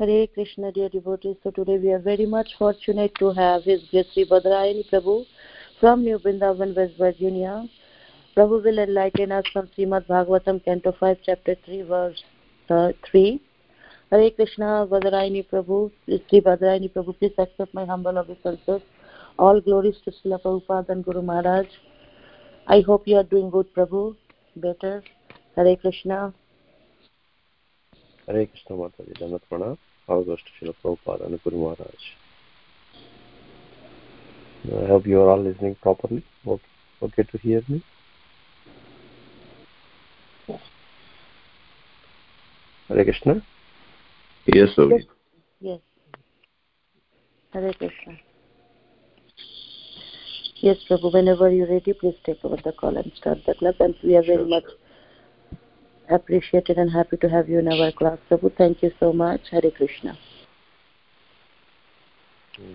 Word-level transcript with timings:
Hare 0.00 0.26
Krishna, 0.28 0.72
dear 0.72 0.88
devotees. 0.88 1.36
So 1.42 1.50
today 1.50 1.76
we 1.76 1.92
are 1.92 1.98
very 1.98 2.24
much 2.24 2.48
fortunate 2.58 3.14
to 3.18 3.32
have 3.32 3.64
His 3.64 3.82
Grace 3.90 4.06
Sri 4.14 4.24
Badrayani 4.24 4.82
Prabhu 4.90 5.26
from 5.78 6.04
New 6.04 6.18
Vrindavan, 6.18 6.74
West 6.74 6.94
Virginia. 6.96 7.66
Prabhu 8.34 8.64
will 8.64 8.78
enlighten 8.78 9.30
us 9.30 9.44
from 9.52 9.68
Srimad 9.76 10.06
Bhagavatam, 10.06 10.64
Canto 10.64 10.92
5, 10.98 11.18
Chapter 11.22 11.54
3, 11.66 11.82
verse 11.82 12.22
uh, 12.70 12.92
3. 13.10 13.42
Hare 14.10 14.30
Krishna, 14.30 14.86
Badrayani 14.90 15.46
Prabhu, 15.46 15.90
Sri 16.06 16.40
Badrayani 16.40 16.90
Prabhu, 16.90 17.18
please 17.18 17.34
accept 17.36 17.74
my 17.74 17.84
humble 17.84 18.16
obeisances. 18.16 18.80
All 19.38 19.60
glories 19.60 19.96
to 20.06 20.12
Srila 20.12 20.40
Prabhupada 20.42 20.88
and 20.88 21.04
Guru 21.04 21.20
Maharaj. 21.20 21.66
I 22.66 22.80
hope 22.80 23.06
you 23.06 23.18
are 23.18 23.24
doing 23.34 23.50
good, 23.50 23.66
Prabhu. 23.74 24.16
Better. 24.56 25.02
Hare 25.56 25.76
Krishna. 25.76 26.32
Hare 28.26 28.46
Krishna 28.46 28.76
Mataji, 28.76 29.20
Dhamat 29.20 29.42
Pranam. 29.52 29.76
All 30.10 30.24
goes 30.24 30.38
to 30.42 30.66
Srila 30.66 30.74
Prabhupada 30.82 31.26
and 31.26 31.40
Guru 31.44 31.58
Maharaj. 31.58 32.02
Uh, 34.70 34.84
I 34.84 34.88
hope 34.88 35.06
you 35.06 35.20
are 35.20 35.30
all 35.30 35.40
listening 35.40 35.76
properly. 35.76 36.24
Okay, 36.44 36.62
okay 37.00 37.22
to 37.22 37.38
hear 37.38 37.62
me? 37.68 37.82
Hare 42.88 43.04
Krishna. 43.04 43.40
Yes, 44.46 44.70
Prabhu. 44.76 44.98
Yes. 44.98 45.04
yes. 45.60 45.80
Hare 47.52 47.72
Krishna. 47.74 48.18
Yes, 50.56 50.78
Prabhu, 50.90 51.12
whenever 51.12 51.52
you're 51.52 51.70
ready, 51.70 51.92
please 51.92 52.16
take 52.26 52.44
over 52.44 52.56
the 52.56 52.72
call 52.72 52.96
and 52.96 53.12
start 53.14 53.38
the 53.46 53.54
class. 53.54 53.74
And 53.78 53.94
we 54.02 54.16
are 54.16 54.22
very 54.22 54.38
Sure, 54.38 54.48
much 54.48 54.64
appreciated 56.10 56.76
and 56.76 56.90
happy 56.90 57.16
to 57.18 57.28
have 57.28 57.48
you 57.48 57.58
in 57.58 57.68
our 57.68 57.92
class, 57.92 58.18
Prabhu. 58.30 58.54
Thank 58.56 58.82
you 58.82 58.90
so 58.98 59.12
much. 59.12 59.40
Hare 59.50 59.70
Krishna. 59.76 60.18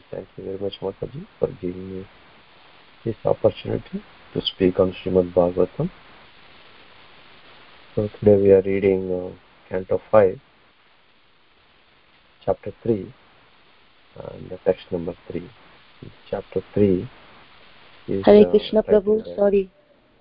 Thank 0.09 0.27
you 0.37 0.43
very 0.43 0.57
much, 0.57 0.73
Mataji, 0.81 1.27
for 1.39 1.47
giving 1.61 1.91
me 1.91 2.07
this 3.03 3.15
opportunity 3.23 4.03
to 4.33 4.41
speak 4.41 4.79
on 4.79 4.95
Srimad 5.03 5.33
Bhagavatam. 5.33 5.91
So 7.93 8.09
today 8.19 8.35
we 8.41 8.51
are 8.51 8.61
reading 8.61 9.11
uh, 9.11 9.69
Canto 9.69 10.01
5, 10.11 10.39
Chapter 12.43 12.73
3, 12.83 13.13
and 14.15 14.49
the 14.49 14.57
text 14.65 14.85
number 14.91 15.13
3. 15.31 15.49
Chapter 16.29 16.61
3 16.73 17.09
is 18.07 18.25
Hare 18.25 18.47
uh, 18.47 18.49
Krishna, 18.49 18.81
titled 18.81 19.05
Prabhu. 19.05 19.35
Sorry. 19.35 19.69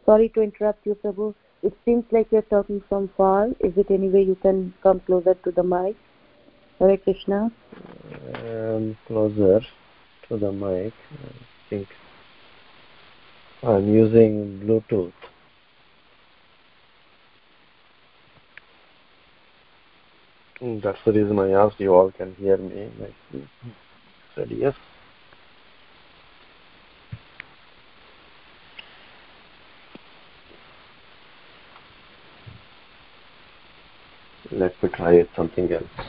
Sorry 0.05 0.29
to 0.31 0.43
interrupt 0.43 0.85
you, 0.85 0.95
Prabhu. 1.03 1.35
It 1.65 1.73
seems 1.87 2.05
like 2.13 2.31
you're 2.31 2.43
talking 2.43 2.83
from 2.91 3.09
far. 3.17 3.49
Is 3.61 3.73
it 3.79 3.91
any 3.91 4.11
way 4.11 4.23
you 4.23 4.35
can 4.43 4.75
come 4.83 5.01
closer 5.01 5.33
to 5.33 5.51
the 5.51 5.63
mic? 5.63 5.97
Hare 6.79 6.99
Krishna. 6.99 7.51
um, 8.35 8.97
closer 9.07 9.61
to 10.29 10.37
the 10.37 10.53
mic. 10.53 10.93
I 11.13 11.71
think 11.71 11.89
I'm 13.63 13.89
using 13.89 14.61
Bluetooth. 14.61 15.15
Mm, 20.61 20.83
That's 20.83 20.99
the 21.07 21.13
reason 21.13 21.39
I 21.39 21.53
asked 21.53 21.81
you 21.81 21.95
all 21.95 22.11
can 22.11 22.35
hear 22.35 22.59
me. 22.59 22.91
nicely. 22.99 23.49
Said 24.35 24.51
yes. 24.51 24.75
Let 34.53 34.83
me 34.83 34.89
try 34.97 35.15
it 35.17 35.31
something 35.37 35.71
else. 35.73 36.07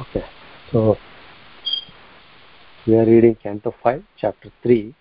Okay, 0.00 0.26
so 0.72 1.00
we 2.92 2.98
are 2.98 3.06
reading 3.06 3.34
Canto 3.42 3.74
5, 3.82 4.02
Chapter 4.18 4.50
3. 4.62 4.94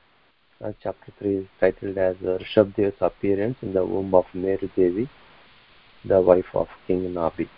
Uh, 0.63 0.71
chapter 0.81 1.11
3 1.19 1.35
is 1.39 1.45
titled 1.59 1.97
as 1.97 2.15
uh, 2.23 2.37
Rishabhadev's 2.41 2.95
appearance 3.01 3.57
in 3.61 3.73
the 3.73 3.85
womb 3.85 4.15
of 4.15 4.23
Meru 4.33 4.69
Devi, 4.77 5.09
the 6.05 6.21
wife 6.21 6.45
of 6.53 6.69
King 6.87 7.01
Nabi. 7.13 7.49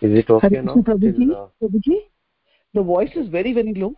Is 0.00 0.18
it 0.20 0.30
okay 0.30 0.48
Hare 0.48 0.62
now? 0.62 0.72
Krishna, 0.72 0.94
Prabhuji. 0.94 1.18
Till, 1.18 1.36
uh, 1.36 1.48
Prabhuji, 1.62 1.98
the 2.72 2.82
voice 2.82 3.10
is 3.14 3.28
very, 3.28 3.52
very 3.52 3.74
low. 3.74 3.94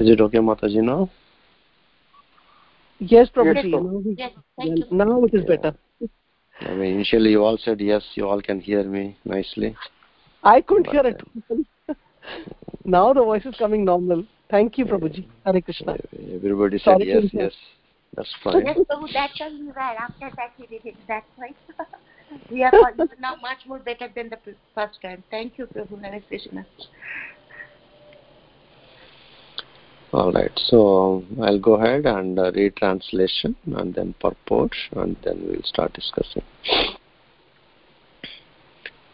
Is 0.00 0.10
it 0.10 0.20
okay, 0.20 0.38
Mataji, 0.38 0.82
now? 0.82 1.10
Yes, 3.00 3.28
Prabhuji. 3.34 3.72
Prabhu. 3.72 4.04
now, 4.04 4.14
Yes, 4.16 4.32
thank 4.56 4.78
you. 4.78 4.84
now 4.90 5.24
it 5.24 5.34
is 5.34 5.44
Yeah. 5.48 5.56
better. 5.56 5.76
I 6.60 6.74
mean, 6.74 6.94
initially 6.94 7.30
you 7.30 7.44
all 7.44 7.56
said 7.56 7.80
yes, 7.80 8.02
you 8.14 8.28
all 8.28 8.42
can 8.42 8.60
hear 8.60 8.82
me 8.82 9.16
nicely. 9.24 9.76
I 10.42 10.60
couldn't 10.60 10.86
But, 10.86 10.94
hear 10.94 11.06
it. 11.06 11.96
now 12.84 13.12
the 13.12 13.22
voice 13.22 13.46
is 13.46 13.54
coming 13.56 13.84
normal. 13.84 14.24
Thank 14.50 14.78
you, 14.78 14.86
Prabhuji. 14.86 15.26
Hare 15.44 15.60
Krishna. 15.60 15.96
Everybody 16.34 16.78
said 16.78 16.84
Sorry 16.84 17.08
yes, 17.08 17.24
yes. 17.32 17.52
That's 18.16 18.34
fine. 18.42 18.64
Yes, 18.66 18.78
Prabhu, 18.90 19.12
that 19.12 19.30
time 19.38 19.58
you 19.58 19.66
were. 19.66 19.78
After 19.78 20.30
that, 20.36 20.52
he 20.56 20.66
did 20.66 20.84
it. 20.86 20.96
That's 21.06 21.26
why. 21.36 21.50
we 22.50 22.64
are 22.64 22.72
all- 22.74 23.06
now 23.20 23.36
much 23.36 23.58
more 23.66 23.78
better 23.78 24.08
than 24.14 24.30
the 24.30 24.38
first 24.74 25.00
time. 25.02 25.22
Thank 25.30 25.58
you, 25.58 25.66
Prabhu. 25.66 26.02
Hare 26.02 26.20
Krishna 26.28 26.66
All 30.13 30.31
right, 30.31 30.51
so 30.55 31.23
I'll 31.41 31.59
go 31.59 31.73
ahead 31.73 32.05
and 32.05 32.37
uh, 32.37 32.51
read 32.51 32.75
translation 32.75 33.55
and 33.75 33.93
then 33.95 34.13
purport, 34.21 34.75
and 34.95 35.15
then 35.23 35.43
we'll 35.47 35.63
start 35.63 35.93
discussing. 35.93 36.43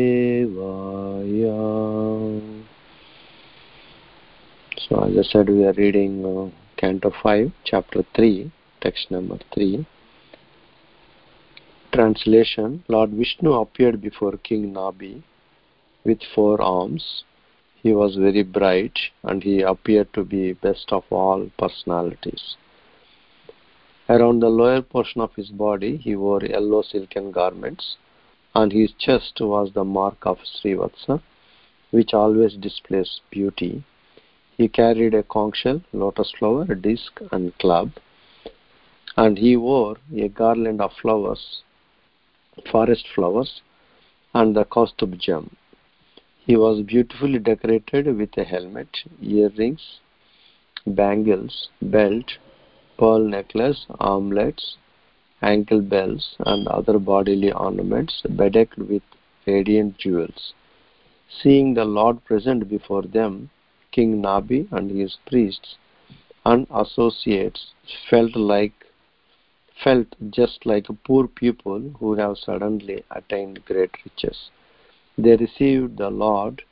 So 4.82 5.04
as 5.04 5.16
I 5.16 5.22
said, 5.22 5.48
we 5.48 5.64
are 5.64 5.72
reading 5.74 6.24
uh, 6.26 6.50
Canto 6.76 7.12
5, 7.22 7.52
Chapter 7.64 8.04
3, 8.16 8.50
text 8.80 9.10
number 9.10 9.38
3. 9.54 9.86
Translation 11.92 12.82
Lord 12.88 13.10
Vishnu 13.10 13.52
appeared 13.52 14.00
before 14.02 14.36
King 14.38 14.72
Nabi 14.74 15.22
with 16.04 16.18
four 16.34 16.60
arms. 16.60 17.24
He 17.82 17.92
was 17.92 18.16
very 18.16 18.42
bright 18.42 18.98
and 19.22 19.42
he 19.42 19.62
appeared 19.62 20.12
to 20.14 20.24
be 20.24 20.52
best 20.54 20.92
of 20.92 21.04
all 21.10 21.48
personalities. 21.58 22.56
Around 24.09 24.39
the 24.39 24.49
lower 24.49 24.81
portion 24.81 25.19
of 25.19 25.35
his 25.35 25.49
body, 25.49 25.97
he 25.97 26.15
wore 26.15 26.41
yellow 26.41 26.81
silken 26.81 27.31
garments, 27.31 27.97
and 28.55 28.71
his 28.71 28.93
chest 28.93 29.41
was 29.41 29.73
the 29.73 29.83
mark 29.83 30.25
of 30.25 30.39
Srivatsa, 30.45 31.21
which 31.91 32.13
always 32.13 32.53
displays 32.53 33.19
beauty. 33.29 33.83
He 34.57 34.69
carried 34.69 35.13
a 35.13 35.23
conch 35.23 35.57
shell, 35.57 35.81
lotus 35.91 36.31
flower, 36.39 36.73
disc, 36.73 37.19
and 37.31 37.57
club, 37.57 37.91
and 39.17 39.37
he 39.37 39.57
wore 39.57 39.97
a 40.15 40.29
garland 40.29 40.79
of 40.79 40.93
flowers, 40.93 41.63
forest 42.71 43.05
flowers, 43.13 43.61
and 44.33 44.55
the 44.55 44.63
kaustubh 44.63 45.17
gem. 45.17 45.55
He 46.45 46.55
was 46.55 46.81
beautifully 46.81 47.39
decorated 47.39 48.15
with 48.15 48.37
a 48.37 48.45
helmet, 48.45 49.03
earrings, 49.21 49.99
bangles, 50.85 51.67
belt, 51.81 52.37
pearl 52.97 53.19
necklace, 53.19 53.85
armlets, 53.99 54.77
ankle 55.41 55.81
bells, 55.81 56.35
and 56.39 56.67
other 56.67 56.97
bodily 56.97 57.51
ornaments 57.51 58.23
bedecked 58.35 58.77
with 58.77 59.03
radiant 59.45 59.97
jewels. 59.97 60.53
Seeing 61.29 61.73
the 61.73 61.85
Lord 61.85 62.23
present 62.25 62.67
before 62.69 63.03
them, 63.03 63.49
King 63.91 64.21
Nabi 64.21 64.67
and 64.71 64.89
his 64.89 65.17
priests 65.27 65.75
and 66.45 66.67
associates 66.71 67.73
felt 68.09 68.35
like 68.35 68.73
felt 69.83 70.07
just 70.31 70.65
like 70.65 70.87
poor 71.03 71.27
people 71.27 71.79
who 71.99 72.15
have 72.15 72.37
suddenly 72.37 73.03
attained 73.11 73.63
great 73.65 73.91
riches. 74.03 74.49
They 75.17 75.35
received 75.35 75.97
the 75.97 76.09
Lord 76.09 76.63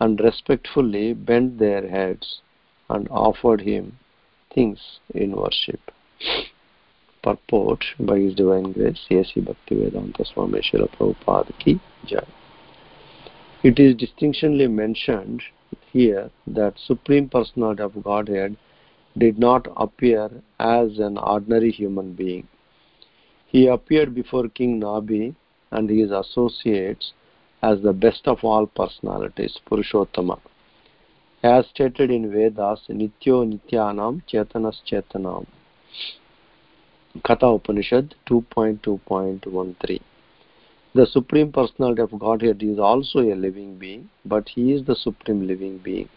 and 0.00 0.20
respectfully 0.20 1.14
bent 1.14 1.58
their 1.58 1.88
heads 1.88 2.40
and 2.88 3.08
offered 3.08 3.60
him 3.62 3.98
things 4.58 4.80
in 5.14 5.36
worship. 5.36 5.80
Purport 7.22 7.84
by 8.00 8.18
His 8.18 8.34
Divine 8.34 8.72
Grace, 8.72 9.04
A.C. 9.10 9.40
Bhaktivedanta 9.48 10.26
Swami 10.32 10.60
Srila 10.66 10.88
Prabhupada 10.96 11.52
Ki 11.60 11.80
Jai. 12.06 12.26
It 13.62 13.78
is 13.78 13.94
distinctionally 13.94 14.68
mentioned 14.70 15.42
here 15.92 16.30
that 16.46 16.74
Supreme 16.86 17.28
Personality 17.28 17.82
of 17.82 18.02
Godhead 18.02 18.56
did 19.16 19.38
not 19.38 19.68
appear 19.76 20.28
as 20.58 20.98
an 20.98 21.18
ordinary 21.18 21.70
human 21.70 22.12
being. 22.14 22.46
He 23.46 23.66
appeared 23.66 24.14
before 24.14 24.48
King 24.48 24.80
Nabi 24.80 25.34
and 25.70 25.88
his 25.88 26.10
associates 26.10 27.12
as 27.62 27.80
the 27.82 27.92
best 27.92 28.26
of 28.26 28.38
all 28.42 28.66
personalities, 28.66 29.58
Purushottama. 29.70 30.38
As 31.42 31.68
stated 31.68 32.10
in 32.10 32.32
Vedas, 32.32 32.80
Nityo 32.88 33.46
Nityanam 33.46 34.22
Chetanas 34.28 34.80
Chetanam. 34.84 35.46
Katha 37.24 37.54
Upanishad 37.54 38.16
2.2.13. 38.28 40.00
The 40.94 41.06
Supreme 41.06 41.52
Personality 41.52 42.02
of 42.02 42.18
Godhead 42.18 42.60
is 42.60 42.80
also 42.80 43.20
a 43.20 43.36
living 43.36 43.78
being, 43.78 44.08
but 44.24 44.48
he 44.48 44.72
is 44.72 44.84
the 44.84 44.96
Supreme 44.96 45.46
Living 45.46 45.78
Being. 45.78 46.08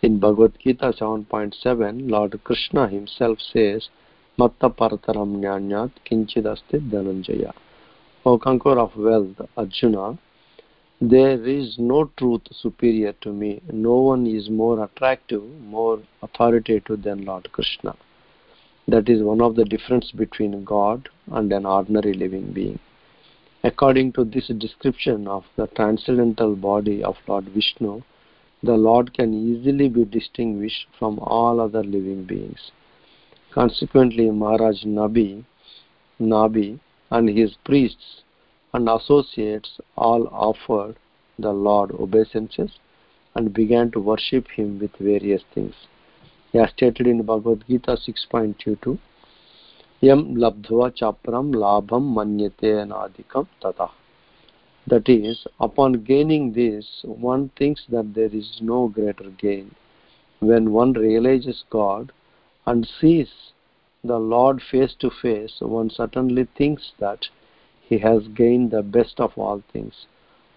In 0.00 0.18
Bhagavad 0.18 0.54
Gita 0.58 0.94
7.7, 0.98 2.10
Lord 2.10 2.42
Krishna 2.44 2.88
himself 2.88 3.38
says, 3.52 3.90
Matta 4.38 4.70
Parataram 4.70 5.40
Nyanyat 5.42 5.90
Kinchidasti 6.10 6.80
Dhananjaya. 6.90 7.52
O 8.24 8.38
conqueror 8.38 8.80
of 8.80 8.96
wealth, 8.96 9.46
Arjuna, 9.58 10.18
there 11.00 11.46
is 11.46 11.76
no 11.78 12.10
truth 12.16 12.42
superior 12.52 13.12
to 13.20 13.32
me. 13.32 13.60
No 13.72 13.96
one 13.96 14.26
is 14.26 14.48
more 14.48 14.84
attractive, 14.84 15.42
more 15.60 16.00
authoritative 16.22 17.02
than 17.02 17.24
Lord 17.24 17.50
Krishna. 17.52 17.96
That 18.86 19.08
is 19.08 19.22
one 19.22 19.40
of 19.40 19.56
the 19.56 19.64
difference 19.64 20.12
between 20.12 20.64
God 20.64 21.08
and 21.32 21.52
an 21.52 21.66
ordinary 21.66 22.14
living 22.14 22.52
being. 22.52 22.78
According 23.64 24.12
to 24.12 24.24
this 24.24 24.48
description 24.58 25.26
of 25.26 25.44
the 25.56 25.66
transcendental 25.68 26.54
body 26.54 27.02
of 27.02 27.16
Lord 27.26 27.46
Vishnu, 27.46 28.02
the 28.62 28.76
Lord 28.76 29.14
can 29.14 29.34
easily 29.34 29.88
be 29.88 30.04
distinguished 30.04 30.86
from 30.98 31.18
all 31.18 31.60
other 31.60 31.82
living 31.82 32.24
beings. 32.24 32.70
Consequently, 33.52 34.30
Maharaj 34.30 34.84
Nabi, 34.84 35.44
Nabi 36.20 36.78
and 37.10 37.28
his 37.28 37.56
priests 37.64 38.23
and 38.74 38.88
associates 38.88 39.78
all 39.96 40.26
offered 40.28 40.96
the 41.38 41.52
Lord 41.52 41.92
obeisances 41.92 42.72
and 43.36 43.54
began 43.54 43.90
to 43.92 44.00
worship 44.00 44.48
him 44.48 44.78
with 44.80 44.94
various 44.98 45.42
things. 45.54 45.74
As 46.52 46.70
stated 46.70 47.06
in 47.06 47.22
Bhagavad 47.22 47.64
Gita 47.68 47.96
6.22, 48.06 48.98
Yam 50.00 50.34
labdhva 50.34 50.90
chapram 51.00 51.54
labham 51.54 52.14
manyate 52.16 52.70
anadikam 52.82 53.46
tata. 53.60 53.88
That 54.88 55.08
is, 55.08 55.46
upon 55.60 56.04
gaining 56.04 56.52
this, 56.52 56.86
one 57.04 57.50
thinks 57.56 57.84
that 57.88 58.12
there 58.14 58.34
is 58.40 58.58
no 58.60 58.88
greater 58.88 59.30
gain. 59.30 59.74
When 60.40 60.72
one 60.72 60.92
realizes 60.92 61.64
God 61.70 62.12
and 62.66 62.86
sees 63.00 63.30
the 64.02 64.18
Lord 64.18 64.60
face 64.70 64.94
to 64.98 65.10
face, 65.22 65.56
one 65.60 65.90
certainly 65.90 66.46
thinks 66.58 66.92
that 66.98 67.28
he 67.88 67.98
has 67.98 68.26
gained 68.28 68.70
the 68.70 68.82
best 68.82 69.20
of 69.20 69.32
all 69.36 69.62
things. 69.72 70.06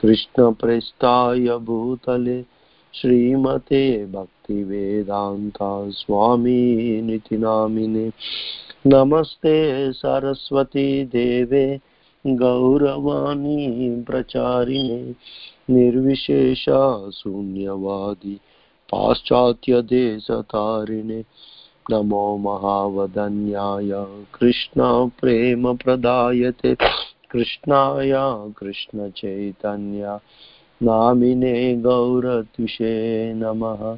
कृष्णप्रेष्ठाय 0.00 1.48
भूतले 1.66 2.40
श्रीमते 2.94 3.82
भक्तिवेदान्ता 4.06 5.70
स्वामीनिति 5.90 7.36
नामिने 7.36 8.06
नमस्ते 8.86 9.56
सरस्वती 9.92 11.04
देवे 11.12 11.64
गौरवाणी 12.24 13.90
प्रचारिणे 14.06 15.02
निर्विशेषा 15.70 17.10
शून्यवादी 17.12 18.40
पाश्चात्यदेशतारिणे। 18.92 21.22
नमो 21.90 22.36
महावदन्याय। 22.36 23.90
कृष्णप्रेमप्रदायते 24.34 26.74
कृष्णाय 27.30 28.12
कृष्णचैतन्य 28.58 30.18
नामिने 30.82 31.76
गौरत्विषे 31.76 33.34
नमः। 33.34 33.96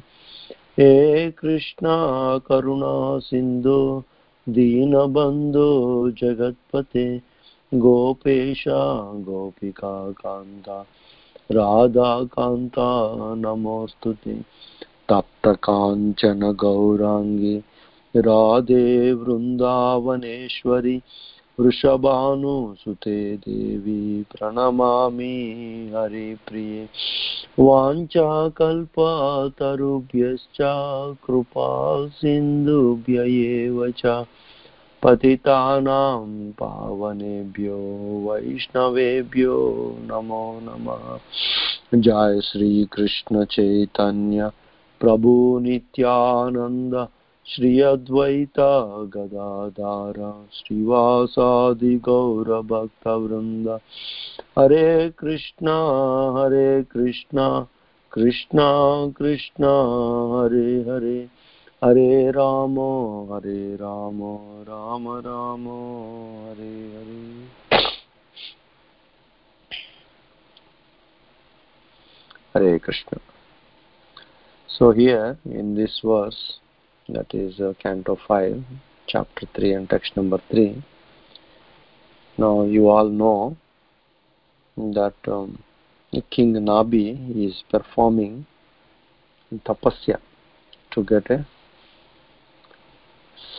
हे 0.79 1.31
कृष्णा 1.31 2.37
करुणा 2.37 3.19
सिन्धु 3.19 4.03
दीनबन्धो 4.49 6.11
जगत्पते। 6.11 7.21
गोपेश 7.73 8.63
गोपिका 9.15 10.11
कान्ता 10.11 10.85
राधाकान्ता 11.51 13.35
नमोऽस्तु 13.35 14.13
ते। 14.13 14.41
तप्तकाञ्चन 15.09 16.51
गौराङ्गी 16.51 17.63
राधे 18.17 19.13
वृन्दावनेश्वरि 19.13 21.01
वृषभानुसुते 21.59 23.37
देवी 23.37 24.21
प्रणमामि 24.21 25.91
हरिप्रिये। 25.95 26.89
वाञ्छाकल्पतरुभ्यश्च 27.59 30.57
कृपा 31.25 32.07
सिन्धुभ्य 32.07 33.27
एव 33.27 33.91
च 33.91 34.25
पतितानां 35.03 36.51
पावनेभ्यो 36.51 37.77
वैष्णवेभ्यो 38.29 39.63
नमो 40.01 40.59
नमः। 40.63 41.19
जय 41.95 42.41
श्रीकृष्ण 42.41 43.45
चैतन्य 43.45 44.51
प्रभु 44.99 45.59
नित्यानन्द 45.61 47.07
श्री 47.47 47.81
अद्वैत 47.81 48.59
गदाधार 49.15 50.47
श्रीवासादि 50.53 51.95
गौरभक्तवृन्द 51.95 53.79
हरे 54.59 55.09
कृष्ण 55.09 55.67
हरे 56.37 56.83
कृष्ण 56.83 57.65
कृष्ण 58.11 58.57
कृष्ण, 59.11 59.63
हरे 60.35 60.81
हरे। 60.81 61.34
हरे 61.84 62.30
राम 62.30 62.74
हरे 63.32 63.76
Ram 63.80 64.18
Ram 64.68 65.08
Ram 65.26 65.66
Hare 66.48 66.72
Hare 66.96 67.20
hare 72.54 72.78
krishna 72.80 73.20
so 74.68 74.90
here 74.90 75.38
in 75.44 75.74
this 75.74 76.00
verse 76.04 76.58
that 77.08 77.32
is 77.32 77.60
uh, 77.60 77.72
canto 77.82 78.16
5 78.26 78.62
chapter 79.06 79.46
3 79.54 79.72
and 79.72 79.88
text 79.88 80.16
number 80.16 80.40
3 80.50 80.82
now 82.38 82.64
you 82.64 82.88
all 82.88 83.08
know 83.08 83.56
that 84.98 85.14
um, 85.28 85.62
king 86.30 86.52
nabi 86.68 87.06
is 87.46 87.62
performing 87.70 88.44
tapasya 89.70 90.20
to 90.90 91.04
get 91.04 91.30
a 91.30 91.46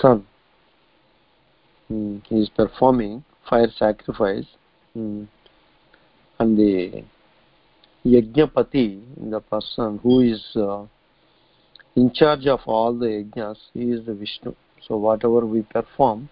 son 0.01 0.27
mm, 1.91 2.23
he 2.27 2.37
is 2.37 2.49
performing 2.51 3.25
fire 3.49 3.71
sacrifice 3.79 4.47
mm, 4.97 5.27
and 6.39 6.59
the 6.59 7.05
Yajnapati, 8.07 9.03
the 9.31 9.41
person 9.41 9.99
who 10.01 10.21
is 10.21 10.41
uh, 10.55 10.85
in 11.97 12.13
charge 12.13 12.47
of 12.47 12.61
all 12.67 12.95
the 12.95 13.07
yajnas, 13.07 13.57
he 13.75 13.91
is 13.91 14.07
the 14.07 14.15
Vishnu. 14.15 14.55
So 14.87 14.97
whatever 14.97 15.45
we 15.45 15.63
perform, 15.63 16.29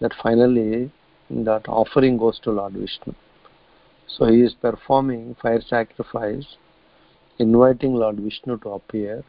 that 0.00 0.12
finally 0.22 0.90
that 1.28 1.68
offering 1.68 2.16
goes 2.16 2.40
to 2.44 2.52
Lord 2.52 2.72
Vishnu. 2.72 3.14
So 4.06 4.26
he 4.26 4.40
is 4.40 4.54
performing 4.54 5.36
fire 5.42 5.60
sacrifice, 5.60 6.46
inviting 7.38 7.92
Lord 7.92 8.18
Vishnu 8.20 8.56
to 8.58 8.70
appear, 8.70 9.24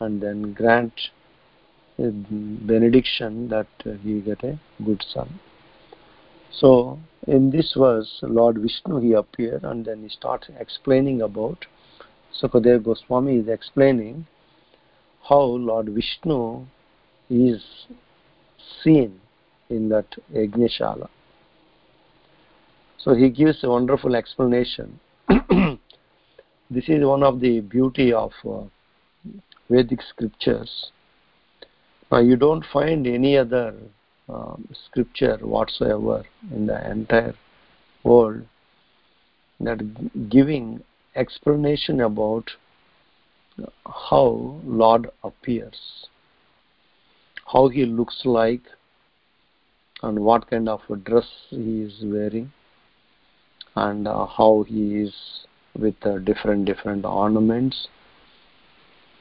and 0.00 0.22
then 0.22 0.54
grant 0.54 0.94
benediction 2.10 3.48
that 3.48 3.68
he 4.02 4.20
get 4.20 4.42
a 4.44 4.58
good 4.84 5.04
son. 5.12 5.40
So 6.50 6.98
in 7.26 7.50
this 7.50 7.74
verse, 7.76 8.18
Lord 8.22 8.58
Vishnu 8.58 9.00
he 9.00 9.12
appeared 9.12 9.64
and 9.64 9.84
then 9.84 10.02
he 10.02 10.08
starts 10.08 10.48
explaining 10.58 11.22
about 11.22 11.66
Sukadev 12.40 12.84
Goswami 12.84 13.36
is 13.36 13.48
explaining 13.48 14.26
how 15.28 15.40
Lord 15.40 15.88
Vishnu 15.88 16.66
is 17.30 17.62
seen 18.82 19.20
in 19.68 19.88
that 19.90 20.06
Yajnashala. 20.32 21.08
So 22.98 23.14
he 23.14 23.30
gives 23.30 23.64
a 23.64 23.68
wonderful 23.68 24.14
explanation. 24.14 25.00
this 25.28 26.88
is 26.88 27.04
one 27.04 27.22
of 27.22 27.40
the 27.40 27.60
beauty 27.60 28.12
of 28.12 28.32
uh, 28.48 28.62
Vedic 29.68 30.00
scriptures. 30.02 30.90
Now 32.12 32.18
you 32.18 32.36
don't 32.36 32.62
find 32.70 33.06
any 33.06 33.38
other 33.38 33.74
um, 34.28 34.68
scripture 34.84 35.38
whatsoever 35.38 36.24
in 36.54 36.66
the 36.66 36.90
entire 36.90 37.34
world 38.04 38.46
that 39.60 40.28
giving 40.28 40.82
explanation 41.16 42.02
about 42.02 42.50
how 43.86 44.60
Lord 44.62 45.08
appears, 45.24 46.06
how 47.50 47.68
he 47.68 47.86
looks 47.86 48.20
like, 48.26 48.60
and 50.02 50.20
what 50.20 50.50
kind 50.50 50.68
of 50.68 50.82
a 50.90 50.96
dress 50.96 51.30
he 51.48 51.80
is 51.80 51.94
wearing, 52.02 52.52
and 53.74 54.06
uh, 54.06 54.26
how 54.26 54.66
he 54.68 54.96
is 54.96 55.14
with 55.74 55.94
uh, 56.02 56.18
different 56.18 56.66
different 56.66 57.06
ornaments 57.06 57.88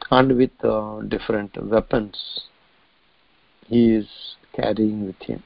and 0.09 0.35
with 0.35 0.51
uh, 0.65 0.99
different 1.03 1.55
weapons 1.63 2.49
he 3.71 3.95
is 3.95 4.07
carrying 4.53 5.05
with 5.05 5.21
him. 5.21 5.41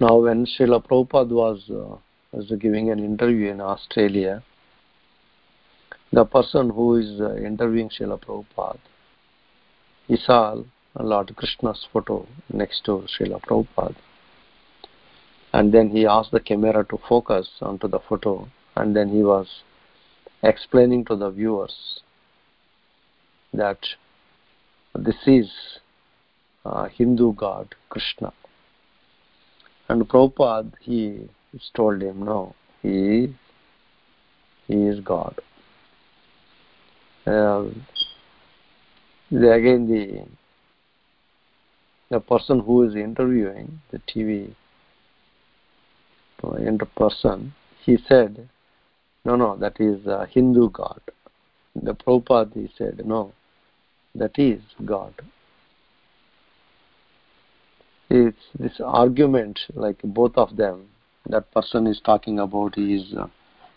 Now, 0.00 0.16
when 0.16 0.46
Srila 0.46 0.82
Prabhupada 0.82 1.28
was, 1.28 1.70
uh, 1.70 1.96
was 2.32 2.50
giving 2.58 2.90
an 2.90 3.00
interview 3.00 3.50
in 3.50 3.60
Australia, 3.60 4.42
the 6.10 6.24
person 6.24 6.70
who 6.70 6.96
is 6.96 7.20
uh, 7.20 7.36
interviewing 7.36 7.90
Srila 7.90 8.18
Prabhupada, 8.24 8.78
he 10.08 10.16
saw 10.16 10.56
Lord 10.98 11.36
Krishna's 11.36 11.86
photo 11.92 12.26
next 12.50 12.86
to 12.86 13.04
Srila 13.12 13.42
Prabhupada. 13.42 13.96
And 15.52 15.74
then 15.74 15.90
he 15.90 16.06
asked 16.06 16.30
the 16.30 16.40
camera 16.40 16.82
to 16.88 16.98
focus 17.06 17.46
onto 17.60 17.88
the 17.88 18.00
photo, 18.08 18.48
and 18.74 18.96
then 18.96 19.10
he 19.10 19.22
was 19.22 19.46
explaining 20.42 21.04
to 21.04 21.16
the 21.16 21.30
viewers 21.30 22.00
that 23.52 23.78
this 24.94 25.16
is 25.26 25.50
uh, 26.64 26.88
Hindu 26.88 27.34
god 27.34 27.74
Krishna. 27.88 28.32
And 29.88 30.08
Prabhupada, 30.08 30.72
he 30.80 31.28
told 31.74 32.00
him, 32.02 32.24
no, 32.24 32.54
he, 32.82 33.34
he 34.68 34.74
is 34.74 35.00
God. 35.00 35.40
Uh, 37.26 37.64
the, 39.30 39.52
again, 39.52 39.88
the 39.88 40.26
the 42.10 42.20
person 42.20 42.58
who 42.60 42.82
is 42.82 42.96
interviewing 42.96 43.80
the 43.92 43.98
TV 44.00 44.52
uh, 46.42 46.84
person, 46.96 47.54
he 47.84 47.96
said, 48.08 48.48
no, 49.24 49.36
no, 49.36 49.56
that 49.56 49.80
is 49.80 50.06
a 50.06 50.26
Hindu 50.26 50.70
God. 50.70 51.00
The 51.76 51.94
Prabhupada, 51.94 52.52
he 52.54 52.68
said, 52.76 53.02
no, 53.04 53.32
that 54.14 54.38
is 54.38 54.60
God. 54.84 55.14
It's 58.08 58.46
this 58.58 58.80
argument 58.84 59.60
like 59.74 59.98
both 60.02 60.36
of 60.36 60.56
them 60.56 60.88
that 61.28 61.50
person 61.52 61.86
is 61.86 62.00
talking 62.04 62.40
about 62.40 62.74
he 62.74 62.94
is 62.94 63.14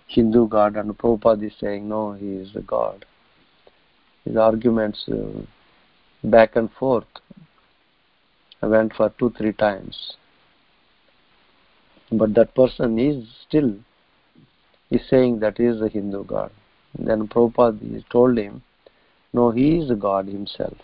hindu 0.07 0.47
god 0.47 0.75
and 0.75 0.97
prabhupada 0.97 1.43
is 1.43 1.53
saying 1.59 1.87
no 1.87 2.13
he 2.13 2.33
is 2.43 2.55
a 2.55 2.61
god. 2.61 3.05
His 4.25 4.37
arguments 4.37 5.05
uh, 5.07 5.41
back 6.23 6.55
and 6.55 6.71
forth 6.71 7.05
went 8.61 8.93
for 8.95 9.09
two 9.19 9.31
three 9.37 9.53
times. 9.53 10.15
But 12.11 12.33
that 12.35 12.55
person 12.55 12.97
is 12.97 13.27
still 13.47 13.75
is 14.89 15.01
saying 15.09 15.39
that 15.39 15.57
he 15.57 15.65
is 15.65 15.81
a 15.81 15.89
hindu 15.89 16.23
god. 16.23 16.51
Then 16.97 17.27
prabhupada 17.27 18.03
told 18.09 18.37
him 18.37 18.63
no 19.33 19.51
he 19.51 19.77
is 19.79 19.91
god 19.99 20.27
himself 20.27 20.77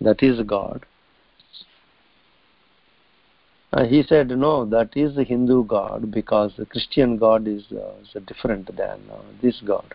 that 0.00 0.22
is 0.22 0.40
god 0.46 0.86
uh, 3.74 3.84
he 3.86 4.02
said, 4.02 4.28
no, 4.28 4.66
that 4.66 4.90
is 4.94 5.14
the 5.14 5.24
Hindu 5.24 5.64
God 5.64 6.10
because 6.10 6.52
the 6.58 6.66
Christian 6.66 7.16
God 7.16 7.48
is, 7.48 7.64
uh, 7.72 7.94
is 8.02 8.22
different 8.26 8.66
than 8.76 9.00
uh, 9.10 9.22
this 9.40 9.62
God. 9.64 9.94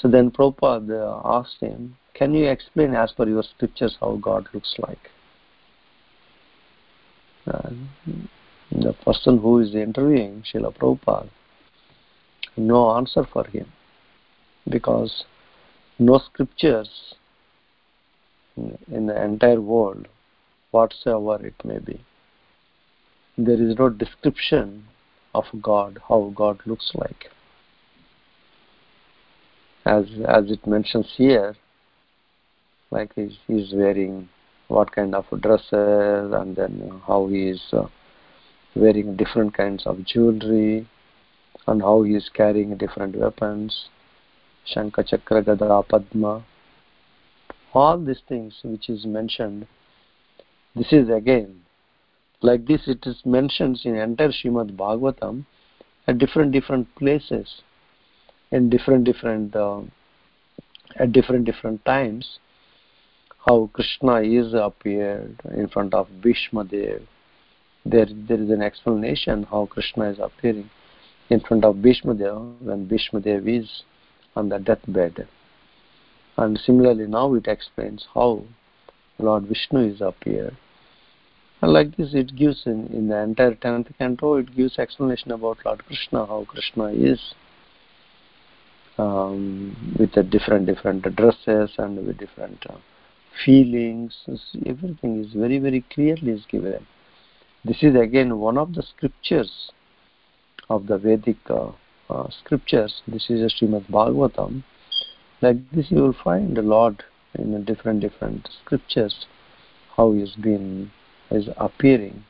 So 0.00 0.08
then 0.08 0.30
Prabhupada 0.30 1.24
uh, 1.24 1.38
asked 1.38 1.60
him, 1.60 1.96
can 2.14 2.34
you 2.34 2.48
explain 2.48 2.94
as 2.94 3.12
per 3.12 3.28
your 3.28 3.44
scriptures 3.44 3.96
how 4.00 4.16
God 4.16 4.48
looks 4.52 4.74
like? 4.78 5.10
the 8.70 8.92
person 9.04 9.38
who 9.38 9.60
is 9.60 9.74
interviewing 9.74 10.42
Srila 10.52 10.76
Prabhupada, 10.76 11.30
no 12.58 12.90
answer 12.96 13.24
for 13.32 13.44
him 13.44 13.66
because 14.68 15.24
no 15.98 16.18
scriptures 16.18 17.14
in 18.56 19.06
the 19.06 19.22
entire 19.22 19.60
world, 19.60 20.08
whatsoever 20.70 21.44
it 21.46 21.54
may 21.64 21.78
be. 21.78 22.00
There 23.36 23.60
is 23.60 23.76
no 23.78 23.88
description 23.88 24.84
of 25.34 25.44
God, 25.62 25.98
how 26.08 26.32
God 26.34 26.60
looks 26.66 26.92
like. 26.94 27.26
As 29.86 30.04
as 30.26 30.50
it 30.50 30.66
mentions 30.66 31.06
here, 31.16 31.56
like 32.90 33.12
he's, 33.14 33.36
he's 33.46 33.72
wearing 33.72 34.28
what 34.68 34.92
kind 34.92 35.14
of 35.14 35.24
dresses 35.40 36.32
and 36.32 36.56
then 36.56 37.00
how 37.06 37.26
he 37.28 37.48
is 37.50 37.62
uh, 37.72 37.86
wearing 38.74 39.16
different 39.16 39.54
kinds 39.54 39.86
of 39.86 40.04
jewelry 40.04 40.86
and 41.66 41.82
how 41.82 42.02
he 42.02 42.14
is 42.14 42.28
carrying 42.34 42.76
different 42.76 43.16
weapons 43.16 43.88
shanka 44.72 45.06
chakra 45.06 45.42
gada 45.42 45.82
padma 45.82 46.44
all 47.74 47.98
these 47.98 48.22
things 48.28 48.60
which 48.64 48.88
is 48.88 49.04
mentioned 49.06 49.66
this 50.74 50.92
is 50.92 51.08
again 51.10 51.60
like 52.40 52.66
this 52.66 52.86
it 52.86 53.04
is 53.06 53.20
mentioned 53.24 53.78
in 53.84 53.96
entire 53.96 54.28
Shrimad 54.28 54.76
Bhagavatam 54.76 55.44
at 56.06 56.18
different 56.18 56.52
different 56.52 56.92
places 56.96 57.62
in 58.52 58.70
different 58.70 59.04
different 59.04 59.56
uh, 59.56 59.80
at 60.96 61.12
different 61.12 61.44
different 61.44 61.84
times 61.84 62.38
how 63.46 63.70
Krishna 63.72 64.20
is 64.20 64.54
appeared 64.54 65.40
in 65.54 65.68
front 65.68 65.94
of 65.94 66.08
Bhishma 66.20 66.64
Dev. 66.64 67.02
There, 67.86 68.06
there 68.06 68.40
is 68.40 68.50
an 68.50 68.62
explanation 68.62 69.44
how 69.44 69.66
Krishna 69.66 70.10
is 70.10 70.18
appearing 70.18 70.68
in 71.30 71.40
front 71.40 71.64
of 71.64 71.80
Bhishma 71.80 72.14
Dev 72.14 72.60
when 72.60 72.86
Bhishma 72.86 73.20
Dev 73.20 73.48
is 73.48 73.84
on 74.38 74.48
the 74.48 74.58
deathbed. 74.58 75.26
And 76.36 76.58
similarly, 76.58 77.06
now 77.06 77.34
it 77.34 77.46
explains 77.48 78.06
how 78.14 78.44
Lord 79.18 79.46
Vishnu 79.46 79.80
is 79.80 80.00
appeared. 80.00 80.56
And 81.60 81.72
like 81.72 81.96
this, 81.96 82.14
it 82.14 82.36
gives 82.36 82.62
in, 82.66 82.86
in 82.86 83.08
the 83.08 83.18
entire 83.18 83.54
10th 83.54 83.98
canto, 83.98 84.36
it 84.36 84.54
gives 84.56 84.78
explanation 84.78 85.32
about 85.32 85.58
Lord 85.64 85.84
Krishna, 85.84 86.24
how 86.24 86.46
Krishna 86.48 86.86
is 86.86 87.34
um, 88.96 89.96
with 89.98 90.12
the 90.12 90.22
different 90.22 90.66
different 90.66 91.02
dresses 91.16 91.70
and 91.78 92.06
with 92.06 92.18
different 92.18 92.64
uh, 92.68 92.76
feelings, 93.44 94.14
everything 94.66 95.24
is 95.24 95.32
very, 95.32 95.58
very 95.58 95.84
clearly 95.92 96.32
is 96.32 96.44
given. 96.48 96.86
This 97.64 97.82
is 97.82 97.94
again 97.94 98.38
one 98.38 98.58
of 98.58 98.74
the 98.74 98.82
scriptures 98.82 99.70
of 100.68 100.86
the 100.86 100.98
Vedic 100.98 101.38
uh, 101.48 101.70
uh, 102.10 102.28
scriptures. 102.30 103.02
This 103.06 103.30
is 103.30 103.40
a 103.40 103.64
Srimad 103.64 103.86
Bhagavatam. 103.90 104.64
Like 105.40 105.70
this, 105.70 105.90
you 105.90 106.02
will 106.02 106.16
find 106.24 106.56
the 106.56 106.62
Lord 106.62 107.04
in 107.38 107.64
different 107.64 108.00
different 108.00 108.48
scriptures 108.62 109.26
how 109.96 110.12
he 110.12 110.20
has 110.20 110.34
been 110.40 110.90
is 111.30 111.48
appearing, 111.56 112.24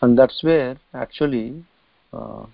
and 0.00 0.18
that's 0.18 0.42
where 0.42 0.76
actually 0.94 1.64
uh, 2.12 2.46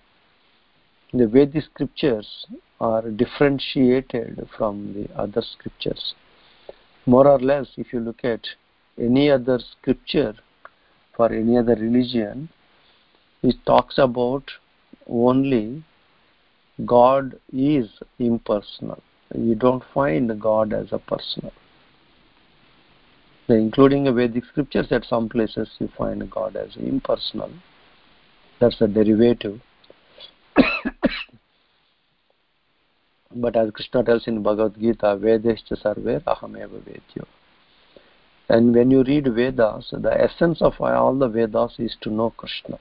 the 1.13 1.27
Vedic 1.27 1.65
scriptures 1.65 2.47
are 2.81 3.09
differentiated 3.11 4.49
from 4.57 4.93
the 4.95 5.09
other 5.17 5.43
scriptures 5.43 6.15
more 7.07 7.27
or 7.29 7.39
less 7.39 7.67
if 7.77 7.93
you 7.93 8.01
look 8.01 8.25
at 8.25 8.41
any 8.99 9.31
other 9.31 9.59
scripture 9.59 10.35
for 11.17 11.33
any 11.33 11.59
other 11.59 11.75
religion 11.75 12.49
it 13.43 13.57
talks 13.67 13.99
about 13.99 14.51
only 15.09 15.83
god 16.85 17.39
is 17.53 17.89
impersonal 18.19 19.03
you 19.35 19.55
don't 19.55 19.85
find 19.93 20.41
god 20.41 20.73
as 20.73 20.93
a 20.93 20.99
personal 20.99 21.53
including 23.49 24.05
the 24.05 24.13
vedic 24.13 24.45
scriptures 24.45 24.87
at 24.91 25.05
some 25.05 25.29
places 25.29 25.69
you 25.79 25.89
find 25.97 26.29
god 26.31 26.57
as 26.57 26.77
impersonal 26.77 27.51
that's 28.61 28.81
a 28.81 28.89
derivative 28.89 29.61
but 33.35 33.57
as 33.57 33.71
Krishna 33.73 34.05
tells 34.05 34.27
in 34.27 34.43
Bhagavad 34.43 34.79
Gita, 34.79 35.17
Vedescha 35.21 35.77
Sarver 35.83 36.23
Ahameva 36.25 36.81
Vedyo. 36.83 37.27
And 38.49 38.75
when 38.75 38.91
you 38.91 39.03
read 39.03 39.25
Vedas, 39.35 39.91
the 39.93 40.21
essence 40.21 40.61
of 40.61 40.81
all 40.81 41.15
the 41.19 41.29
Vedas 41.29 41.75
is 41.79 41.97
to 42.03 42.11
know 42.11 42.31
Krishna. 42.31 42.79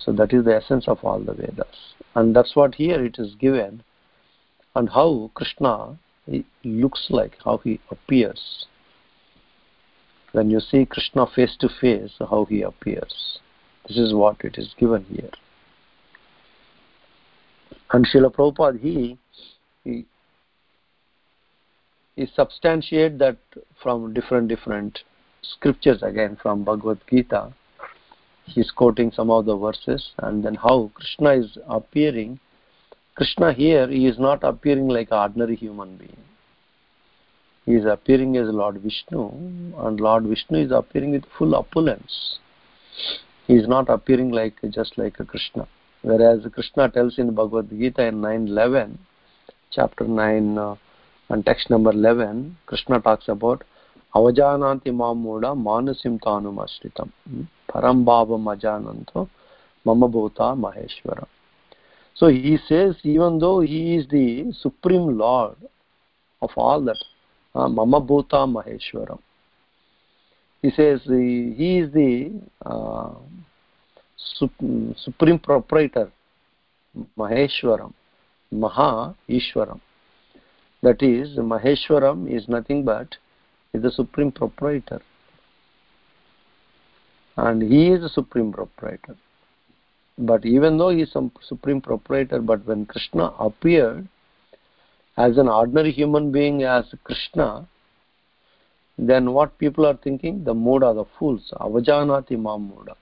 So 0.00 0.12
that 0.12 0.32
is 0.32 0.44
the 0.44 0.56
essence 0.56 0.88
of 0.88 1.04
all 1.04 1.20
the 1.20 1.34
Vedas. 1.34 1.94
And 2.14 2.34
that's 2.34 2.54
what 2.56 2.74
here 2.74 3.04
it 3.04 3.16
is 3.18 3.34
given, 3.34 3.82
and 4.74 4.88
how 4.88 5.30
Krishna 5.34 5.98
looks 6.64 7.06
like, 7.10 7.36
how 7.44 7.58
he 7.58 7.80
appears. 7.90 8.66
When 10.32 10.50
you 10.50 10.60
see 10.60 10.86
Krishna 10.86 11.26
face 11.26 11.56
to 11.60 11.68
face, 11.80 12.12
how 12.18 12.46
he 12.48 12.62
appears. 12.62 13.38
This 13.86 13.98
is 13.98 14.14
what 14.14 14.36
it 14.44 14.56
is 14.58 14.74
given 14.78 15.04
here. 15.04 15.30
And 17.92 18.06
Srila 18.06 18.32
Prabhupada, 18.34 18.80
he, 18.80 19.18
he, 19.84 20.06
he 22.16 22.26
substantiate 22.34 23.18
that 23.18 23.36
from 23.82 24.12
different, 24.14 24.48
different 24.48 25.00
scriptures 25.42 26.02
again, 26.02 26.36
from 26.42 26.64
Bhagavad 26.64 27.00
Gita. 27.08 27.52
He's 28.46 28.70
quoting 28.70 29.10
some 29.12 29.30
of 29.30 29.46
the 29.46 29.56
verses 29.56 30.10
and 30.18 30.44
then 30.44 30.54
how 30.54 30.90
Krishna 30.94 31.30
is 31.30 31.58
appearing. 31.68 32.38
Krishna 33.14 33.52
here, 33.52 33.88
he 33.88 34.06
is 34.06 34.18
not 34.18 34.42
appearing 34.42 34.88
like 34.88 35.08
an 35.10 35.18
ordinary 35.18 35.56
human 35.56 35.96
being. 35.96 36.16
He 37.64 37.72
is 37.72 37.86
appearing 37.86 38.36
as 38.36 38.48
Lord 38.48 38.80
Vishnu 38.80 39.30
and 39.78 40.00
Lord 40.00 40.24
Vishnu 40.24 40.58
is 40.58 40.70
appearing 40.70 41.12
with 41.12 41.24
full 41.38 41.54
opulence. 41.54 42.38
He 43.46 43.54
is 43.54 43.66
not 43.66 43.88
appearing 43.88 44.30
like 44.30 44.54
just 44.70 44.98
like 44.98 45.18
a 45.20 45.24
Krishna. 45.24 45.66
Whereas 46.02 46.40
Krishna 46.52 46.90
tells 46.90 47.18
in 47.18 47.34
Bhagavad 47.34 47.70
Gita 47.70 48.04
in 48.06 48.16
9.11, 48.20 48.98
chapter 49.70 50.04
9 50.04 50.58
uh, 50.58 50.74
and 51.30 51.46
text 51.46 51.70
number 51.70 51.90
11, 51.90 52.58
Krishna 52.66 53.00
talks 53.00 53.28
about 53.28 53.64
param 57.68 58.04
bhavam 58.04 58.44
ajananto 58.46 59.28
mama 59.84 60.08
bhuta 60.08 60.54
maheshwara. 60.56 61.26
So 62.14 62.28
he 62.28 62.58
says 62.68 62.94
even 63.02 63.38
though 63.38 63.60
he 63.60 63.96
is 63.96 64.06
the 64.08 64.52
supreme 64.52 65.18
lord 65.18 65.56
of 66.40 66.50
all 66.56 66.80
that, 66.82 67.02
uh, 67.54 67.68
mama 67.68 68.00
bhuta 68.00 68.46
maheshwaram. 68.46 69.18
He 70.62 70.70
says 70.70 71.00
he 71.04 71.78
is 71.78 71.92
the 71.92 72.30
uh, 72.64 73.10
supreme 74.16 75.38
proprietor 75.38 76.10
maheshwaram 77.18 77.92
maha 78.52 79.14
ishwaram 79.28 79.80
that 80.82 81.02
is 81.02 81.36
maheshwaram 81.38 82.30
is 82.30 82.48
nothing 82.48 82.84
but 82.84 83.16
is 83.74 83.82
the 83.82 83.90
supreme 83.90 84.32
proprietor. 84.32 85.02
And 87.36 87.60
he 87.62 87.88
is 87.88 88.00
the 88.00 88.08
supreme 88.08 88.52
proprietor. 88.52 89.16
But 90.16 90.46
even 90.46 90.78
though 90.78 90.90
he 90.90 91.02
is 91.02 91.12
some 91.12 91.32
supreme 91.42 91.80
proprietor 91.80 92.40
but 92.40 92.64
when 92.66 92.86
krishna 92.86 93.24
appeared 93.40 94.06
as 95.16 95.36
an 95.38 95.48
ordinary 95.48 95.90
human 95.90 96.30
being 96.30 96.62
as 96.62 96.84
krishna 97.02 97.66
then 98.96 99.32
what 99.32 99.58
people 99.58 99.86
are 99.86 99.96
thinking? 99.96 100.44
The 100.44 100.54
mood 100.54 100.84
are 100.84 100.94
the 100.94 101.04
fools. 101.18 101.52
Avajanati 101.56 102.38
mam 102.38 102.72
moda 102.72 102.94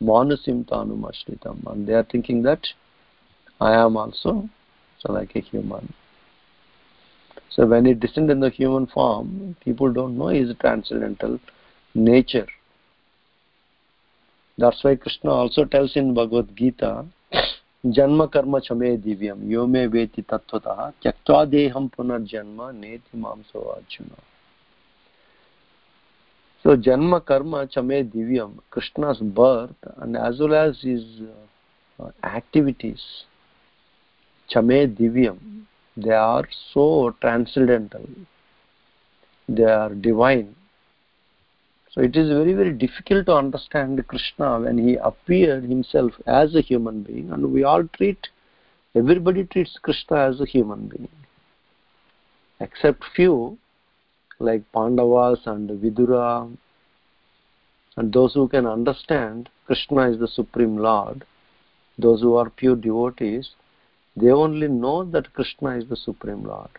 manusim 0.00 0.64
tanum 0.64 1.02
ashritam 1.02 1.70
and 1.70 1.86
they 1.86 1.92
are 1.92 2.06
thinking 2.10 2.42
that 2.42 2.66
I 3.60 3.74
am 3.74 3.96
also 3.96 4.48
so 5.00 5.12
like 5.12 5.36
a 5.36 5.40
human. 5.40 5.92
So 7.54 7.66
when 7.66 7.86
it 7.86 8.00
descends 8.00 8.32
in 8.32 8.40
the 8.40 8.50
human 8.50 8.86
form, 8.88 9.56
people 9.64 9.92
don't 9.92 10.18
know 10.18 10.28
his 10.28 10.52
transcendental 10.60 11.38
nature. 11.94 12.48
That's 14.58 14.82
why 14.82 14.96
Krishna 14.96 15.30
also 15.30 15.64
tells 15.64 15.96
in 15.96 16.14
Bhagavad 16.14 16.56
Gita, 16.56 17.04
Janma 17.84 18.32
karma 18.32 18.60
chame 18.60 18.98
divyam, 18.98 19.46
yome 19.48 19.88
veti 19.88 20.24
tattvataha, 20.24 20.94
tyaktva 21.02 21.46
deham 21.46 21.90
punarjanma 21.90 22.72
neti 22.72 23.14
mamso 23.14 23.76
arjuna. 23.76 24.16
So 26.64 26.76
Janma 26.76 27.22
Karma 27.22 27.66
Chame 27.66 28.10
Divyam, 28.10 28.54
Krishna's 28.70 29.18
birth 29.18 29.76
and 29.98 30.16
as 30.16 30.40
well 30.40 30.54
as 30.54 30.80
his 30.80 31.04
uh, 32.00 32.08
activities, 32.24 33.02
Chame 34.50 34.96
Divyam, 34.98 35.66
they 35.96 36.12
are 36.12 36.48
so 36.72 37.14
transcendental. 37.20 38.06
They 39.48 39.64
are 39.64 39.94
divine. 39.94 40.56
So 41.90 42.00
it 42.00 42.16
is 42.16 42.28
very, 42.28 42.54
very 42.54 42.72
difficult 42.72 43.26
to 43.26 43.34
understand 43.34 44.04
Krishna 44.08 44.60
when 44.60 44.78
he 44.78 44.96
appeared 44.96 45.64
himself 45.64 46.12
as 46.26 46.54
a 46.56 46.60
human 46.60 47.02
being 47.02 47.30
and 47.30 47.52
we 47.52 47.62
all 47.62 47.86
treat, 47.96 48.28
everybody 48.96 49.44
treats 49.44 49.78
Krishna 49.80 50.28
as 50.28 50.40
a 50.40 50.46
human 50.46 50.88
being. 50.88 51.08
Except 52.58 53.04
few 53.14 53.58
like 54.40 54.62
Pandavas 54.72 55.46
and 55.46 55.70
Vidura, 55.70 56.50
and 57.96 58.12
those 58.12 58.34
who 58.34 58.48
can 58.48 58.66
understand 58.66 59.48
Krishna 59.66 60.10
is 60.10 60.18
the 60.18 60.26
Supreme 60.26 60.76
Lord, 60.76 61.24
those 61.96 62.20
who 62.20 62.34
are 62.34 62.50
pure 62.50 62.74
devotees, 62.74 63.50
they 64.16 64.30
only 64.30 64.68
know 64.68 65.04
that 65.04 65.32
Krishna 65.34 65.76
is 65.78 65.88
the 65.88 65.96
Supreme 65.96 66.44
Lord. 66.44 66.70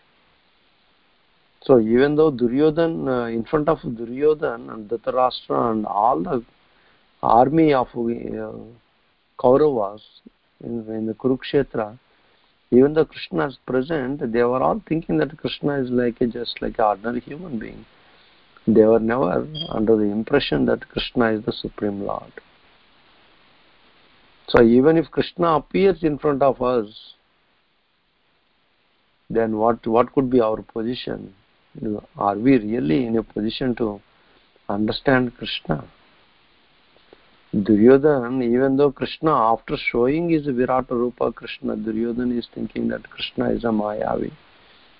So 1.62 1.80
even 1.80 2.16
though 2.16 2.30
Duryodhan, 2.30 3.08
uh, 3.08 3.26
in 3.26 3.44
front 3.44 3.68
of 3.68 3.80
Duryodhan 3.80 4.70
and 4.72 4.88
Dhritarashtra 4.88 5.72
and 5.72 5.84
all 5.84 6.22
the 6.22 6.44
army 7.22 7.74
of 7.74 7.88
uh, 7.88 8.52
Kauravas 9.38 10.00
in, 10.62 10.86
in 10.88 11.06
the 11.06 11.14
Kurukshetra, 11.14 11.98
even 12.70 12.94
though 12.94 13.04
Krishna 13.04 13.48
is 13.48 13.58
present, 13.66 14.32
they 14.32 14.42
were 14.42 14.62
all 14.62 14.82
thinking 14.88 15.18
that 15.18 15.36
Krishna 15.38 15.80
is 15.80 15.90
like 15.90 16.20
a, 16.20 16.26
just 16.26 16.60
like 16.62 16.78
an 16.78 16.84
ordinary 16.84 17.20
human 17.20 17.58
being. 17.58 17.84
They 18.66 18.84
were 18.84 18.98
never 18.98 19.46
under 19.68 19.96
the 19.96 20.04
impression 20.04 20.66
that 20.66 20.88
Krishna 20.88 21.32
is 21.32 21.44
the 21.44 21.52
Supreme 21.52 22.02
Lord. 22.02 22.32
So 24.48 24.62
even 24.62 24.96
if 24.96 25.10
Krishna 25.10 25.56
appears 25.56 26.02
in 26.02 26.18
front 26.18 26.42
of 26.42 26.62
us, 26.62 27.14
then 29.28 29.56
what, 29.56 29.86
what 29.86 30.12
could 30.12 30.30
be 30.30 30.40
our 30.40 30.62
position? 30.62 31.34
Are 32.16 32.36
we 32.36 32.58
really 32.58 33.06
in 33.06 33.16
a 33.16 33.22
position 33.22 33.74
to 33.76 34.00
understand 34.68 35.36
Krishna? 35.36 35.84
Duryodhan, 37.54 38.42
even 38.42 38.76
though 38.76 38.92
Krishna, 38.92 39.32
after 39.32 39.76
showing 39.76 40.28
his 40.30 40.46
Virata 40.46 40.90
Rupa 40.90 41.32
Krishna, 41.32 41.76
Duryodhan 41.76 42.36
is 42.36 42.46
thinking 42.54 42.88
that 42.88 43.08
Krishna 43.08 43.50
is 43.50 43.64
a 43.64 43.68
Mayavi. 43.68 44.32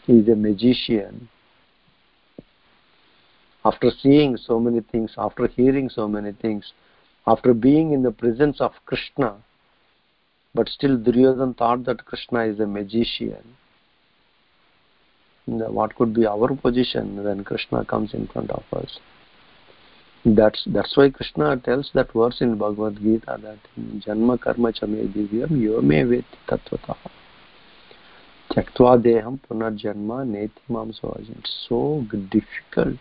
He 0.07 0.15
is 0.15 0.29
a 0.29 0.37
magician. 0.37 1.29
After 3.65 3.91
seeing 3.91 4.37
so 4.37 4.61
many 4.61 4.81
things, 4.81 5.13
after 5.19 5.49
hearing 5.49 5.89
so 5.89 6.07
many 6.09 6.33
things, 6.33 6.73
after 7.27 7.53
being 7.53 7.93
in 7.93 8.03
the 8.03 8.13
presence 8.13 8.61
of 8.61 8.73
Krishna, 8.87 9.37
but 10.55 10.69
still 10.69 10.97
Duryodhan 10.97 11.55
thought 11.55 11.85
that 11.85 12.05
Krishna 12.05 12.45
is 12.45 12.61
a 12.61 12.67
magician. 12.67 13.57
What 15.47 15.95
could 15.95 16.13
be 16.13 16.27
our 16.27 16.55
position 16.57 17.23
when 17.23 17.45
Krishna 17.45 17.85
comes 17.85 18.15
in 18.15 18.27
front 18.27 18.51
of 18.51 18.65
us? 18.73 18.99
That's 20.25 20.65
that's 20.67 20.97
why 20.97 21.11
Krishna 21.11 21.57
tells 21.59 21.91
that 21.95 22.13
verse 22.13 22.41
in 22.41 22.59
Bhagavad 22.59 22.97
Gita 23.01 23.39
that 23.43 23.59
Janma 24.05 24.41
Karma 24.41 24.73
Chame 24.73 25.07
Divyam 25.15 25.51
Yome 25.51 26.05
Veti 26.05 26.25
Tattvata. 26.49 26.97
Tyaktva 28.51 29.01
Deham 29.01 29.39
Punarjanma 29.49 30.27
Neti 30.27 30.51
Mam 30.69 30.91
It's 30.91 31.67
so 31.69 32.05
difficult. 32.11 32.99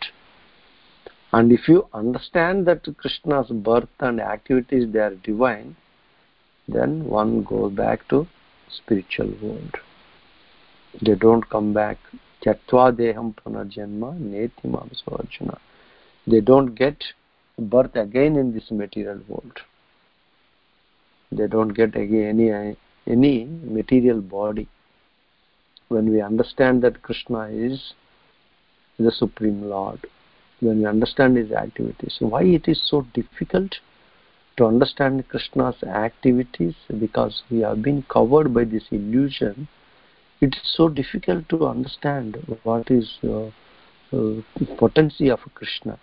And 1.34 1.52
if 1.52 1.68
you 1.68 1.88
understand 1.94 2.68
that 2.68 2.84
Krishna's 2.98 3.50
birth 3.50 3.90
and 4.00 4.22
activities 4.22 4.94
they 4.94 5.00
are 5.00 5.16
divine, 5.16 5.76
then 6.68 7.06
one 7.06 7.42
goes 7.44 7.74
back 7.74 8.08
to 8.10 8.28
spiritual 8.70 9.34
world. 9.42 9.76
They 11.02 11.16
don't 11.16 11.50
come 11.50 11.74
back. 11.74 11.98
Deham 12.46 13.34
Punarjanma 13.36 14.20
Neti 14.20 14.66
Mam 14.66 14.90
Arjuna 15.12 15.58
they 16.28 16.42
don't 16.42 16.74
get 16.74 17.04
birth 17.60 17.96
again 17.96 18.36
in 18.36 18.52
this 18.54 18.72
material 18.72 19.20
world. 19.28 19.60
They 21.32 21.48
don't 21.48 21.70
get 21.70 21.96
again 21.96 22.40
any 22.40 22.76
any 23.08 23.46
material 23.46 24.22
body. 24.22 24.68
When 25.90 26.12
we 26.12 26.22
understand 26.22 26.82
that 26.82 27.04
krishna 27.04 27.48
is 27.50 27.94
the 28.98 29.12
supreme 29.12 29.62
lord 29.70 30.00
when 30.62 30.80
we 30.80 30.86
understand 30.86 31.36
his 31.36 31.52
activities 31.52 32.16
why 32.20 32.44
it 32.44 32.66
is 32.66 32.82
so 32.90 33.06
difficult 33.14 33.76
to 34.58 34.66
understand 34.66 35.28
krishna's 35.28 35.84
activities? 35.84 36.74
Because 37.00 37.44
we 37.52 37.60
have 37.60 37.84
been 37.84 38.04
covered 38.10 38.54
by 38.54 38.64
this 38.64 38.86
illusion 38.90 39.68
it 40.42 40.56
is 40.56 40.74
so 40.76 40.90
difficult 40.90 41.48
to 41.50 41.66
understand 41.66 42.38
what 42.64 42.90
is 42.92 43.18
uh, 43.24 43.48
uh, 44.14 44.42
potency 44.78 45.30
of 45.30 45.40
krishna. 45.54 45.98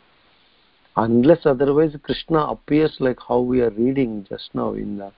Unless 0.97 1.47
otherwise 1.47 1.95
krishna 2.03 2.41
appears 2.41 2.97
like 3.01 3.19
how 3.29 3.41
we 3.41 3.61
are 3.61 3.71
reading 3.71 4.27
just 4.29 4.51
now 4.55 4.73
in 4.73 4.99
the 4.99 5.13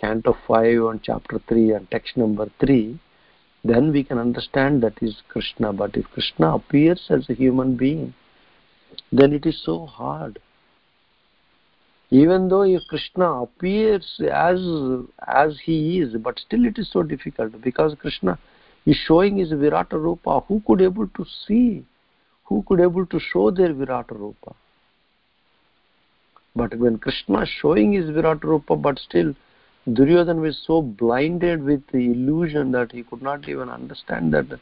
canto 0.00 0.36
5 0.46 0.82
and 0.84 1.02
chapter 1.02 1.40
3 1.48 1.72
and 1.72 1.90
text 1.90 2.16
number 2.16 2.50
3 2.60 2.98
then 3.64 3.92
we 3.92 4.04
can 4.04 4.18
understand 4.18 4.82
that 4.82 4.94
is 5.02 5.22
krishna. 5.28 5.72
But 5.72 5.96
if 5.96 6.06
krishna 6.10 6.54
appears 6.54 7.06
as 7.10 7.28
a 7.28 7.34
human 7.34 7.76
being 7.76 8.14
then 9.12 9.32
it 9.32 9.46
is 9.46 9.60
so 9.64 9.86
hard. 9.86 10.38
Even 12.10 12.48
though 12.48 12.62
if 12.62 12.82
krishna 12.88 13.42
appears 13.42 14.20
as 14.32 14.60
as 15.26 15.58
he 15.64 16.00
is 16.00 16.16
but 16.16 16.38
still 16.38 16.64
it 16.64 16.78
is 16.78 16.90
so 16.92 17.02
difficult 17.02 17.60
because 17.62 17.94
krishna 18.00 18.38
is 18.86 18.96
showing 19.06 19.36
his 19.38 19.50
virata 19.64 19.98
rupa 20.06 20.40
who 20.48 20.62
could 20.66 20.80
able 20.80 21.08
to 21.18 21.26
see 21.46 21.84
who 22.44 22.62
could 22.68 22.80
able 22.80 23.06
to 23.06 23.20
show 23.32 23.50
their 23.50 23.74
virata 23.74 24.18
rupa 24.24 24.54
but 26.56 26.74
when 26.78 26.96
Krishna 26.96 27.42
is 27.42 27.50
showing 27.60 27.92
his 27.92 28.08
Virat 28.08 28.42
Rupa, 28.42 28.76
but 28.76 28.98
still 28.98 29.34
Duryodhan 29.86 30.40
was 30.40 30.58
so 30.66 30.80
blinded 30.80 31.62
with 31.62 31.86
the 31.92 31.98
illusion 31.98 32.72
that 32.72 32.90
he 32.90 33.02
could 33.02 33.20
not 33.20 33.46
even 33.46 33.68
understand 33.68 34.32
that 34.32 34.58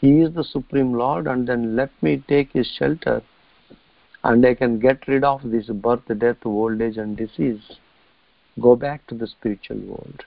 he 0.00 0.22
is 0.22 0.34
the 0.34 0.42
Supreme 0.42 0.94
Lord 0.94 1.26
and 1.26 1.46
then 1.46 1.76
let 1.76 1.90
me 2.02 2.24
take 2.28 2.50
his 2.52 2.66
shelter 2.78 3.22
and 4.24 4.44
I 4.44 4.54
can 4.54 4.78
get 4.78 5.06
rid 5.06 5.22
of 5.22 5.42
this 5.44 5.66
birth, 5.66 6.00
death, 6.18 6.38
old 6.46 6.80
age 6.80 6.96
and 6.96 7.14
disease. 7.14 7.78
Go 8.60 8.74
back 8.74 9.06
to 9.08 9.14
the 9.14 9.26
spiritual 9.26 9.78
world. 9.80 10.24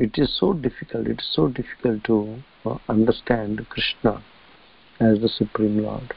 It 0.00 0.16
is 0.16 0.34
so 0.40 0.54
difficult, 0.54 1.08
it 1.08 1.20
is 1.20 1.28
so 1.30 1.48
difficult 1.48 2.04
to 2.04 2.42
uh, 2.64 2.78
understand 2.88 3.66
Krishna 3.68 4.22
as 4.98 5.20
the 5.20 5.28
Supreme 5.28 5.82
Lord. 5.82 6.14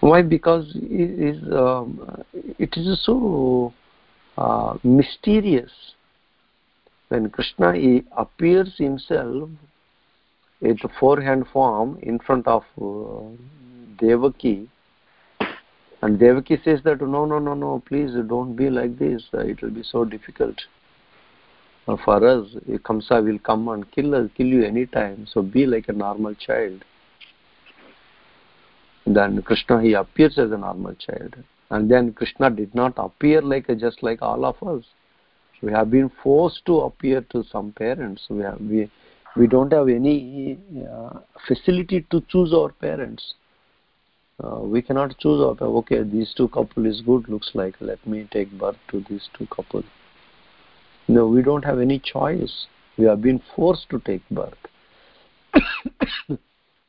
Why? 0.00 0.20
Because 0.20 0.70
it 0.74 1.36
is, 1.36 1.42
um, 1.50 2.22
it 2.34 2.76
is 2.76 3.02
so 3.02 3.72
uh, 4.36 4.76
mysterious. 4.82 5.72
When 7.08 7.30
Krishna 7.30 7.72
appears 8.14 8.74
himself 8.76 9.48
in 10.60 10.78
the 10.82 10.90
forehand 11.00 11.46
form 11.50 11.98
in 12.02 12.18
front 12.18 12.46
of 12.46 12.62
uh, 12.78 13.24
Devaki, 13.98 14.68
and 16.02 16.18
Devaki 16.18 16.60
says 16.62 16.80
that 16.84 17.00
no, 17.00 17.24
no, 17.24 17.38
no, 17.38 17.54
no, 17.54 17.82
please 17.88 18.10
don't 18.28 18.54
be 18.54 18.68
like 18.68 18.98
this. 18.98 19.22
Uh, 19.32 19.38
it 19.38 19.62
will 19.62 19.70
be 19.70 19.82
so 19.82 20.04
difficult 20.04 20.56
for 21.96 22.26
us. 22.26 22.48
Kamsa 22.84 23.24
will 23.24 23.38
come 23.38 23.68
and 23.68 23.90
kill 23.92 24.14
us, 24.14 24.30
kill 24.36 24.46
you 24.46 24.64
anytime. 24.64 25.26
So 25.32 25.42
be 25.42 25.66
like 25.66 25.88
a 25.88 25.92
normal 25.92 26.34
child. 26.34 26.84
Then 29.06 29.40
krishna 29.42 29.80
he 29.80 29.94
appears 29.94 30.38
as 30.38 30.50
a 30.50 30.58
normal 30.58 30.94
child. 30.94 31.36
And 31.70 31.90
then 31.90 32.12
krishna 32.12 32.50
did 32.50 32.74
not 32.74 32.94
appear 32.96 33.40
like 33.40 33.68
a, 33.68 33.74
just 33.74 34.02
like 34.02 34.20
all 34.20 34.44
of 34.44 34.62
us. 34.62 34.84
We 35.62 35.72
have 35.72 35.90
been 35.90 36.10
forced 36.22 36.64
to 36.66 36.80
appear 36.80 37.22
to 37.32 37.42
some 37.50 37.72
parents. 37.72 38.26
We 38.28 38.42
have 38.42 38.60
we 38.60 38.90
we 39.36 39.46
don't 39.46 39.72
have 39.72 39.88
any 39.88 40.58
uh, 40.90 41.20
facility 41.46 42.06
to 42.10 42.20
choose 42.28 42.52
our 42.52 42.70
parents. 42.70 43.34
Uh, 44.42 44.60
we 44.60 44.80
cannot 44.80 45.18
choose 45.18 45.40
okay 45.60 46.02
these 46.04 46.32
two 46.36 46.48
couple 46.48 46.86
is 46.86 47.00
good 47.00 47.28
looks 47.28 47.50
like 47.54 47.74
let 47.80 48.04
me 48.06 48.28
take 48.30 48.48
birth 48.52 48.76
to 48.88 49.04
these 49.08 49.28
two 49.36 49.46
couple 49.46 49.82
no 51.08 51.26
we 51.26 51.42
don't 51.42 51.64
have 51.64 51.80
any 51.80 51.98
choice 51.98 52.66
we 52.96 53.04
have 53.04 53.22
been 53.22 53.40
forced 53.54 53.88
to 53.90 53.98
take 54.00 54.28
birth 54.30 54.58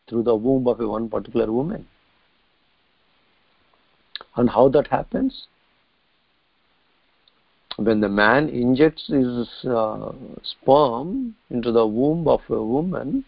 through 0.07 0.23
the 0.23 0.35
womb 0.35 0.67
of 0.67 0.79
a 0.79 0.87
one 0.87 1.09
particular 1.09 1.51
woman 1.51 1.87
and 4.39 4.49
how 4.49 4.69
that 4.69 4.87
happens? 4.87 5.47
When 7.77 8.01
the 8.01 8.09
man 8.09 8.49
injects 8.49 9.07
his 9.07 9.47
uh, 9.65 10.11
sperm 10.43 11.35
into 11.49 11.71
the 11.71 11.85
womb 11.85 12.27
of 12.27 12.41
a 12.49 12.63
woman, 12.63 13.25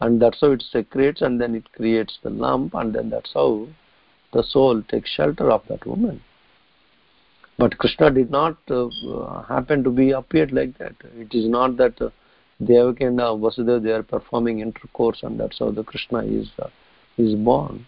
and 0.00 0.20
that's 0.22 0.40
how 0.40 0.52
it 0.52 0.62
secretes, 0.72 1.22
and 1.22 1.40
then 1.40 1.54
it 1.54 1.72
creates 1.72 2.18
the 2.22 2.30
lump, 2.30 2.74
and 2.74 2.94
then 2.94 3.10
that's 3.10 3.32
how 3.34 3.66
the 4.32 4.42
soul 4.42 4.82
takes 4.82 5.10
shelter 5.10 5.50
of 5.50 5.62
that 5.68 5.86
woman. 5.86 6.20
But 7.58 7.76
Krishna 7.78 8.10
did 8.10 8.30
not 8.30 8.56
uh, 8.70 8.88
happen 9.42 9.82
to 9.84 9.90
be 9.90 10.12
appeared 10.12 10.52
like 10.52 10.78
that. 10.78 10.94
It 11.16 11.34
is 11.34 11.48
not 11.48 11.76
that 11.78 12.00
uh, 12.00 12.10
Devaki 12.64 13.04
and 13.04 13.20
uh, 13.20 13.34
Vasudeva 13.34 13.82
they 13.82 13.90
are 13.90 14.02
performing 14.02 14.60
intercourse, 14.60 15.20
and 15.22 15.38
that's 15.38 15.58
how 15.58 15.70
the 15.70 15.82
Krishna 15.82 16.20
is 16.20 16.48
uh, 16.60 16.68
is 17.16 17.34
born 17.34 17.86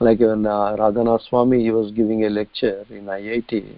like 0.00 0.20
when 0.20 0.46
uh, 0.46 0.76
Radhanath 0.78 1.28
Swami 1.28 1.62
he 1.62 1.70
was 1.70 1.90
giving 1.92 2.24
a 2.24 2.30
lecture 2.30 2.84
in 2.90 3.06
IIT. 3.06 3.74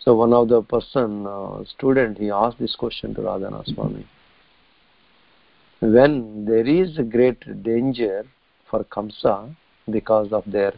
So 0.00 0.14
one 0.14 0.32
of 0.32 0.48
the 0.48 0.62
person 0.62 1.26
uh, 1.26 1.64
student 1.76 2.18
he 2.18 2.30
asked 2.30 2.58
this 2.58 2.74
question 2.76 3.14
to 3.14 3.20
Radhanath 3.20 3.74
Swami. 3.74 4.06
when 5.80 6.44
there 6.46 6.66
is 6.66 6.98
a 6.98 7.02
great 7.02 7.62
danger 7.62 8.24
for 8.70 8.84
Kamsa 8.84 9.54
because 9.90 10.32
of 10.32 10.44
their 10.46 10.72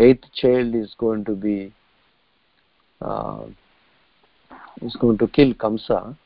eighth 0.00 0.32
child 0.32 0.74
is 0.74 0.94
going 0.98 1.24
to 1.26 1.32
be 1.32 1.72
uh, 3.00 3.44
is 4.82 4.96
going 4.96 5.18
to 5.18 5.28
kill 5.28 5.52
Kamsa, 5.54 6.16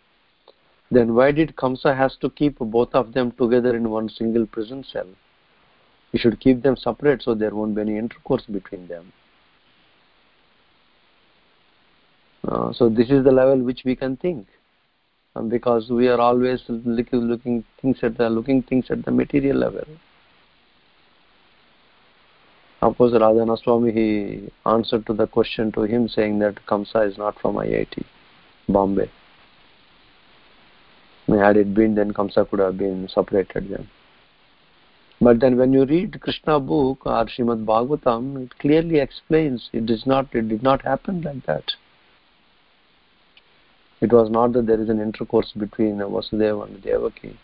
then 0.90 1.14
why 1.14 1.32
did 1.32 1.56
Kamsa 1.56 1.96
has 1.96 2.16
to 2.20 2.30
keep 2.30 2.58
both 2.58 2.94
of 2.94 3.12
them 3.12 3.32
together 3.32 3.76
in 3.76 3.90
one 3.90 4.08
single 4.08 4.46
prison 4.46 4.84
cell? 4.92 5.08
He 6.12 6.18
should 6.18 6.38
keep 6.38 6.62
them 6.62 6.76
separate 6.76 7.22
so 7.22 7.34
there 7.34 7.54
won't 7.54 7.74
be 7.74 7.80
any 7.80 7.98
intercourse 7.98 8.44
between 8.44 8.86
them. 8.86 9.12
Uh, 12.46 12.72
so 12.72 12.88
this 12.88 13.10
is 13.10 13.24
the 13.24 13.32
level 13.32 13.58
which 13.58 13.82
we 13.84 13.96
can 13.96 14.16
think, 14.16 14.46
um, 15.34 15.48
because 15.48 15.90
we 15.90 16.08
are 16.08 16.20
always 16.20 16.62
looking, 16.68 17.20
looking 17.20 17.64
things 17.80 17.98
at 18.02 18.16
the 18.18 18.28
looking 18.28 18.62
things 18.62 18.84
at 18.90 19.04
the 19.04 19.10
material 19.10 19.56
level. 19.56 19.84
Of 22.84 22.98
course, 22.98 23.12
Radhanath 23.12 23.62
Swami 23.62 23.92
he 23.92 24.50
answered 24.66 25.06
to 25.06 25.14
the 25.14 25.26
question 25.26 25.72
to 25.72 25.84
him 25.84 26.06
saying 26.06 26.40
that 26.40 26.66
Kamsa 26.66 27.08
is 27.10 27.16
not 27.16 27.40
from 27.40 27.54
IIT, 27.54 28.04
Bombay. 28.68 29.10
Had 31.28 31.56
it 31.56 31.72
been, 31.72 31.94
then 31.94 32.12
Kamsa 32.12 32.46
could 32.46 32.58
have 32.58 32.76
been 32.76 33.08
separated 33.08 33.70
then. 33.70 33.88
But 35.18 35.40
then 35.40 35.56
when 35.56 35.72
you 35.72 35.86
read 35.86 36.20
Krishna 36.20 36.60
book 36.60 37.06
or 37.06 37.24
Bhagavatam, 37.24 38.44
it 38.44 38.58
clearly 38.58 38.98
explains 38.98 39.70
it 39.72 39.90
not 40.06 40.34
it 40.34 40.50
did 40.50 40.62
not 40.62 40.82
happen 40.82 41.22
like 41.22 41.46
that. 41.46 41.64
It 44.02 44.12
was 44.12 44.28
not 44.28 44.52
that 44.52 44.66
there 44.66 44.82
is 44.82 44.90
an 44.90 45.00
intercourse 45.00 45.52
between 45.52 45.96
Vasudeva 46.00 46.66
and 46.66 46.82
Devaki. 46.82 47.38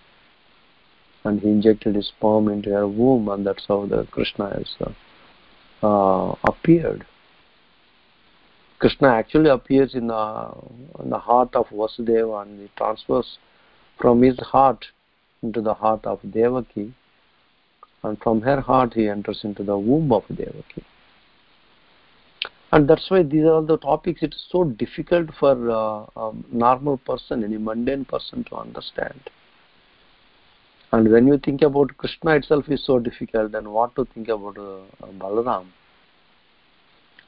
And 1.25 1.41
he 1.41 1.49
injected 1.49 1.95
his 1.95 2.09
sperm 2.09 2.49
into 2.49 2.69
her 2.69 2.87
womb 2.87 3.31
and 3.31 3.47
that's 3.47 3.65
how 3.67 3.87
the 3.87 4.05
Krishna 4.11 4.49
is 4.49 4.75
uh, 4.83 4.91
uh, 5.83 6.35
appeared. 6.45 7.07
Krishna 8.79 9.09
actually 9.09 9.51
appears 9.51 9.95
in 9.95 10.07
the, 10.07 10.51
in 11.03 11.11
the 11.11 11.19
heart 11.19 11.55
of 11.55 11.67
Vasudeva 11.69 12.43
and 12.43 12.61
he 12.61 12.71
transfers 12.77 13.39
from 13.99 14.23
his 14.23 14.39
heart 14.39 14.87
into 15.43 15.61
the 15.61 15.75
heart 15.75 16.05
of 16.07 16.19
Devaki 16.33 16.95
and 18.03 18.19
from 18.23 18.41
her 18.41 18.61
heart 18.61 18.95
he 18.95 19.09
enters 19.09 19.41
into 19.45 19.63
the 19.63 19.79
womb 19.79 20.13
of 20.13 20.25
Devaki. 20.29 20.85
And 22.73 22.89
that's 22.89 23.11
why 23.11 23.23
these 23.23 23.43
are 23.43 23.55
all 23.55 23.67
the 23.67 23.79
topics. 23.79 24.23
It's 24.23 24.47
so 24.51 24.65
difficult 24.65 25.31
for 25.39 25.71
uh, 25.71 26.07
a 26.17 26.33
normal 26.53 26.99
person, 26.99 27.43
any 27.43 27.59
mundane 27.59 28.05
person 28.05 28.45
to 28.45 28.57
understand. 28.57 29.21
And 30.93 31.11
when 31.11 31.27
you 31.27 31.39
think 31.39 31.63
about 31.63 31.97
Krishna 31.97 32.33
itself 32.33 32.69
is 32.69 32.85
so 32.85 32.99
difficult, 32.99 33.53
then 33.53 33.71
what 33.71 33.95
to 33.97 34.07
think 34.07 34.29
about 34.29 34.59
uh, 34.59 35.07
Balaram? 35.19 35.67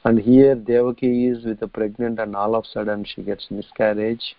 And 0.03 0.19
here 0.19 0.55
Devaki 0.55 1.27
is 1.27 1.45
with 1.45 1.61
a 1.61 1.67
pregnant 1.67 2.19
and 2.19 2.35
all 2.35 2.55
of 2.55 2.65
a 2.65 2.67
sudden 2.67 3.05
she 3.05 3.21
gets 3.21 3.47
miscarriage. 3.49 4.35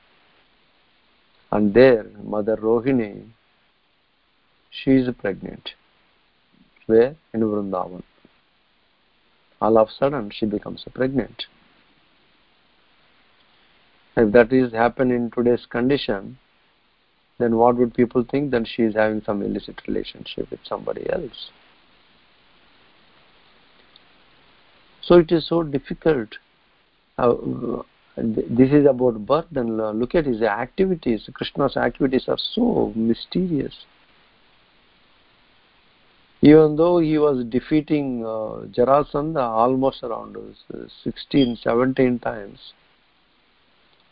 And 1.50 1.72
there, 1.72 2.04
Mother 2.22 2.56
Rohini, 2.56 3.24
she 4.70 4.90
is 4.90 5.08
pregnant. 5.18 5.70
Where? 6.86 7.16
In 7.32 7.40
Vrindavan. 7.40 8.02
All 9.60 9.78
of 9.78 9.88
a 9.88 9.92
sudden, 9.92 10.30
she 10.30 10.46
becomes 10.46 10.84
pregnant. 10.94 11.44
If 14.16 14.32
that 14.32 14.52
is 14.52 14.72
happen 14.72 15.10
in 15.10 15.30
today's 15.30 15.64
condition, 15.66 16.38
then 17.38 17.56
what 17.56 17.76
would 17.76 17.94
people 17.94 18.24
think? 18.30 18.50
Then 18.50 18.64
she 18.64 18.82
is 18.82 18.94
having 18.94 19.22
some 19.24 19.42
illicit 19.42 19.80
relationship 19.86 20.50
with 20.50 20.60
somebody 20.64 21.08
else. 21.10 21.50
So 25.02 25.18
it 25.18 25.30
is 25.32 25.48
so 25.48 25.62
difficult. 25.62 26.28
Uh, 27.18 27.34
this 28.16 28.70
is 28.70 28.86
about 28.86 29.26
birth 29.26 29.46
look 29.52 30.14
at 30.14 30.26
his 30.26 30.42
activities. 30.42 31.28
Krishna's 31.34 31.76
activities 31.76 32.24
are 32.28 32.38
so 32.38 32.92
mysterious 32.94 33.74
even 36.44 36.76
though 36.76 36.98
he 36.98 37.16
was 37.16 37.42
defeating 37.46 38.22
uh, 38.22 38.66
Jarasandha 38.76 39.42
almost 39.42 40.02
around 40.02 40.36
16, 41.02 41.56
17 41.62 42.18
times. 42.18 42.58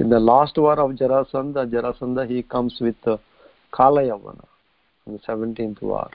In 0.03 0.09
the 0.09 0.19
last 0.19 0.59
war 0.59 0.81
of 0.81 0.97
Jarasandha, 0.97 1.71
Jarasandha 1.71 2.29
he 2.29 2.43
comes 2.43 2.77
with 2.81 2.97
uh, 3.07 3.19
Kalayavana 3.73 4.45
in 5.07 5.13
the 5.13 5.19
17th 5.21 5.81
war. 5.81 6.11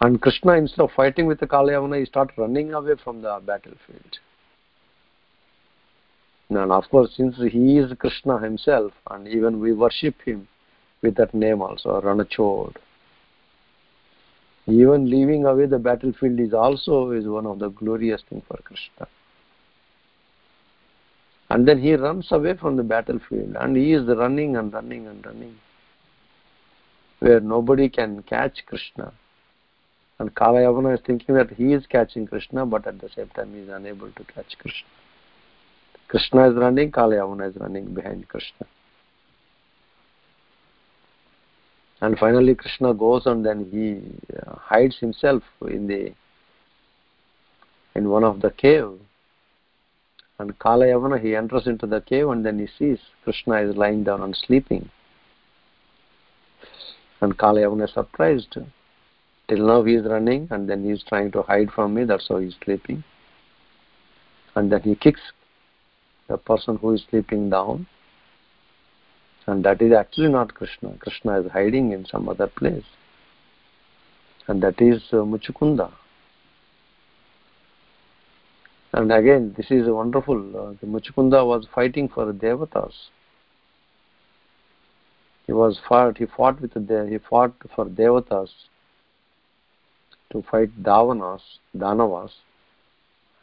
And 0.00 0.20
Krishna, 0.20 0.54
instead 0.54 0.80
of 0.82 0.90
fighting 0.96 1.26
with 1.26 1.38
the 1.38 1.46
Kalayavana, 1.46 2.00
he 2.00 2.04
started 2.06 2.36
running 2.36 2.74
away 2.74 2.94
from 3.04 3.22
the 3.22 3.40
battlefield. 3.46 4.18
And 6.50 6.72
of 6.72 6.82
course, 6.90 7.14
since 7.16 7.36
he 7.36 7.78
is 7.78 7.92
Krishna 8.00 8.40
himself, 8.40 8.90
and 9.08 9.28
even 9.28 9.60
we 9.60 9.72
worship 9.72 10.16
him 10.22 10.48
with 11.00 11.14
that 11.14 11.32
name 11.32 11.62
also, 11.62 12.00
Ranachod, 12.00 12.74
even 14.66 15.08
leaving 15.08 15.44
away 15.44 15.66
the 15.66 15.78
battlefield 15.78 16.40
is 16.40 16.52
also 16.52 17.12
is 17.12 17.28
one 17.28 17.46
of 17.46 17.60
the 17.60 17.68
glorious 17.68 18.22
thing 18.28 18.42
for 18.46 18.56
krishna 18.58 19.08
and 21.52 21.68
then 21.68 21.78
he 21.78 21.92
runs 21.94 22.28
away 22.32 22.56
from 22.56 22.78
the 22.78 22.82
battlefield 22.82 23.56
and 23.60 23.76
he 23.76 23.92
is 23.92 24.06
running 24.06 24.56
and 24.56 24.72
running 24.72 25.06
and 25.06 25.24
running. 25.26 25.54
Where 27.18 27.40
nobody 27.40 27.90
can 27.90 28.22
catch 28.22 28.64
krishna. 28.66 29.12
And 30.18 30.34
kalayavana 30.34 30.94
is 30.94 31.00
thinking 31.06 31.34
that 31.34 31.50
he 31.50 31.74
is 31.74 31.84
catching 31.86 32.26
krishna 32.26 32.64
but 32.64 32.86
at 32.86 33.02
the 33.02 33.10
same 33.14 33.28
time 33.36 33.52
he 33.52 33.60
is 33.60 33.68
unable 33.68 34.10
to 34.12 34.24
catch 34.24 34.56
krishna. 34.58 34.88
Krishna 36.08 36.48
is 36.50 36.56
running 36.56 36.90
kalayavana 36.90 37.50
is 37.50 37.56
running 37.56 37.92
behind 37.92 38.26
krishna. 38.28 38.66
And 42.00 42.16
finally 42.16 42.54
krishna 42.54 42.94
goes 42.94 43.26
and 43.26 43.44
then 43.44 43.68
he 43.70 44.38
uh, 44.38 44.56
hides 44.56 44.96
himself 44.98 45.42
in 45.68 45.86
the 45.86 46.14
in 47.94 48.08
one 48.08 48.24
of 48.24 48.40
the 48.40 48.52
cave 48.52 48.98
and 50.42 50.58
kalayavana 50.58 51.20
he 51.22 51.36
enters 51.36 51.68
into 51.68 51.86
the 51.86 52.00
cave 52.00 52.28
and 52.28 52.44
then 52.44 52.58
he 52.58 52.66
sees 52.76 52.98
krishna 53.22 53.58
is 53.62 53.76
lying 53.76 54.02
down 54.02 54.22
and 54.22 54.34
sleeping. 54.36 54.90
And 57.20 57.38
kalayavana 57.38 57.84
is 57.84 57.94
surprised. 57.94 58.56
Till 59.48 59.66
now 59.66 59.84
he 59.84 59.94
is 59.94 60.04
running 60.04 60.48
and 60.50 60.68
then 60.68 60.82
he 60.84 60.90
is 60.90 61.04
trying 61.08 61.30
to 61.32 61.42
hide 61.42 61.70
from 61.70 61.94
me 61.94 62.04
that's 62.04 62.26
how 62.28 62.38
he 62.38 62.48
is 62.48 62.56
sleeping. 62.64 63.04
And 64.56 64.72
then 64.72 64.82
he 64.82 64.96
kicks 64.96 65.20
the 66.28 66.38
person 66.38 66.76
who 66.76 66.94
is 66.94 67.04
sleeping 67.08 67.48
down. 67.48 67.86
And 69.46 69.64
that 69.64 69.80
is 69.80 69.92
actually 69.92 70.28
not 70.28 70.54
krishna. 70.54 70.96
Krishna 70.98 71.40
is 71.40 71.52
hiding 71.52 71.92
in 71.92 72.04
some 72.04 72.28
other 72.28 72.48
place. 72.48 72.84
And 74.48 74.60
that 74.62 74.82
is 74.82 75.02
uh, 75.12 75.18
muchukunda 75.18 75.92
and 78.92 79.12
again 79.12 79.54
this 79.56 79.70
is 79.70 79.88
wonderful 79.88 80.38
uh, 80.56 80.72
the 80.80 80.86
muchukunda 80.86 81.46
was 81.46 81.66
fighting 81.74 82.08
for 82.08 82.26
the 82.26 82.32
devatas. 82.32 82.92
He 85.46 85.52
was 85.52 85.80
fought 85.88 86.18
he 86.18 86.26
fought 86.26 86.60
with 86.60 86.74
the 86.74 87.06
he 87.10 87.18
fought 87.18 87.54
for 87.74 87.86
devatas 87.86 88.50
to 90.30 90.42
fight 90.50 90.82
davanas 90.82 91.40
danavas 91.76 92.30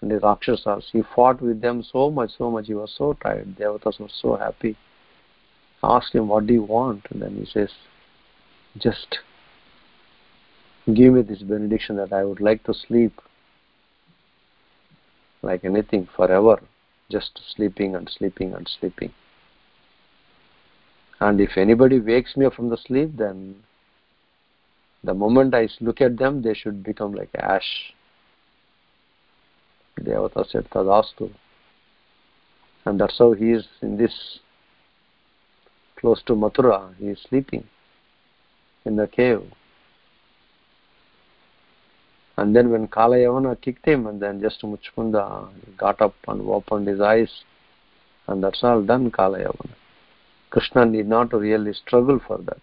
and 0.01 0.12
the 0.12 0.19
rakshasas. 0.19 0.85
He 0.91 1.01
fought 1.15 1.41
with 1.41 1.62
them 1.62 1.83
so 1.83 2.09
much 2.09 2.31
so 2.38 2.49
much 2.49 2.67
he 2.67 2.73
was 2.73 2.93
so 2.97 3.13
tired. 3.13 3.55
Devatas 3.57 3.99
were 3.99 4.07
so 4.09 4.35
happy. 4.35 4.77
Asked 5.83 6.13
him, 6.13 6.27
What 6.27 6.45
do 6.45 6.53
you 6.53 6.63
want? 6.63 7.05
And 7.09 7.21
then 7.21 7.35
he 7.38 7.45
says, 7.45 7.69
Just 8.77 9.19
give 10.93 11.13
me 11.13 11.21
this 11.21 11.41
benediction 11.41 11.95
that 11.97 12.12
I 12.13 12.23
would 12.23 12.41
like 12.41 12.63
to 12.65 12.73
sleep 12.73 13.13
like 15.41 15.63
anything 15.63 16.08
forever, 16.15 16.62
just 17.10 17.39
sleeping 17.56 17.95
and 17.95 18.10
sleeping 18.10 18.54
and 18.54 18.69
sleeping. 18.80 19.13
And 21.19 21.41
if 21.41 21.58
anybody 21.58 21.99
wakes 21.99 22.38
me 22.38 22.45
up 22.45 22.54
from 22.54 22.69
the 22.69 22.78
sleep, 22.78 23.17
then 23.17 23.56
the 25.04 25.13
moment 25.13 25.54
I 25.54 25.67
look 25.82 26.02
at 26.02 26.17
them, 26.17 26.41
they 26.41 26.54
should 26.54 26.84
become 26.84 27.13
like 27.13 27.30
ash. 27.36 27.93
Devata 29.99 30.49
said, 30.49 30.69
Tadastu. 30.69 31.32
And 32.86 32.99
that's 32.99 33.17
how 33.17 33.34
he 33.34 33.52
is 33.52 33.67
in 33.82 33.97
this 33.97 34.39
close 35.97 36.21
to 36.23 36.34
Mathura. 36.34 36.95
He 36.97 37.08
is 37.08 37.19
sleeping 37.28 37.65
in 38.86 38.95
the 38.95 39.08
cave. 39.08 39.43
And 42.39 42.56
then 42.56 42.69
when 42.71 42.88
Kalayavana 42.88 43.60
kicked 43.62 43.86
him, 43.86 44.08
and 44.08 44.21
then 44.21 44.39
just 44.39 44.62
Muchukunda 44.62 45.49
got 45.78 46.02
up 46.02 46.15
and 46.25 46.41
opened 46.41 46.88
his 46.88 47.02
eyes, 47.02 47.30
and 48.28 48.41
that's 48.41 48.63
all 48.63 48.82
done, 48.82 49.12
Kalayavana. 49.12 49.75
Krishna 50.49 50.86
need 50.86 51.08
not 51.08 51.34
really 51.34 51.73
struggle 51.73 52.17
for 52.25 52.38
that. 52.38 52.62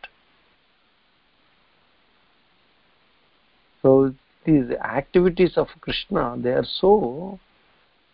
So 3.83 4.15
these 4.47 4.71
activities 4.71 5.59
of 5.59 5.69
Krishna, 5.83 6.37
they 6.39 6.53
are 6.53 6.65
so 6.81 7.39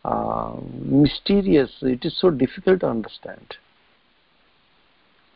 uh, 0.04 0.56
mysterious, 0.84 1.70
it 1.82 2.04
is 2.04 2.18
so 2.18 2.30
difficult 2.30 2.80
to 2.80 2.88
understand. 2.88 3.54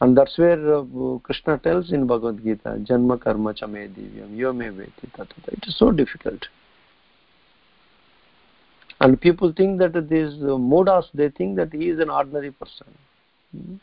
And 0.01 0.17
that's 0.17 0.37
where 0.37 0.77
uh, 0.77 0.85
Krishna 1.23 1.59
tells 1.59 1.93
in 1.93 2.07
Bhagavad 2.07 2.43
Gita, 2.43 2.79
Janma 2.89 3.21
karma 3.21 3.55
cha 3.55 3.67
me 3.67 3.89
divyam, 3.89 4.37
yo 4.37 4.53
me 4.53 4.67
veti 4.67 5.11
tatata. 5.17 5.49
It 5.49 5.65
is 5.67 5.79
so 5.79 5.91
difficult. 5.91 6.47
And 9.01 9.21
people 9.21 9.53
think 9.57 9.79
that 9.79 9.93
these 10.09 10.35
uh, 10.43 10.57
modas, 10.59 11.05
they 11.15 11.31
think 11.31 11.57
that 11.57 11.73
he 11.73 11.89
is 11.89 11.99
an 11.99 12.11
ordinary 12.11 12.51
person. 12.51 12.87
Hmm? 13.53 13.75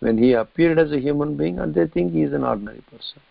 When 0.00 0.18
he 0.18 0.32
appeared 0.32 0.78
as 0.78 0.92
a 0.92 0.98
human 0.98 1.36
being, 1.36 1.58
and 1.58 1.74
they 1.74 1.86
think 1.86 2.12
he 2.12 2.22
is 2.22 2.32
an 2.32 2.44
ordinary 2.44 2.82
person 2.90 3.22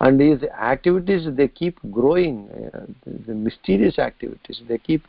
and 0.00 0.20
his 0.20 0.42
activities 0.42 1.28
they 1.36 1.46
keep 1.46 1.78
growing 1.90 2.48
uh, 2.50 2.80
the 3.26 3.34
mysterious 3.34 3.98
activities 3.98 4.62
they 4.68 4.78
keep 4.78 5.04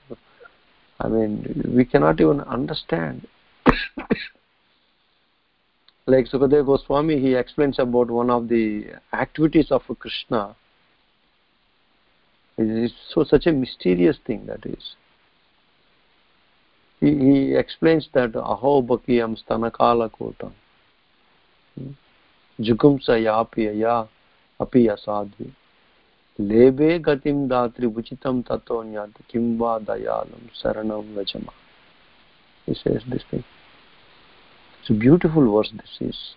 i 1.00 1.08
mean 1.08 1.32
we 1.76 1.86
cannot 1.86 2.20
even 2.20 2.42
understand 2.42 3.28
like 6.12 6.30
sukadeva 6.32 6.66
goswami 6.72 7.20
he 7.26 7.36
explains 7.42 7.80
about 7.80 8.10
one 8.20 8.30
of 8.38 8.48
the 8.54 8.64
activities 9.14 9.72
of 9.72 9.82
krishna 10.00 10.42
it 12.58 12.72
is 12.86 12.94
so 13.14 13.24
such 13.34 13.48
a 13.52 13.54
mysterious 13.64 14.18
thing 14.28 14.46
that 14.46 14.66
is 14.66 14.96
he, 17.02 17.12
he 17.26 17.56
explains 17.64 18.10
that 18.14 18.36
aho 18.54 18.74
bakiyam 18.94 19.38
stanakala 19.44 20.10
kotam 20.18 20.54
hmm? 21.76 21.94
jugumsa 22.60 23.18
अपि 24.62 24.88
असाध्वी 24.88 25.46
लेबे 26.40 26.98
गतिं 27.06 27.48
दात्री 27.48 27.86
उचितं 27.98 28.42
ततो 28.50 28.82
ज्ञाति 28.90 29.24
किं 29.30 29.46
वा 29.60 29.78
दयालं 29.88 30.48
शरणं 30.62 31.14
व्रजमा 31.14 31.54
he 32.68 32.76
says 32.76 33.02
this 33.12 33.24
thing 33.32 33.44
a 34.90 34.94
beautiful 34.94 35.56
verse 35.56 35.72
this 35.76 36.10
is. 36.10 36.36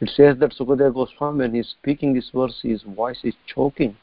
It 0.00 0.10
says 0.10 0.36
that 0.40 0.52
Sukadeva 0.58 0.92
Goswami 0.92 1.38
when 1.38 1.54
he 1.54 1.60
is 1.60 1.74
speaking 1.80 2.14
this 2.14 2.30
verse 2.34 2.58
his 2.62 2.82
voice 2.82 3.20
is 3.22 3.34
choking. 3.46 3.96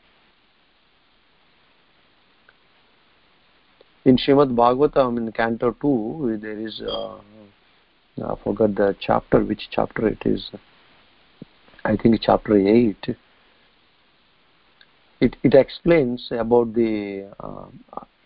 In 4.05 4.17
Shrimad 4.17 4.55
Bhagavatam 4.55 5.17
in 5.17 5.31
Canto 5.31 5.75
2 5.81 6.39
there 6.41 6.57
is 6.57 6.81
uh, 6.81 7.17
I 8.25 8.35
forgot 8.43 8.75
the 8.75 8.95
chapter 8.99 9.43
which 9.43 9.67
chapter 9.71 10.07
it 10.07 10.21
is. 10.25 10.49
I 11.85 11.95
think 11.95 12.19
chapter 12.21 12.57
8, 12.57 13.15
it, 15.21 15.35
it 15.43 15.53
explains 15.53 16.27
about 16.31 16.73
the 16.73 17.29
uh, 17.39 17.65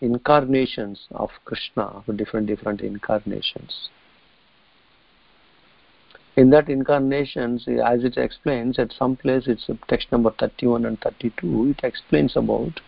incarnations 0.01 1.07
of 1.11 1.29
Krishna, 1.45 2.03
different 2.15 2.47
different 2.47 2.81
incarnations. 2.81 3.89
In 6.35 6.49
that 6.49 6.67
incarnations, 6.67 7.67
as 7.67 8.03
it 8.03 8.17
explains 8.17 8.79
at 8.79 8.91
some 8.91 9.15
place, 9.15 9.43
it's 9.47 9.69
text 9.87 10.11
number 10.11 10.31
31 10.39 10.85
and 10.85 10.99
32, 10.99 11.75
it 11.77 11.83
explains 11.83 12.35
about 12.35 12.79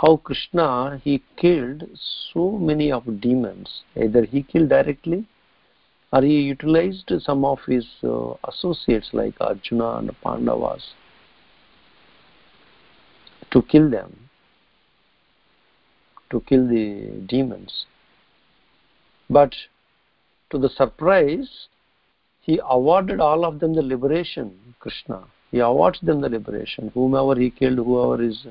how 0.00 0.16
Krishna, 0.18 1.00
he 1.02 1.22
killed 1.36 1.84
so 2.32 2.52
many 2.52 2.92
of 2.92 3.20
demons. 3.20 3.82
Either 3.96 4.24
he 4.24 4.42
killed 4.42 4.68
directly 4.68 5.26
or 6.12 6.22
he 6.22 6.40
utilized 6.40 7.10
some 7.20 7.44
of 7.44 7.58
his 7.66 7.86
uh, 8.04 8.34
associates 8.44 9.10
like 9.12 9.34
Arjuna 9.40 9.98
and 9.98 10.10
Pandavas 10.22 10.94
to 13.50 13.62
kill 13.62 13.90
them, 13.90 14.28
to 16.30 16.40
kill 16.40 16.68
the 16.68 17.22
demons. 17.26 17.86
But 19.30 19.54
to 20.50 20.58
the 20.58 20.68
surprise, 20.68 21.68
he 22.42 22.60
awarded 22.68 23.20
all 23.20 23.44
of 23.44 23.60
them 23.60 23.74
the 23.74 23.82
liberation, 23.82 24.74
Krishna. 24.80 25.24
He 25.50 25.60
awards 25.60 26.00
them 26.02 26.20
the 26.20 26.28
liberation. 26.28 26.90
Whomever 26.92 27.40
he 27.40 27.50
killed, 27.50 27.78
whoever 27.78 28.22
is 28.22 28.46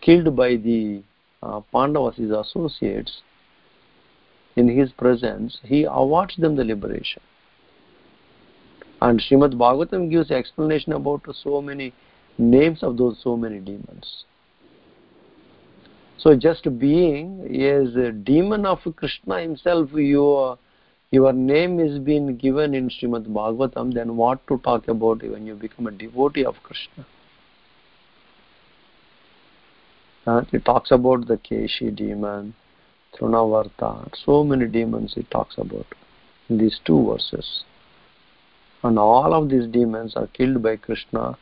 killed 0.00 0.34
by 0.34 0.56
the 0.56 1.02
uh, 1.42 1.60
Pandavas, 1.72 2.16
his 2.16 2.30
associates, 2.30 3.22
in 4.56 4.68
his 4.68 4.90
presence, 4.92 5.58
he 5.62 5.84
awards 5.84 6.34
them 6.36 6.56
the 6.56 6.64
liberation. 6.64 7.22
And 9.02 9.20
Srimad 9.20 9.54
Bhagavatam 9.54 10.10
gives 10.10 10.30
explanation 10.30 10.92
about 10.92 11.22
so 11.42 11.60
many 11.62 11.94
names 12.38 12.82
of 12.82 12.96
those 12.96 13.18
so 13.22 13.36
many 13.36 13.58
demons. 13.58 14.24
So 16.18 16.36
just 16.36 16.78
being 16.78 17.46
is 17.48 17.96
a 17.96 18.12
demon 18.12 18.66
of 18.66 18.80
Krishna 18.96 19.40
himself, 19.40 19.90
your, 19.92 20.58
your 21.10 21.32
name 21.32 21.80
is 21.80 21.98
being 21.98 22.36
given 22.36 22.72
in 22.72 22.88
Srimad 22.88 23.26
Bhagavatam, 23.26 23.92
then 23.92 24.16
what 24.16 24.46
to 24.46 24.58
talk 24.58 24.86
about 24.88 25.22
when 25.22 25.44
you 25.44 25.54
become 25.54 25.88
a 25.88 25.90
devotee 25.90 26.44
of 26.44 26.54
Krishna? 26.62 27.04
Uh, 30.26 30.42
he 30.52 30.58
talks 30.58 30.92
about 30.92 31.26
the 31.26 31.36
Keshi 31.38 31.94
demon, 31.94 32.54
Trinavarta, 33.14 34.08
so 34.24 34.44
many 34.44 34.66
demons 34.66 35.14
it 35.16 35.28
talks 35.30 35.56
about 35.58 35.86
in 36.48 36.58
these 36.58 36.78
two 36.84 37.04
verses. 37.10 37.64
And 38.84 38.98
all 38.98 39.34
of 39.34 39.48
these 39.48 39.66
demons 39.66 40.14
are 40.14 40.28
killed 40.28 40.62
by 40.62 40.76
Krishna, 40.76 41.36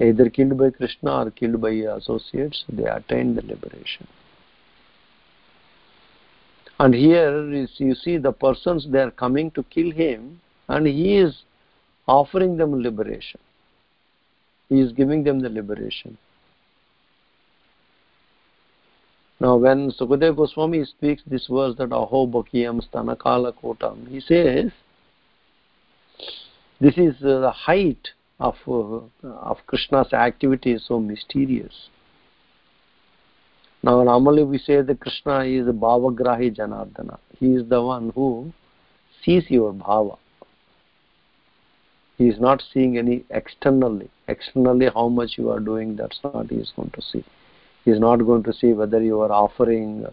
either 0.00 0.28
killed 0.28 0.58
by 0.58 0.70
Krishna 0.70 1.22
or 1.22 1.30
killed 1.30 1.60
by 1.60 1.70
associates, 1.70 2.64
they 2.68 2.84
attain 2.84 3.36
the 3.36 3.42
liberation. 3.42 4.08
And 6.78 6.94
here 6.94 7.48
you 7.52 7.94
see 7.94 8.16
the 8.16 8.32
persons 8.32 8.86
they 8.90 8.98
are 8.98 9.10
coming 9.10 9.50
to 9.52 9.62
kill 9.64 9.90
him, 9.92 10.40
and 10.68 10.86
he 10.86 11.16
is 11.18 11.42
offering 12.06 12.56
them 12.56 12.82
liberation. 12.82 13.40
He 14.68 14.80
is 14.80 14.92
giving 14.92 15.22
them 15.24 15.40
the 15.40 15.48
liberation. 15.48 16.18
Now, 19.40 19.56
when 19.56 19.90
Sukadeva 19.90 20.36
Goswami 20.36 20.84
speaks 20.84 21.22
this 21.26 21.46
verse 21.48 21.76
that 21.76 21.92
Aho 21.92 22.26
Bhakiyam 22.26 22.80
Stanakala 22.88 23.52
Kotam, 23.52 24.08
he 24.08 24.20
says 24.20 24.70
this 26.80 26.96
is 26.96 27.14
uh, 27.22 27.40
the 27.40 27.50
height 27.50 28.08
of, 28.40 28.56
uh, 28.66 29.00
of 29.26 29.58
Krishna's 29.66 30.12
activity 30.12 30.72
is 30.72 30.86
so 30.86 30.98
mysterious. 30.98 31.88
Now, 33.84 34.02
normally 34.02 34.44
we 34.44 34.58
say 34.58 34.80
that 34.80 35.00
Krishna 35.00 35.40
is 35.44 35.66
Bhavagrahi 35.66 36.56
Janardana. 36.56 37.18
He 37.38 37.54
is 37.54 37.68
the 37.68 37.82
one 37.82 38.10
who 38.14 38.52
sees 39.22 39.44
your 39.48 39.72
bhava. 39.72 40.16
He 42.16 42.28
is 42.28 42.40
not 42.40 42.62
seeing 42.72 42.96
any 42.98 43.24
externally. 43.30 44.08
Externally, 44.28 44.88
how 44.94 45.08
much 45.08 45.32
you 45.36 45.50
are 45.50 45.60
doing, 45.60 45.96
that's 45.96 46.18
not 46.24 46.50
he 46.50 46.56
is 46.56 46.72
going 46.74 46.90
to 46.90 47.02
see 47.02 47.24
he 47.84 47.90
is 47.90 48.00
not 48.00 48.16
going 48.16 48.42
to 48.42 48.52
see 48.52 48.72
whether 48.72 49.02
you 49.02 49.20
are 49.20 49.32
offering 49.32 50.06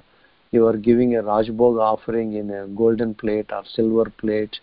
you 0.51 0.67
are 0.67 0.77
giving 0.77 1.15
a 1.15 1.23
rajbhog 1.23 1.79
offering 1.79 2.33
in 2.33 2.49
a 2.51 2.67
golden 2.67 3.13
plate 3.13 3.49
or 3.51 3.63
silver 3.73 4.09
plate 4.17 4.57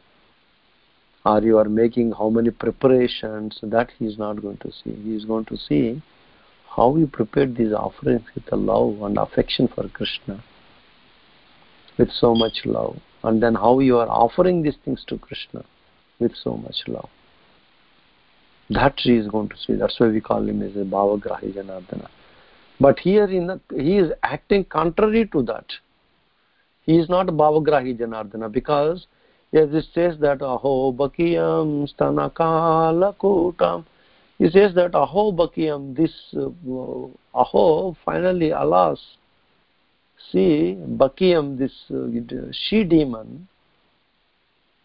or 1.24 1.40
you 1.42 1.56
are 1.58 1.68
making 1.68 2.12
how 2.12 2.28
many 2.28 2.50
preparations 2.50 3.58
that 3.62 3.90
he 3.98 4.06
is 4.06 4.18
not 4.18 4.42
going 4.42 4.58
to 4.58 4.70
see 4.70 4.94
he 5.04 5.16
is 5.16 5.24
going 5.24 5.44
to 5.46 5.56
see 5.56 6.02
how 6.78 6.88
you 6.96 7.06
prepared 7.18 7.56
these 7.60 7.72
offerings 7.84 8.26
with 8.34 8.52
a 8.52 8.56
love 8.56 9.02
and 9.08 9.18
affection 9.24 9.68
for 9.74 9.86
krishna 10.00 10.42
with 11.98 12.10
so 12.20 12.34
much 12.42 12.58
love 12.64 12.96
and 13.24 13.42
then 13.42 13.54
how 13.54 13.78
you 13.80 13.98
are 14.02 14.10
offering 14.24 14.62
these 14.62 14.80
things 14.84 15.04
to 15.08 15.18
krishna 15.28 15.64
with 16.18 16.32
so 16.44 16.54
much 16.66 16.82
love 16.86 17.10
that 18.70 18.94
he 19.08 19.16
is 19.22 19.28
going 19.28 19.48
to 19.48 19.56
see 19.64 19.74
that's 19.82 19.98
why 19.98 20.08
we 20.18 20.20
call 20.30 20.48
him 20.52 20.62
as 20.62 20.76
a 20.76 20.86
bhavagrahi 20.94 21.52
janardana 21.58 22.08
but 22.80 22.98
here 23.00 23.24
in 23.24 23.48
the, 23.48 23.60
he 23.74 23.98
is 23.98 24.12
acting 24.22 24.64
contrary 24.64 25.28
to 25.32 25.42
that. 25.44 25.66
He 26.82 26.96
is 26.96 27.08
not 27.08 27.26
Bhavagrahi 27.26 27.98
Janardana 27.98 28.50
because 28.50 29.06
as 29.52 29.68
it 29.74 29.86
says 29.94 30.16
that 30.20 30.42
Aho 30.42 30.92
Bakiyam 30.92 31.92
Stanakala 31.92 33.16
Kutam. 33.16 33.84
He 34.38 34.48
says 34.50 34.74
that 34.74 34.94
Aho 34.94 35.32
Bakiyam, 35.32 35.96
this 35.96 36.12
uh, 36.36 36.48
Aho, 37.38 37.96
finally, 38.04 38.50
alas, 38.50 39.00
see 40.30 40.76
Bakiyam, 40.86 41.58
this 41.58 41.72
uh, 41.90 42.52
she 42.68 42.84
demon, 42.84 43.48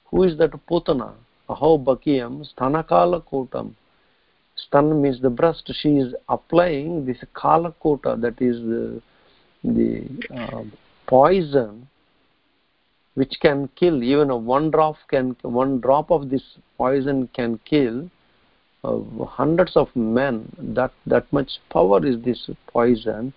who 0.06 0.24
is 0.24 0.38
that 0.38 0.52
Putana? 0.68 1.14
Aho 1.50 1.78
Bakiyam 1.78 2.46
Stanakala 2.54 3.24
Kutam 3.24 3.76
stan 4.56 5.02
means 5.02 5.22
the 5.22 5.30
breast. 5.30 5.72
She 5.82 5.98
is 5.98 6.14
applying 6.30 7.06
this 7.06 7.18
kala 7.34 7.74
kota 7.82 8.16
that 8.20 8.42
is 8.42 8.58
the, 8.62 9.02
the 9.64 10.06
uh, 10.36 10.64
poison 11.08 11.88
which 13.16 13.34
can 13.42 13.70
kill. 13.76 14.04
Even 14.04 14.30
a 14.30 14.38
one 14.38 14.72
drop 14.72 14.96
can 15.10 15.36
one 15.42 15.80
drop 15.80 16.12
of 16.12 16.30
this 16.30 16.44
poison 16.78 17.30
can 17.36 17.60
kill 17.66 18.10
uh, 18.84 19.00
hundreds 19.26 19.76
of 19.76 19.88
men 19.96 20.52
that 20.58 20.92
that 21.06 21.32
much 21.32 21.50
power 21.72 22.06
is 22.06 22.22
this 22.24 22.50
poison 22.68 23.34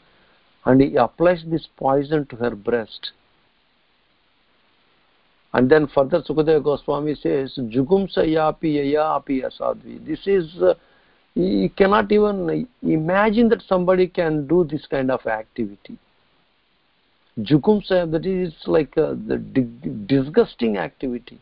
and 0.64 0.80
he 0.80 0.96
applies 0.96 1.44
this 1.46 1.68
poison 1.76 2.26
to 2.26 2.36
her 2.36 2.50
breast. 2.50 3.12
And 5.52 5.70
then 5.70 5.86
further 5.86 6.20
sukadeva 6.22 6.62
goswami 6.62 7.14
says 7.14 7.56
jugumsa 7.56 8.26
yapi 8.26 8.92
yapi 8.94 9.44
asadvi 9.44 10.04
this 10.04 10.26
is 10.26 10.60
uh, 10.60 10.74
you 11.34 11.70
cannot 11.70 12.10
even 12.10 12.66
imagine 12.82 13.48
that 13.50 13.62
somebody 13.62 14.08
can 14.08 14.46
do 14.46 14.64
this 14.64 14.86
kind 14.86 15.10
of 15.10 15.24
activity. 15.26 15.96
Jugumsa 17.38 18.10
that 18.10 18.26
is 18.26 18.52
like 18.66 18.98
uh, 18.98 19.14
the 19.28 19.36
disgusting 20.06 20.76
activity 20.78 21.38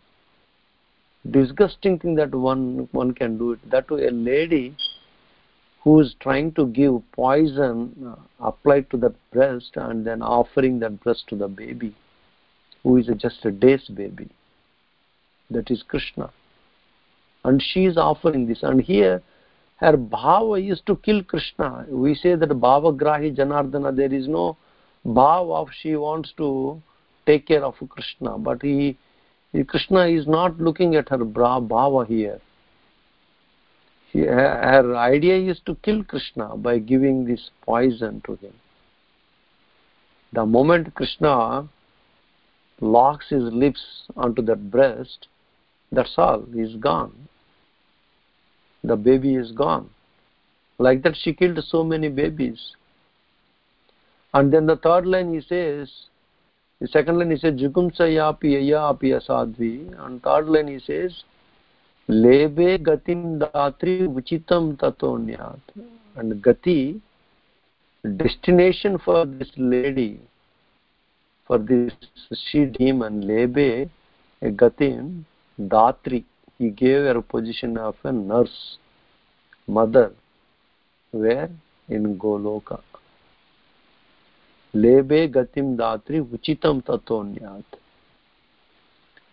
disgusting 1.31 1.99
thing 1.99 2.15
that 2.17 2.35
one 2.35 2.89
one 2.93 3.13
can 3.15 3.39
do 3.39 3.53
it. 3.53 3.71
That 3.71 3.89
to 3.89 3.97
a 3.97 4.11
lady 4.11 4.77
who 5.83 6.01
is 6.01 6.15
trying 6.21 6.53
to 6.53 6.67
give 6.67 6.95
poison 7.13 7.95
uh, 8.07 8.47
applied 8.47 8.91
to 8.91 8.97
the 8.97 9.15
breast 9.33 9.73
and 9.77 10.07
then 10.07 10.23
offering 10.23 10.79
that 10.81 11.01
breast 11.03 11.25
to 11.29 11.37
the 11.37 11.49
baby 11.49 11.95
who 12.83 12.97
is 12.97 13.09
just 13.19 13.45
a 13.45 13.51
day's 13.51 13.87
baby 13.89 14.29
that 15.51 15.71
is 15.71 15.83
krishna. 15.87 16.31
And 17.45 17.63
she 17.63 17.85
is 17.85 17.99
offering 17.99 18.47
this. 18.47 18.63
And 18.63 18.81
here 18.81 19.23
her 19.77 19.97
bhava 19.97 20.71
is 20.71 20.81
to 20.87 20.97
kill 20.97 21.23
krishna. 21.23 21.87
We 21.89 22.15
say 22.15 22.35
that 22.35 22.49
bhava 22.49 22.97
grahi 22.97 23.37
janardana 23.37 23.95
there 23.95 24.13
is 24.13 24.29
no 24.29 24.57
bhava 25.07 25.63
of 25.63 25.69
she 25.81 25.97
wants 25.97 26.33
to 26.39 26.81
take 27.27 27.47
care 27.47 27.65
of 27.65 27.75
krishna. 27.89 28.39
But 28.39 28.63
he 28.63 28.97
krishna 29.63 30.07
is 30.07 30.27
not 30.27 30.59
looking 30.59 30.97
at 30.97 31.09
her 31.09 31.19
bhava 31.19 32.07
here 32.07 32.41
he, 34.15 34.21
her 34.21 34.97
idea 34.97 35.37
is 35.51 35.61
to 35.67 35.75
kill 35.83 36.05
krishna 36.05 36.57
by 36.57 36.79
giving 36.79 37.25
this 37.25 37.51
poison 37.63 38.23
to 38.27 38.37
him. 38.37 38.55
The 40.33 40.47
moment 40.47 40.95
krishna 40.95 41.69
locks 42.81 43.29
his 43.29 43.43
lips 43.53 43.83
onto 44.17 44.41
that 44.43 44.71
breast 44.71 45.27
that's 45.91 46.15
all 46.17 46.45
he's 46.55 46.77
gone. 46.77 47.29
The 48.85 48.95
baby 48.95 49.35
is 49.35 49.51
gone. 49.51 49.91
Like 50.79 51.03
that 51.03 51.17
she 51.17 51.33
killed 51.33 51.59
so 51.65 51.83
many 51.83 52.09
babies. 52.09 52.77
And 54.33 54.53
then 54.53 54.67
the 54.67 54.77
third 54.77 55.07
line 55.07 55.35
he 55.35 55.41
says 55.41 55.91
the 56.81 56.89
second 56.89 57.19
line 57.19 57.31
he 57.31 57.37
says 57.37 57.55
jugumsa 57.55 58.07
yapi 58.19 58.51
yapi 58.71 59.11
asadvi 59.19 59.73
and 60.05 60.23
third 60.23 60.49
line 60.55 60.69
he 60.69 60.79
says 60.81 61.25
lebe 62.09 62.69
gatim 62.89 63.39
datri 63.39 63.97
uchitam 64.19 64.77
tatonyat 64.83 65.61
and 66.17 66.43
gati 66.47 67.01
destination 68.23 68.99
for 68.99 69.25
this 69.25 69.53
lady 69.57 70.21
for 71.47 71.59
this 71.59 71.93
she 72.47 72.65
demon 72.79 73.21
lebe 73.33 73.89
gatim 74.63 75.25
datri 75.75 76.25
he 76.59 76.71
gave 76.71 77.03
her 77.09 77.17
a 77.19 77.23
position 77.23 77.79
of 77.79 77.97
a 78.05 78.13
nurse 78.13 78.59
mother 79.67 80.13
where 81.11 81.51
in 81.89 82.19
goloka 82.19 82.79
lebe 84.75 85.29
gatim 85.31 85.77
datri 85.77 86.21
uchitam 86.21 86.83
tatonyat 86.83 87.65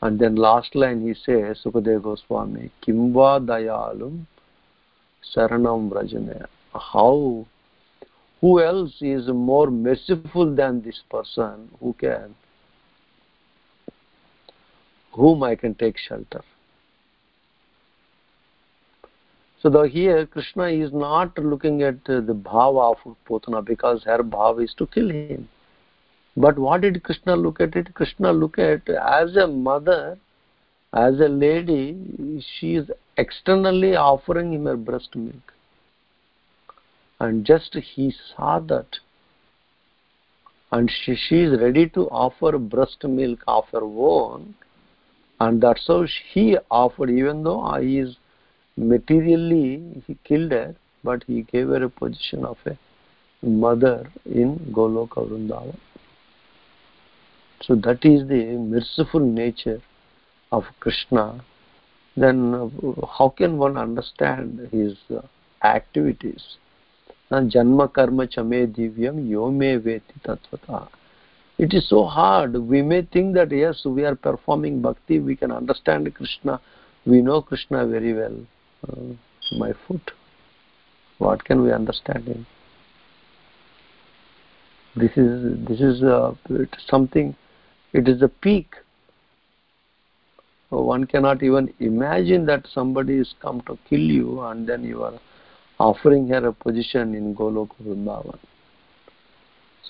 and 0.04 0.20
then 0.20 0.36
last 0.36 0.76
line 0.76 1.02
he 1.02 1.14
says 1.14 1.62
sukadeva 1.64 2.04
goswami 2.04 2.70
kimva 2.84 3.30
dayalum 3.52 4.28
saranam 5.34 5.90
vrajane 5.94 6.46
how 6.92 7.46
who 8.42 8.52
else 8.62 8.96
is 9.02 9.28
more 9.50 9.70
merciful 9.72 10.56
than 10.62 10.82
this 10.82 11.02
person 11.10 11.68
who 11.80 11.94
can 11.94 12.36
whom 15.20 15.44
i 15.52 15.56
can 15.56 15.74
take 15.84 15.98
shelter 16.08 16.44
so 19.62 19.70
the, 19.70 19.84
here 19.84 20.26
krishna 20.26 20.66
is 20.66 20.92
not 20.92 21.38
looking 21.38 21.84
at 21.84 22.04
the 22.06 22.38
bhava 22.46 22.96
of 22.96 23.16
putana 23.30 23.64
because 23.64 24.04
her 24.04 24.24
bhava 24.24 24.64
is 24.64 24.74
to 24.78 24.88
kill 24.88 25.10
him. 25.10 25.48
But 26.36 26.58
what 26.58 26.82
did 26.82 27.04
krishna 27.04 27.36
look 27.36 27.62
at 27.62 27.76
it? 27.76 27.94
Krishna 27.94 28.32
look 28.32 28.58
at 28.58 28.90
as 28.90 29.36
a 29.36 29.48
mother 29.48 30.18
as 30.94 31.20
a 31.20 31.28
lady 31.28 32.44
she 32.56 32.76
is 32.76 32.90
externally 33.18 33.96
offering 33.96 34.54
him 34.54 34.66
her 34.66 34.76
breast 34.76 35.16
milk. 35.16 35.54
And 37.20 37.46
just 37.46 37.76
he 37.76 38.14
saw 38.36 38.60
that. 38.60 38.98
And 40.72 40.90
she, 40.90 41.16
she 41.16 41.42
is 41.42 41.60
ready 41.62 41.88
to 41.90 42.10
offer 42.10 42.58
breast 42.58 43.04
milk 43.04 43.40
of 43.48 43.66
her 43.72 43.84
own. 43.84 44.56
And 45.40 45.62
that's 45.62 45.86
how 45.88 46.06
he 46.34 46.58
offered 46.70 47.10
even 47.10 47.44
though 47.44 47.74
he 47.80 48.00
is 48.00 48.18
materially 48.82 50.04
he 50.08 50.18
killed 50.24 50.52
her 50.52 50.76
but 51.04 51.24
he 51.28 51.42
gave 51.44 51.68
her 51.68 51.84
a 51.84 51.90
position 51.90 52.44
of 52.46 52.58
a 52.66 52.78
mother 53.46 54.10
in 54.26 54.58
goloka 54.78 55.22
vrindavan 55.30 55.78
so 57.62 57.76
that 57.76 58.04
is 58.12 58.28
the 58.28 58.44
merciful 58.74 59.20
nature 59.20 59.82
of 60.52 60.64
krishna 60.80 61.26
then 62.16 62.54
uh, 62.54 62.68
how 63.18 63.30
can 63.30 63.58
one 63.58 63.78
understand 63.78 64.68
his 64.72 64.96
uh, 65.12 65.22
activities 65.64 66.58
janma 67.32 67.92
karma 67.98 68.28
chame 68.28 68.60
divyam 68.78 69.20
yome 69.34 69.70
veti 69.86 70.18
tatvata 70.26 70.88
it 71.58 71.74
is 71.74 71.88
so 71.88 72.04
hard 72.04 72.56
we 72.74 72.82
may 72.82 73.02
think 73.14 73.34
that 73.36 73.52
yes 73.52 73.86
we 73.86 74.04
are 74.04 74.16
performing 74.16 74.82
bhakti 74.82 75.20
we 75.20 75.36
can 75.36 75.52
understand 75.52 76.14
krishna 76.16 76.60
we 77.06 77.22
know 77.22 77.42
krishna 77.42 77.86
very 77.86 78.14
well 78.14 78.38
uh, 78.88 79.56
my 79.58 79.72
foot 79.88 80.12
what 81.18 81.44
can 81.44 81.62
we 81.62 81.72
understand 81.72 82.28
in 82.28 82.46
this 84.96 85.12
is 85.16 85.68
this 85.68 85.80
is 85.80 86.04
uh, 86.04 86.34
something 86.88 87.36
it 87.94 88.08
is 88.08 88.20
the 88.20 88.28
peak 88.28 88.76
one 90.72 91.06
cannot 91.06 91.44
even 91.44 91.74
imagine 91.80 92.46
that 92.46 92.66
somebody 92.74 93.18
is 93.18 93.34
come 93.42 93.62
to 93.62 93.78
kill 93.90 94.00
you 94.00 94.42
and 94.42 94.68
then 94.68 94.84
you 94.84 95.04
are 95.04 95.20
offering 95.80 96.28
her 96.30 96.48
a 96.48 96.54
position 96.54 97.14
in 97.14 97.36
Goloka 97.36 97.76
Vrindavan. 97.84 98.40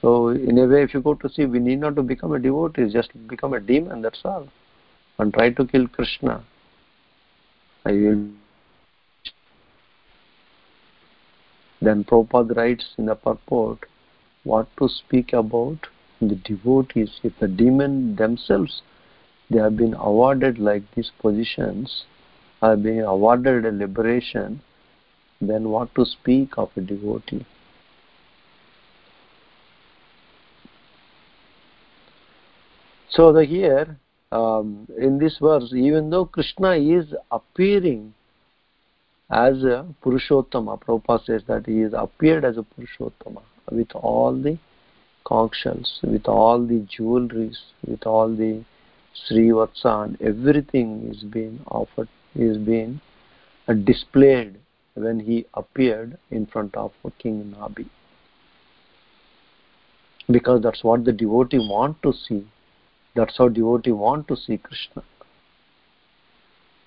So 0.02 0.30
in 0.30 0.58
a 0.58 0.66
way, 0.66 0.82
if 0.84 0.96
you 0.96 1.02
go 1.02 1.14
to 1.14 1.30
see, 1.30 1.46
we 1.46 1.60
need 1.60 1.80
not 1.80 1.96
to 1.98 2.02
become 2.02 2.34
a 2.34 2.40
devotee, 2.40 2.90
just 2.92 3.12
become 3.28 3.54
a 3.54 3.60
demon, 3.60 4.02
that's 4.02 4.22
all. 4.26 4.48
And 5.20 5.32
try 5.32 5.52
to 5.52 5.68
kill 5.68 5.88
Krishna. 5.88 6.44
I 7.86 7.92
will 7.92 8.30
Then 11.82 12.04
Prabhupada 12.04 12.56
writes 12.56 12.94
in 12.98 13.08
the 13.08 13.16
purport 13.16 13.86
what 14.44 14.68
to 14.78 14.88
speak 14.88 15.34
about 15.34 15.88
the 16.20 16.36
devotees. 16.36 17.20
If 17.24 17.34
the 17.40 17.48
demon 17.48 18.16
themselves 18.16 18.82
they 19.50 19.60
have 19.60 19.76
been 19.76 19.96
awarded 19.96 20.60
like 20.60 20.84
these 20.96 21.12
positions, 21.20 22.06
are 22.62 22.78
being 22.78 23.02
awarded 23.02 23.66
a 23.66 23.72
liberation, 23.72 24.62
then 25.42 25.70
what 25.70 25.94
to 25.96 26.06
speak 26.06 26.58
of 26.58 26.70
a 26.78 26.82
devotee? 26.82 27.46
So 33.10 33.34
the 33.34 33.44
here 33.44 33.98
um, 34.32 34.88
in 34.98 35.18
this 35.18 35.38
verse, 35.42 35.74
even 35.76 36.10
though 36.10 36.26
Krishna 36.26 36.76
is 36.76 37.14
appearing 37.32 38.14
as 39.32 39.64
a 39.64 39.86
Purushottama. 40.04 40.80
Prabhupada 40.82 41.26
says 41.26 41.42
that 41.48 41.66
he 41.66 41.80
has 41.80 41.94
appeared 41.96 42.44
as 42.44 42.58
a 42.58 42.64
Purushottama 42.64 43.42
with 43.72 43.92
all 43.96 44.34
the 44.34 44.60
conch 45.24 45.54
shells, 45.64 46.00
with 46.04 46.28
all 46.28 46.60
the 46.66 46.86
jewelries, 47.00 47.58
with 47.88 48.06
all 48.06 48.28
the 48.28 48.64
Srivatsa 49.30 50.06
and 50.06 50.22
everything 50.22 51.10
is 51.14 51.24
being 51.24 51.60
offered, 51.68 52.10
is 52.36 52.58
being 52.58 53.00
uh, 53.68 53.74
displayed 53.74 54.58
when 54.96 55.20
he 55.20 55.46
appeared 55.54 56.18
in 56.32 56.46
front 56.46 56.76
of 56.76 56.92
King 57.20 57.56
Nabhi. 57.58 57.88
Because 60.30 60.62
that's 60.62 60.84
what 60.84 61.06
the 61.06 61.12
devotee 61.12 61.60
want 61.60 62.02
to 62.04 62.14
see. 62.14 62.46
That's 63.16 63.38
how 63.38 63.50
devotee 63.50 63.92
want 63.92 64.28
to 64.30 64.36
see 64.36 64.58
Krishna. 64.58 65.04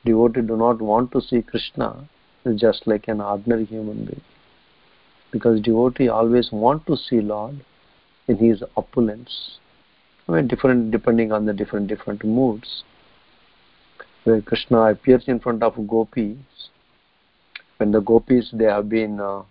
Devotee 0.05 0.43
do 0.43 0.57
not 0.57 0.81
want 0.81 1.13
to 1.13 1.21
see 1.21 1.43
Krishna 1.43 2.09
just 2.57 2.87
like 2.87 3.09
an 3.09 3.21
ordinary 3.21 3.65
human 3.65 4.05
being. 4.05 4.21
Because 5.33 5.61
devotee 5.61 6.09
always 6.09 6.51
want 6.53 6.87
to 6.87 6.97
see 6.97 7.21
Lord 7.21 7.65
in 8.29 8.37
his 8.37 8.63
opulence. 8.77 9.59
I 10.29 10.33
mean, 10.33 10.49
different 10.49 10.91
depending 10.91 11.33
on 11.33 11.47
the 11.47 11.53
different 11.53 11.89
different 11.89 12.25
moods. 12.25 12.85
Where 14.25 14.41
Krishna 14.41 14.87
appears 14.87 15.25
in 15.27 15.39
front 15.41 15.63
of 15.63 15.75
gopis, 15.87 16.39
when 17.77 17.93
the 17.93 18.01
gopis 18.01 18.51
they 18.55 18.65
have 18.65 18.89
been 18.89 19.21
uh, 19.21 19.43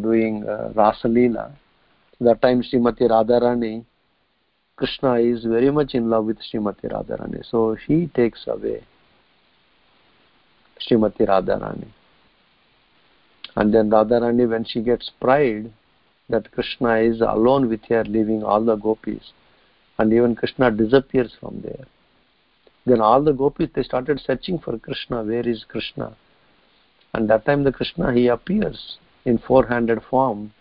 doing 0.00 0.48
uh, 0.48 0.72
Rasa 0.74 1.08
Leela, 1.08 1.52
that 2.20 2.40
time 2.40 2.62
Srimati 2.62 3.02
Radharani, 3.02 3.84
Krishna 4.76 5.14
is 5.14 5.44
very 5.44 5.70
much 5.70 5.94
in 5.94 6.08
love 6.08 6.24
with 6.24 6.38
Srimati 6.38 6.90
Radharani, 6.90 7.44
so 7.50 7.76
he 7.86 8.06
takes 8.14 8.46
away 8.46 8.82
Srimati 10.88 11.26
Radharani. 11.28 11.88
And 13.58 13.74
then 13.74 13.90
Radharani, 13.90 14.48
when 14.48 14.64
she 14.64 14.80
gets 14.80 15.10
pride 15.20 15.72
that 16.28 16.52
Krishna 16.52 16.98
is 16.98 17.20
alone 17.20 17.68
with 17.68 17.84
her, 17.88 18.04
leaving 18.04 18.44
all 18.44 18.64
the 18.64 18.76
gopis, 18.76 19.32
and 19.98 20.12
even 20.12 20.36
Krishna 20.36 20.70
disappears 20.70 21.34
from 21.40 21.60
there. 21.62 21.84
Then 22.86 23.00
all 23.00 23.20
the 23.20 23.32
gopis 23.32 23.70
they 23.74 23.82
started 23.82 24.20
searching 24.20 24.60
for 24.60 24.78
Krishna. 24.78 25.24
Where 25.24 25.46
is 25.46 25.64
Krishna? 25.66 26.16
And 27.12 27.28
that 27.30 27.46
time 27.46 27.64
the 27.64 27.72
Krishna 27.72 28.12
he 28.12 28.28
appears 28.28 28.98
in 29.24 29.38
four-handed 29.38 30.02
form. 30.08 30.52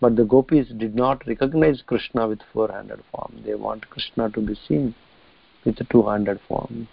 But 0.00 0.16
the 0.16 0.24
gopis 0.24 0.68
did 0.78 0.94
not 0.94 1.26
recognize 1.26 1.82
Krishna 1.86 2.28
with 2.28 2.40
four-handed 2.54 3.00
form. 3.12 3.42
They 3.44 3.56
want 3.56 3.90
Krishna 3.90 4.30
to 4.30 4.40
be 4.40 4.54
seen 4.66 4.94
with 5.66 5.86
two-handed 5.90 6.40
form. 6.48 6.88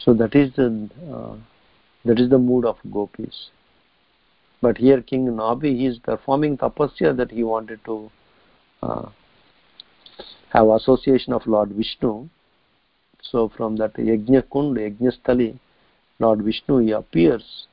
So 0.00 0.12
that 0.14 0.34
is 0.34 0.52
the 0.56 0.90
uh, 1.08 1.36
that 2.04 2.18
is 2.18 2.30
the 2.30 2.38
mood 2.38 2.64
of 2.64 2.76
gopis. 2.90 3.50
But 4.62 4.78
here 4.78 5.00
King 5.02 5.26
Nabhi 5.26 5.76
he 5.76 5.86
is 5.86 5.98
performing 5.98 6.58
tapasya 6.58 7.16
that 7.16 7.30
he 7.30 7.42
wanted 7.44 7.80
to 7.86 8.10
uh, 8.82 9.08
have 10.50 10.68
association 10.68 11.32
of 11.32 11.46
Lord 11.46 11.70
Vishnu. 11.70 12.28
So 13.22 13.50
from 13.56 13.76
that 13.76 13.94
Yajna 13.94 14.42
Kund, 14.50 14.76
Yajna 14.76 15.12
Stali, 15.18 15.58
Lord 16.18 16.42
Vishnu 16.42 16.78
he 16.78 16.92
appears 16.92 17.66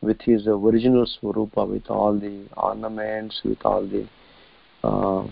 with 0.00 0.20
his 0.20 0.46
original 0.46 1.06
Swarupa, 1.06 1.68
with 1.68 1.88
all 1.88 2.18
the 2.18 2.46
ornaments, 2.56 3.40
with 3.44 3.58
all 3.64 3.86
the 3.86 4.06
uh, 4.82 5.26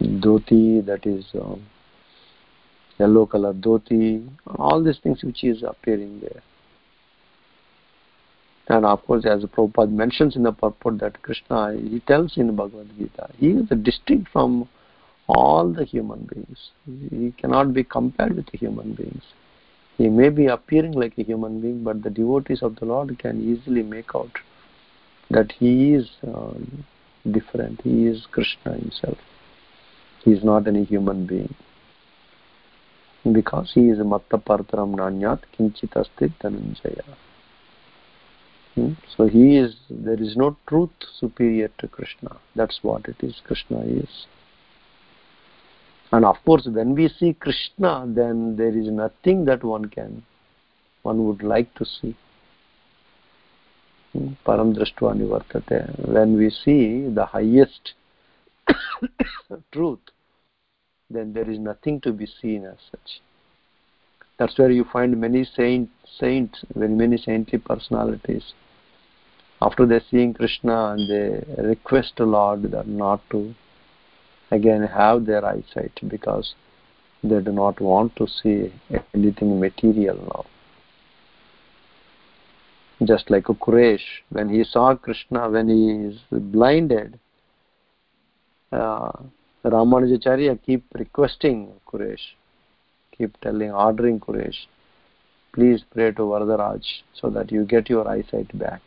dhoti, 0.00 0.84
that 0.86 1.06
is 1.06 1.24
uh, 1.34 1.56
yellow 3.00 3.26
color 3.26 3.52
dhoti, 3.54 4.28
all 4.56 4.82
these 4.82 4.98
things 5.02 5.24
which 5.24 5.42
is 5.42 5.62
appearing 5.62 6.20
there. 6.20 6.42
And 8.68 8.84
of 8.86 9.04
course, 9.04 9.24
as 9.26 9.42
Prabhupada 9.44 9.90
mentions 9.90 10.36
in 10.36 10.44
the 10.44 10.52
purport 10.52 11.00
that 11.00 11.20
Krishna, 11.22 11.76
he 11.76 12.00
tells 12.00 12.36
in 12.36 12.54
Bhagavad 12.54 12.90
Gita, 12.96 13.28
he 13.36 13.48
is 13.48 13.68
distinct 13.82 14.30
from 14.30 14.68
all 15.26 15.72
the 15.72 15.84
human 15.84 16.28
beings. 16.32 16.70
He 16.86 17.32
cannot 17.40 17.74
be 17.74 17.82
compared 17.82 18.36
with 18.36 18.46
the 18.52 18.58
human 18.58 18.94
beings. 18.94 19.24
He 19.98 20.08
may 20.08 20.28
be 20.28 20.46
appearing 20.46 20.92
like 20.92 21.18
a 21.18 21.24
human 21.24 21.60
being, 21.60 21.82
but 21.82 22.02
the 22.02 22.10
devotees 22.10 22.62
of 22.62 22.76
the 22.76 22.84
Lord 22.84 23.18
can 23.18 23.42
easily 23.42 23.82
make 23.82 24.14
out 24.14 24.30
that 25.30 25.52
he 25.58 25.94
is 25.94 26.08
uh, 26.26 26.52
different. 27.30 27.80
He 27.82 28.06
is 28.06 28.26
Krishna 28.30 28.74
himself. 28.74 29.18
He 30.24 30.32
is 30.32 30.44
not 30.44 30.68
any 30.68 30.84
human 30.84 31.26
being. 31.26 31.54
Because 33.24 33.72
he 33.74 33.88
is 33.90 33.98
Matta 33.98 34.38
Partaram 34.38 34.94
Nanyat 34.94 35.40
Kinchit 35.58 35.92
Astit 35.92 36.32
Dhananjaya. 36.42 37.04
Hmm? 38.74 38.92
So 39.16 39.26
he 39.26 39.58
is, 39.58 39.74
there 39.90 40.20
is 40.20 40.36
no 40.36 40.56
truth 40.66 40.90
superior 41.18 41.68
to 41.78 41.88
Krishna. 41.88 42.36
That's 42.56 42.78
what 42.82 43.06
it 43.06 43.16
is, 43.20 43.34
Krishna 43.44 43.80
is. 43.80 44.26
And 46.12 46.24
of 46.24 46.36
course, 46.44 46.66
when 46.70 46.94
we 46.94 47.08
see 47.08 47.34
Krishna, 47.34 48.04
then 48.06 48.56
there 48.56 48.76
is 48.76 48.86
nothing 48.86 49.44
that 49.44 49.62
one 49.62 49.86
can, 49.86 50.24
one 51.02 51.26
would 51.26 51.42
like 51.42 51.74
to 51.74 51.84
see. 51.84 52.16
Hmm? 54.12 54.28
Param 54.46 54.74
drashtva 54.74 55.14
nivartate. 55.14 56.08
When 56.08 56.36
we 56.36 56.50
see 56.50 57.08
the 57.08 57.26
highest 57.26 57.94
truth, 59.72 60.00
then 61.10 61.32
there 61.32 61.50
is 61.50 61.58
nothing 61.58 62.00
to 62.02 62.12
be 62.12 62.26
seen 62.40 62.64
as 62.64 62.76
such. 62.90 63.20
That's 64.38 64.56
where 64.58 64.70
you 64.70 64.84
find 64.90 65.20
many 65.20 65.44
saint, 65.44 65.90
saints, 66.18 66.64
very 66.74 66.92
many 66.92 67.18
saintly 67.18 67.58
personalities. 67.58 68.54
After 69.60 69.84
they 69.84 70.00
seeing 70.10 70.32
Krishna 70.32 70.92
and 70.92 71.10
they 71.10 71.62
request 71.62 72.14
the 72.16 72.24
Lord 72.24 72.62
that 72.70 72.86
not 72.86 73.20
to 73.30 73.54
again 74.50 74.82
have 74.82 75.26
their 75.26 75.44
eyesight 75.44 75.92
because 76.08 76.54
they 77.22 77.40
do 77.40 77.52
not 77.52 77.80
want 77.80 78.16
to 78.16 78.26
see 78.26 78.72
anything 79.14 79.60
material 79.60 80.16
now. 80.16 80.46
Just 83.06 83.30
like 83.30 83.48
a 83.48 83.54
Kuresh, 83.54 84.22
when 84.30 84.48
he 84.48 84.64
saw 84.64 84.94
Krishna, 84.94 85.50
when 85.50 85.68
he 85.68 86.08
is 86.08 86.20
blinded, 86.30 87.18
uh, 88.72 89.12
Ramanujacharya 89.64 90.58
keep 90.64 90.84
requesting 90.94 91.72
Kuresh 91.86 92.34
keep 93.20 93.38
telling, 93.42 93.70
ordering 93.70 94.18
Kuresh, 94.18 94.66
please 95.52 95.84
pray 95.92 96.10
to 96.12 96.22
Varadaraj 96.22 96.82
so 97.12 97.28
that 97.30 97.52
you 97.52 97.64
get 97.64 97.90
your 97.90 98.08
eyesight 98.08 98.56
back. 98.58 98.80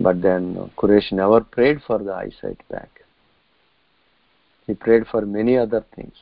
But 0.00 0.22
then 0.22 0.70
Kuresh 0.78 1.12
never 1.12 1.42
prayed 1.42 1.82
for 1.86 1.98
the 1.98 2.14
eyesight 2.14 2.60
back. 2.70 3.02
He 4.66 4.74
prayed 4.74 5.06
for 5.10 5.26
many 5.26 5.58
other 5.58 5.84
things. 5.94 6.14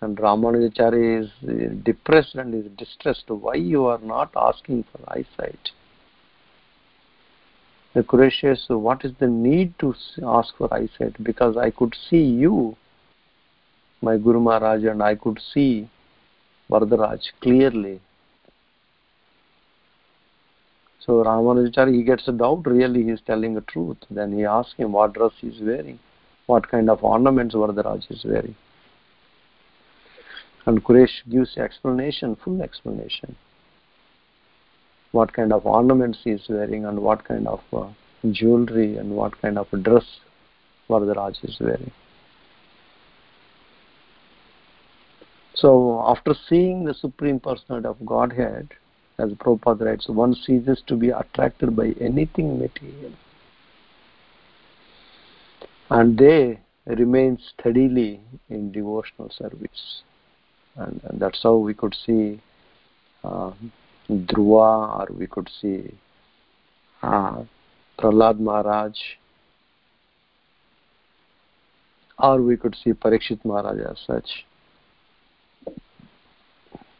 And 0.00 0.16
Ramanujacharya 0.16 1.22
is 1.22 1.82
depressed 1.84 2.34
and 2.34 2.52
is 2.54 2.70
distressed. 2.76 3.24
Why 3.28 3.54
you 3.54 3.86
are 3.86 4.00
not 4.00 4.32
asking 4.36 4.84
for 4.90 5.00
eyesight? 5.08 5.70
The 7.94 8.30
says, 8.40 8.64
what 8.68 9.04
is 9.04 9.12
the 9.20 9.28
need 9.28 9.74
to 9.78 9.94
ask 10.26 10.56
for 10.56 10.72
eyesight? 10.74 11.22
Because 11.22 11.56
I 11.56 11.70
could 11.70 11.94
see 12.10 12.22
you 12.22 12.76
my 14.02 14.18
Guru 14.18 14.40
Maharaj 14.40 14.82
and 14.84 15.02
I 15.02 15.14
could 15.14 15.40
see 15.52 15.88
Varadaraj 16.70 17.20
clearly. 17.40 18.00
So 21.00 21.22
Ramanujacharya, 21.22 21.94
he 21.94 22.02
gets 22.02 22.26
a 22.28 22.32
doubt, 22.32 22.66
really 22.66 23.04
he 23.04 23.10
is 23.10 23.20
telling 23.26 23.54
the 23.54 23.60
truth. 23.60 23.98
Then 24.10 24.36
he 24.36 24.44
asks 24.44 24.74
him 24.76 24.92
what 24.92 25.14
dress 25.14 25.32
he 25.40 25.48
is 25.48 25.60
wearing, 25.60 25.98
what 26.46 26.68
kind 26.68 26.90
of 26.90 27.04
ornaments 27.04 27.54
Varadaraj 27.54 28.10
is 28.10 28.24
wearing. 28.24 28.56
And 30.66 30.82
Kuresh 30.82 31.22
gives 31.30 31.56
explanation, 31.58 32.36
full 32.42 32.62
explanation. 32.62 33.36
What 35.14 35.32
kind 35.32 35.52
of 35.52 35.64
ornaments 35.64 36.18
he 36.24 36.30
is 36.30 36.44
wearing 36.48 36.86
and 36.86 36.98
what 36.98 37.24
kind 37.24 37.46
of 37.46 37.60
uh, 37.72 37.86
jewelry 38.32 38.96
and 38.96 39.10
what 39.10 39.40
kind 39.40 39.58
of 39.58 39.68
dress 39.82 40.06
Varadaraj 40.90 41.44
is 41.44 41.56
wearing. 41.60 41.92
So 45.54 46.02
after 46.04 46.34
seeing 46.48 46.84
the 46.84 46.94
Supreme 46.94 47.38
Personality 47.38 47.86
of 47.86 48.04
Godhead, 48.04 48.70
as 49.20 49.30
Prabhupada 49.34 49.84
writes, 49.86 50.08
one 50.08 50.34
ceases 50.34 50.82
to 50.88 50.96
be 50.96 51.10
attracted 51.10 51.76
by 51.76 51.92
anything 52.00 52.58
material. 52.58 53.12
And 55.90 56.18
they 56.18 56.58
remain 56.86 57.38
steadily 57.52 58.20
in 58.50 58.72
devotional 58.72 59.30
service. 59.30 60.02
And, 60.74 61.00
and 61.04 61.20
that's 61.20 61.40
how 61.44 61.54
we 61.54 61.72
could 61.72 61.94
see 62.04 62.40
uh, 63.22 63.52
Dhruva, 64.10 65.00
or 65.00 65.14
we 65.14 65.26
could 65.26 65.48
see 65.60 65.94
uh, 67.02 67.42
Prahlad 67.98 68.38
Maharaj, 68.38 68.92
or 72.18 72.42
we 72.42 72.56
could 72.56 72.76
see 72.82 72.92
Parikshit 72.92 73.44
Maharaj 73.44 73.78
as 73.90 73.98
such. 74.06 74.44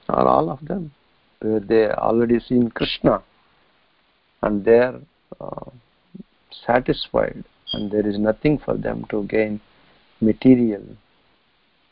Or 0.09 0.27
all 0.29 0.51
of 0.51 0.65
them? 0.67 0.93
Where 1.41 1.61
they 1.61 1.89
already 1.89 2.41
seen 2.41 2.71
krishna 2.71 3.23
and 4.43 4.65
they 4.65 4.79
are 4.79 5.01
uh, 5.41 5.71
satisfied 6.67 7.45
and 7.73 7.91
there 7.91 8.07
is 8.07 8.19
nothing 8.19 8.59
for 8.65 8.77
them 8.77 9.05
to 9.11 9.25
gain 9.25 9.61
material 10.21 10.85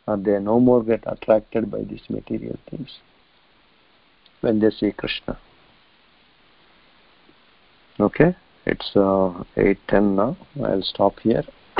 or 0.06 0.16
they 0.16 0.38
no 0.38 0.58
more 0.60 0.82
get 0.82 1.02
attracted 1.06 1.70
by 1.70 1.82
these 1.82 2.02
material 2.08 2.58
things 2.70 2.90
when 4.42 4.60
they 4.60 4.70
see 4.70 4.92
krishna 4.92 5.38
okay 7.98 8.36
it's 8.66 8.90
uh, 8.94 9.32
8.10 9.56 10.14
now 10.14 10.36
i'll 10.64 10.82
stop 10.82 11.18
here 11.20 11.42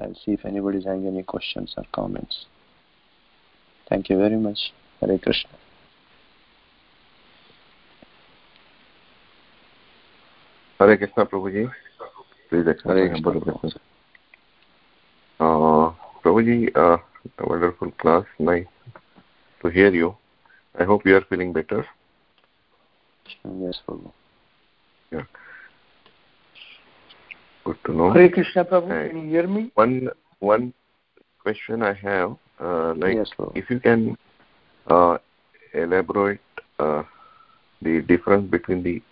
i'll 0.00 0.14
see 0.24 0.32
if 0.32 0.44
anybody's 0.44 0.84
having 0.84 1.06
any 1.06 1.22
questions 1.22 1.74
or 1.76 1.84
comments 1.92 2.46
Thank 3.88 4.10
you 4.10 4.18
very 4.18 4.36
much. 4.36 4.58
Hare 5.00 5.18
Krishna. 5.18 5.50
Hare 10.78 10.96
Krishna, 10.98 11.24
Prabhuji. 11.24 11.70
Please 12.50 12.66
accept 12.66 12.86
Hare 12.86 13.04
my 13.04 13.08
Krishna, 13.08 13.32
humble 13.32 13.40
Prabhu. 13.40 13.58
obeisance. 13.58 13.82
Uh, 15.40 15.92
Prabhuji, 16.22 16.76
uh, 16.76 16.98
a 17.38 17.48
wonderful 17.48 17.90
class. 17.92 18.24
Nice 18.38 18.66
to 19.62 19.68
hear 19.68 19.92
you. 19.92 20.16
I 20.78 20.84
hope 20.84 21.06
you 21.06 21.16
are 21.16 21.24
feeling 21.28 21.52
better. 21.52 21.86
Yes, 23.60 23.80
Prabhu. 23.86 24.12
Good 27.64 27.76
to 27.84 27.92
know. 27.92 28.12
Hare 28.12 28.30
Krishna 28.30 28.64
Prabhu, 28.64 28.88
Right. 28.88 29.10
can 29.10 29.24
you 29.24 29.28
hear 29.28 29.46
me? 29.46 29.70
One 29.74 30.08
one 30.38 30.72
question 31.42 31.82
I 31.82 31.92
have, 31.92 32.36
uh, 32.58 32.94
like 32.94 33.16
yes, 33.16 33.30
if 33.54 33.68
you 33.68 33.78
can 33.78 34.16
uh, 34.86 35.18
elaborate 35.74 36.40
uh, 36.78 37.02
the 37.82 38.00
difference 38.00 38.50
between 38.50 38.82
the 38.82 39.02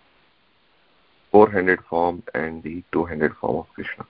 four-handed 1.31 1.81
form 1.91 2.23
and 2.35 2.63
the 2.63 2.83
two-handed 2.93 3.33
form 3.41 3.57
of 3.57 3.67
Krishna. 3.75 4.07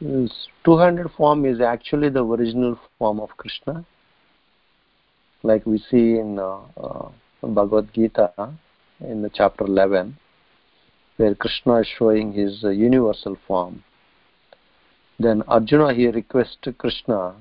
This 0.00 0.30
200 0.64 1.10
form 1.16 1.44
is 1.44 1.60
actually 1.60 2.08
the 2.08 2.24
original 2.24 2.78
form 2.98 3.18
of 3.18 3.30
Krishna. 3.36 3.84
Like 5.42 5.66
we 5.66 5.78
see 5.90 6.18
in 6.18 6.38
uh, 6.38 6.60
uh, 6.76 7.08
Bhagavad 7.42 7.92
Gita 7.92 8.32
in 9.00 9.22
the 9.22 9.30
chapter 9.34 9.64
11, 9.64 10.16
where 11.16 11.34
Krishna 11.34 11.80
is 11.80 11.88
showing 11.98 12.32
his 12.32 12.62
uh, 12.62 12.68
universal 12.68 13.36
form. 13.48 13.82
Then 15.18 15.42
Arjuna 15.48 15.92
he 15.92 16.06
requests 16.06 16.68
Krishna 16.78 17.34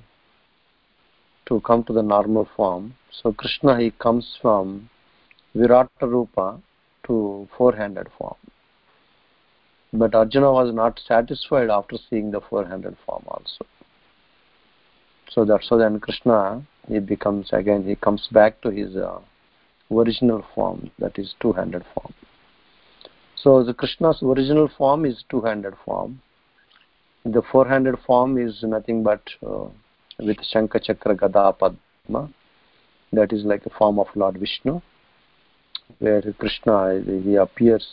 to 1.46 1.60
come 1.62 1.84
to 1.84 1.94
the 1.94 2.02
normal 2.02 2.50
form. 2.56 2.96
So 3.22 3.34
Krishna 3.34 3.80
he 3.80 3.92
comes 3.92 4.36
from 4.42 4.90
Virata 5.56 5.88
Rupa 6.02 6.60
to 7.06 7.48
four-handed 7.56 8.08
form. 8.18 8.38
But 9.94 10.14
Arjuna 10.14 10.52
was 10.52 10.74
not 10.74 11.00
satisfied 11.08 11.70
after 11.70 11.98
seeing 12.10 12.32
the 12.32 12.42
four-handed 12.42 12.98
form 13.06 13.24
also. 13.28 13.66
So 15.30 15.46
that's 15.46 15.70
why 15.70 15.78
then 15.78 16.00
Krishna 16.00 16.66
he 16.88 17.00
becomes 17.00 17.50
again 17.52 17.84
he 17.84 17.96
comes 17.96 18.28
back 18.32 18.62
to 18.62 18.70
his 18.70 18.96
uh, 18.96 19.20
original 19.92 20.44
form 20.56 20.92
that 21.00 21.18
is 21.18 21.36
two-handed 21.40 21.84
form. 21.94 22.14
So 23.36 23.64
the 23.64 23.74
Krishna's 23.74 24.22
original 24.22 24.70
form 24.78 25.06
is 25.06 25.24
two-handed 25.30 25.74
form. 25.86 26.22
The 27.24 27.42
four-handed 27.52 27.96
form 28.06 28.38
is 28.38 28.64
nothing 28.64 29.04
but 29.04 29.22
uh, 29.46 29.68
with 30.20 30.38
Shankha 30.54 30.84
Chakra 30.84 31.16
Gada 31.16 31.54
Padma. 31.54 32.30
That 33.14 33.32
is 33.32 33.44
like 33.44 33.66
a 33.66 33.70
form 33.70 34.00
of 34.00 34.08
Lord 34.16 34.38
Vishnu, 34.38 34.82
where 36.00 36.22
Krishna 36.40 37.02
he 37.06 37.36
appears 37.36 37.88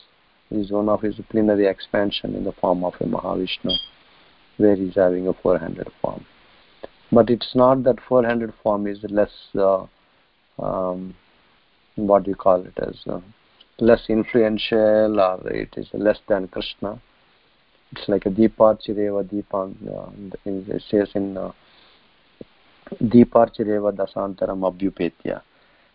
is 0.50 0.70
one 0.70 0.88
of 0.88 1.00
his 1.02 1.16
plenary 1.30 1.66
expansion 1.66 2.34
in 2.34 2.44
the 2.44 2.52
form 2.52 2.84
of 2.84 2.94
a 3.00 3.04
Mahavishnu, 3.04 3.76
where 4.56 4.76
he's 4.76 4.94
having 4.94 5.26
a 5.28 5.32
four-handed 5.32 5.88
form. 6.00 6.24
But 7.10 7.30
it's 7.30 7.54
not 7.54 7.82
that 7.84 7.96
four-handed 8.08 8.52
form 8.62 8.86
is 8.86 8.98
less, 9.08 9.30
uh, 9.56 9.86
um, 10.58 11.14
what 11.96 12.24
do 12.24 12.30
you 12.30 12.36
call 12.36 12.64
it 12.64 12.78
as, 12.78 12.96
uh, 13.08 13.20
less 13.78 14.02
influential 14.08 15.20
or 15.20 15.48
it 15.50 15.74
is 15.76 15.88
less 15.92 16.18
than 16.28 16.48
Krishna. 16.48 17.00
It's 17.92 18.08
like 18.08 18.26
a 18.26 18.30
Deeparchireva 18.30 19.24
Deepan, 19.24 19.74
uh, 19.88 20.10
it 20.44 20.82
says 20.90 21.10
in 21.14 21.36
uh, 21.36 21.52
Deeparchireva 23.02 23.92
Dasantaram 23.92 24.60
Abhyupetya. 24.60 25.42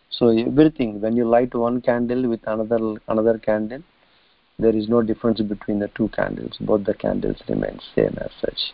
So 0.10 0.30
everything, 0.30 1.02
when 1.02 1.16
you 1.16 1.28
light 1.28 1.54
one 1.54 1.82
candle 1.82 2.28
with 2.28 2.42
another 2.48 3.00
another 3.08 3.38
candle, 3.38 3.84
there 4.60 4.76
is 4.76 4.90
no 4.90 5.02
difference 5.02 5.42
between 5.42 5.80
the 5.80 5.88
two 5.96 6.10
candles. 6.10 6.58
Both 6.60 6.84
the 6.84 6.94
candles 6.94 7.42
remain 7.48 7.80
same 7.96 8.18
as 8.20 8.32
such. 8.42 8.74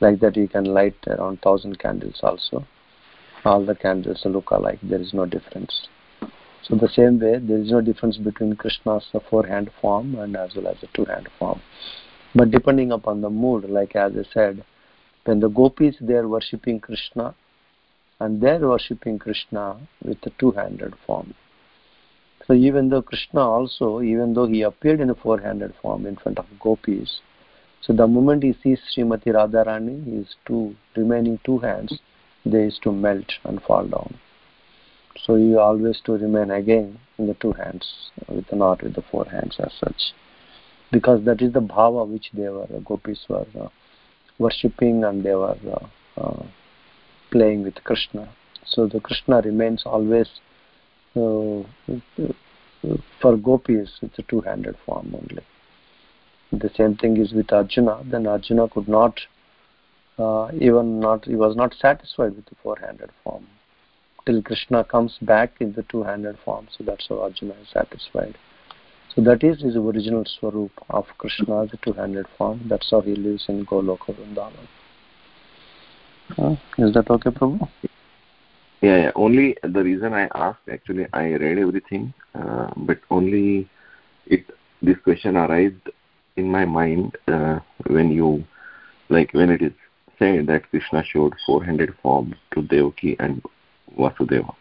Like 0.00 0.20
that 0.20 0.36
you 0.36 0.46
can 0.46 0.64
light 0.64 0.96
around 1.06 1.40
thousand 1.40 1.78
candles 1.78 2.20
also. 2.22 2.66
All 3.44 3.64
the 3.64 3.74
candles 3.74 4.22
look 4.26 4.50
alike. 4.50 4.78
There 4.82 5.00
is 5.00 5.14
no 5.14 5.24
difference. 5.24 5.88
So 6.62 6.76
the 6.76 6.88
same 6.88 7.18
way, 7.20 7.38
there 7.38 7.58
is 7.58 7.70
no 7.70 7.80
difference 7.80 8.16
between 8.16 8.54
Krishna's 8.56 9.04
four-hand 9.30 9.70
form 9.80 10.14
and 10.14 10.36
as 10.36 10.54
well 10.54 10.68
as 10.68 10.76
the 10.80 10.88
two-hand 10.94 11.28
form. 11.38 11.60
But 12.34 12.50
depending 12.50 12.92
upon 12.92 13.20
the 13.20 13.30
mood, 13.30 13.68
like 13.68 13.96
as 13.96 14.12
I 14.16 14.24
said, 14.32 14.64
when 15.24 15.40
the 15.40 15.48
gopis 15.48 15.96
they 16.00 16.14
are 16.14 16.28
worshipping 16.28 16.80
Krishna, 16.80 17.34
and 18.20 18.40
they 18.40 18.50
are 18.50 18.68
worshipping 18.68 19.18
Krishna 19.18 19.76
with 20.04 20.20
the 20.22 20.32
two-handed 20.38 20.94
form. 21.06 21.34
So 22.46 22.52
even 22.52 22.90
though 22.90 23.02
Krishna 23.02 23.40
also, 23.40 24.02
even 24.02 24.34
though 24.34 24.46
he 24.46 24.62
appeared 24.62 25.00
in 25.00 25.10
a 25.10 25.14
four-handed 25.14 25.74
form 25.80 26.04
in 26.06 26.16
front 26.16 26.38
of 26.38 26.46
gopis, 26.60 27.20
so 27.80 27.92
the 27.92 28.06
moment 28.06 28.42
he 28.42 28.54
sees 28.62 28.80
Srimati 28.94 29.26
Radharani, 29.26 30.04
his 30.04 30.34
two 30.46 30.74
remaining 30.96 31.38
two 31.44 31.58
hands, 31.58 31.98
they 32.46 32.64
used 32.64 32.82
to 32.82 32.92
melt 32.92 33.30
and 33.44 33.62
fall 33.62 33.86
down. 33.86 34.18
So 35.24 35.36
he 35.36 35.54
always 35.54 36.00
to 36.06 36.12
remain 36.12 36.50
again 36.50 36.98
in 37.18 37.26
the 37.26 37.34
two 37.34 37.52
hands, 37.52 38.10
with 38.28 38.52
not 38.52 38.82
with 38.82 38.94
the 38.94 39.02
four 39.10 39.26
hands 39.26 39.56
as 39.58 39.72
such, 39.78 40.12
because 40.90 41.24
that 41.24 41.42
is 41.42 41.52
the 41.52 41.60
bhava 41.60 42.06
which 42.06 42.30
they 42.34 42.48
were 42.48 42.66
the 42.66 42.80
gopis 42.80 43.24
were 43.28 43.46
uh, 43.60 43.68
worshipping 44.38 45.04
and 45.04 45.22
they 45.22 45.34
were 45.34 45.56
uh, 45.70 46.20
uh, 46.20 46.42
playing 47.30 47.62
with 47.62 47.82
Krishna. 47.84 48.28
So 48.66 48.86
the 48.86 49.00
Krishna 49.00 49.40
remains 49.42 49.82
always 49.84 50.28
for 51.14 51.64
gopis 53.36 53.90
it's 54.02 54.18
a 54.18 54.22
two-handed 54.22 54.76
form 54.84 55.14
only. 55.14 55.42
The 56.52 56.70
same 56.76 56.96
thing 56.96 57.16
is 57.16 57.32
with 57.32 57.52
Arjuna. 57.52 58.02
Then 58.04 58.26
Arjuna 58.26 58.68
could 58.68 58.88
not 58.88 59.18
uh, 60.18 60.50
even 60.60 61.00
not 61.00 61.24
he 61.24 61.36
was 61.36 61.56
not 61.56 61.74
satisfied 61.74 62.36
with 62.36 62.46
the 62.46 62.54
four-handed 62.62 63.10
form 63.22 63.46
till 64.26 64.42
Krishna 64.42 64.84
comes 64.84 65.18
back 65.22 65.52
in 65.60 65.72
the 65.72 65.82
two-handed 65.84 66.38
form. 66.44 66.68
So 66.76 66.84
that's 66.84 67.06
how 67.08 67.20
Arjuna 67.22 67.54
is 67.54 67.68
satisfied. 67.72 68.36
So 69.14 69.22
that 69.22 69.44
is 69.44 69.60
his 69.62 69.76
original 69.76 70.24
swarup 70.24 70.72
of 70.90 71.06
Krishna, 71.18 71.66
the 71.66 71.78
two-handed 71.84 72.26
form. 72.36 72.62
That's 72.68 72.90
how 72.90 73.00
he 73.00 73.14
lives 73.14 73.44
in 73.48 73.64
Goloka 73.66 74.12
Vrindavan. 74.12 74.66
Is 76.78 76.94
that 76.94 77.08
okay, 77.10 77.30
Prabhu? 77.30 77.68
Yeah, 78.82 78.96
yeah. 79.04 79.12
Only 79.14 79.56
the 79.62 79.82
reason 79.82 80.12
I 80.12 80.28
asked, 80.34 80.68
actually, 80.70 81.06
I 81.12 81.32
read 81.34 81.58
everything, 81.58 82.12
uh, 82.34 82.70
but 82.76 82.98
only 83.10 83.68
it 84.26 84.44
this 84.82 84.96
question 85.02 85.36
arose 85.36 85.72
in 86.36 86.50
my 86.50 86.64
mind 86.64 87.16
uh, 87.28 87.60
when 87.86 88.10
you, 88.10 88.44
like, 89.08 89.32
when 89.32 89.50
it 89.50 89.62
is 89.62 89.72
said 90.18 90.46
that 90.48 90.68
Krishna 90.70 91.02
showed 91.04 91.32
400 91.46 91.94
forms 92.02 92.34
to 92.54 92.62
Devaki 92.62 93.16
and 93.18 93.42
Vasudeva. 93.98 94.54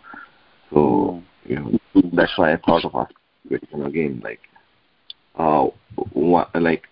So, 0.71 1.21
you 1.45 1.59
know, 1.59 1.79
that's 2.13 2.37
why 2.37 2.53
I 2.53 2.57
thought 2.57 2.85
of 2.85 2.95
asking 2.95 3.17
the 3.49 3.57
question 3.59 3.85
again, 3.85 4.21
like, 4.23 4.39
uh, 5.35 5.67
wha- 6.13 6.49
like, 6.55 6.83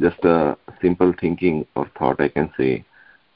just 0.00 0.22
a 0.24 0.56
simple 0.80 1.12
thinking 1.20 1.66
or 1.76 1.90
thought 1.98 2.20
I 2.20 2.28
can 2.28 2.52
say, 2.58 2.84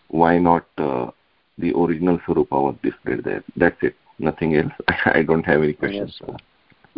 why 0.08 0.38
not 0.38 0.66
uh, 0.78 1.10
the 1.58 1.72
original 1.74 2.18
Surupa 2.26 2.52
was 2.52 2.76
displayed 2.82 3.24
there? 3.24 3.42
That's 3.56 3.76
it. 3.82 3.94
Nothing 4.18 4.56
else. 4.56 4.72
I 5.06 5.22
don't 5.22 5.44
have 5.44 5.62
any 5.62 5.72
questions. 5.72 6.18
Yes, 6.20 6.28
sir. 6.28 6.36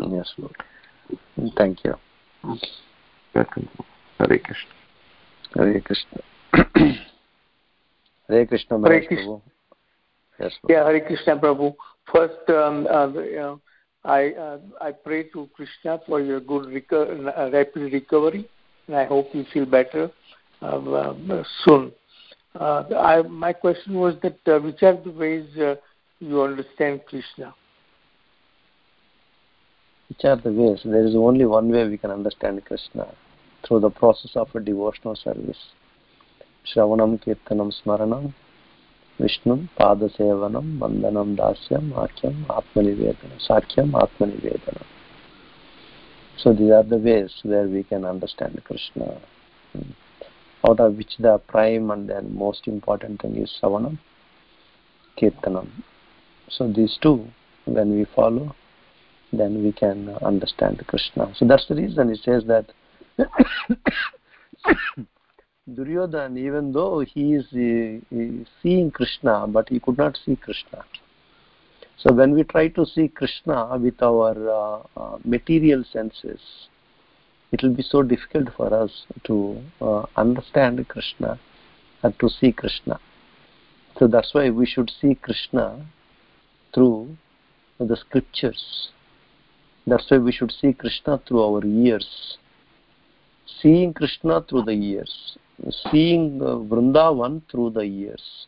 Yes, 0.08 0.32
Lord. 0.38 0.56
Thank 1.56 1.84
you. 1.84 1.94
Welcome. 3.34 3.68
Hare 4.18 4.38
Krishna. 4.38 4.70
Hare 5.56 5.80
Krishna. 5.80 6.20
Hare 8.28 8.46
Krishna, 8.46 8.80
Hare 8.80 9.06
Krishna. 9.06 9.24
Prabhu. 9.24 9.42
Yes, 10.40 10.52
Lord. 10.62 10.70
Yeah, 10.70 10.84
Hare 10.84 11.00
Krishna 11.00 11.36
Prabhu. 11.36 11.74
First, 12.12 12.50
um, 12.50 12.86
uh, 12.86 13.08
you 13.08 13.36
know, 13.36 13.60
I 14.04 14.30
uh, 14.30 14.58
I 14.80 14.92
pray 14.92 15.24
to 15.30 15.48
Krishna 15.54 16.00
for 16.06 16.20
your 16.20 16.40
good 16.40 16.66
reco- 16.66 17.26
uh, 17.36 17.50
rapid 17.50 17.92
recovery, 17.92 18.48
and 18.86 18.96
I 18.96 19.04
hope 19.04 19.28
you 19.34 19.44
feel 19.52 19.66
better 19.66 20.10
uh, 20.62 20.66
uh, 20.66 21.42
soon. 21.64 21.92
Uh, 22.58 22.82
I, 22.98 23.22
my 23.22 23.52
question 23.52 23.94
was 23.94 24.16
that 24.22 24.38
uh, 24.46 24.58
which 24.58 24.82
are 24.82 24.96
the 24.96 25.10
ways 25.10 25.48
uh, 25.58 25.76
you 26.18 26.42
understand 26.42 27.02
Krishna? 27.06 27.54
Which 30.08 30.24
are 30.24 30.36
the 30.36 30.50
ways? 30.50 30.80
There 30.84 31.06
is 31.06 31.14
only 31.14 31.44
one 31.44 31.70
way 31.70 31.86
we 31.86 31.98
can 31.98 32.10
understand 32.10 32.64
Krishna 32.64 33.14
through 33.66 33.80
the 33.80 33.90
process 33.90 34.32
of 34.34 34.48
a 34.56 34.60
devotional 34.60 35.14
service. 35.14 35.58
Shravanam, 36.74 37.22
Kirtanam, 37.24 37.72
Smaranam, 37.84 38.34
Vishnum, 39.20 39.68
Padasevanam, 39.78 40.78
Vandanam, 40.78 41.36
Dasyam, 41.36 41.92
Akyam, 41.92 42.44
Atmanivedana, 42.46 43.48
Sakyam, 43.48 43.92
Atmanivedana. 43.92 44.84
So 46.38 46.52
these 46.52 46.72
are 46.72 46.82
the 46.82 46.96
ways 46.96 47.32
where 47.44 47.68
we 47.68 47.84
can 47.84 48.04
understand 48.04 48.60
Krishna. 48.64 49.20
Hmm. 49.72 49.90
Out 50.66 50.80
of 50.80 50.96
which 50.96 51.16
the 51.18 51.38
prime 51.46 51.90
and 51.90 52.08
then 52.08 52.36
most 52.36 52.66
important 52.66 53.20
thing 53.22 53.36
is 53.36 53.52
Savanam, 53.62 53.98
Kirtanam. 55.20 55.68
So 56.48 56.72
these 56.72 56.98
two, 57.00 57.26
when 57.64 57.96
we 57.96 58.06
follow, 58.16 58.54
then 59.32 59.62
we 59.62 59.72
can 59.72 60.08
understand 60.22 60.82
Krishna. 60.86 61.32
So 61.36 61.46
that's 61.46 61.66
the 61.68 61.74
reason 61.74 62.10
it 62.10 62.20
says 62.24 62.44
that 62.46 62.66
Duryodhan, 65.74 66.38
even 66.38 66.72
though 66.72 67.00
he 67.00 67.34
is, 67.34 67.46
seeing 68.62 68.90
Krishna, 68.90 69.46
but 69.46 69.68
he 69.68 69.78
could 69.80 69.98
not 69.98 70.18
see 70.24 70.36
Krishna. 70.36 70.84
So 71.98 72.12
when 72.14 72.32
we 72.32 72.44
try 72.44 72.68
to 72.68 72.86
see 72.86 73.08
Krishna 73.08 73.76
with 73.76 74.00
our 74.02 74.32
uh, 74.48 74.82
uh, 74.96 75.18
material 75.24 75.84
senses, 75.92 76.40
it 77.52 77.62
will 77.62 77.74
be 77.74 77.82
so 77.82 78.02
difficult 78.02 78.48
for 78.56 78.72
us 78.74 79.06
to 79.24 79.60
uh, 79.80 80.04
understand 80.16 80.86
Krishna 80.88 81.38
and 82.02 82.18
to 82.20 82.28
see 82.28 82.52
Krishna. 82.52 83.00
So 83.98 84.06
that's 84.06 84.32
why 84.34 84.50
we 84.50 84.66
should 84.66 84.90
see 85.00 85.14
Krishna 85.14 85.84
through 86.74 87.16
the 87.80 87.96
scriptures. 87.96 88.90
That's 89.86 90.10
why 90.10 90.18
we 90.18 90.32
should 90.32 90.52
see 90.52 90.72
Krishna 90.72 91.20
through 91.26 91.42
our 91.42 91.64
ears. 91.64 92.36
Seeing 93.60 93.94
Krishna 93.94 94.42
through 94.42 94.64
the 94.64 94.72
ears. 94.72 95.38
Seeing 95.90 96.40
uh, 96.42 96.56
Vrindavan 96.56 97.42
through 97.50 97.70
the 97.70 97.82
ears. 97.82 98.46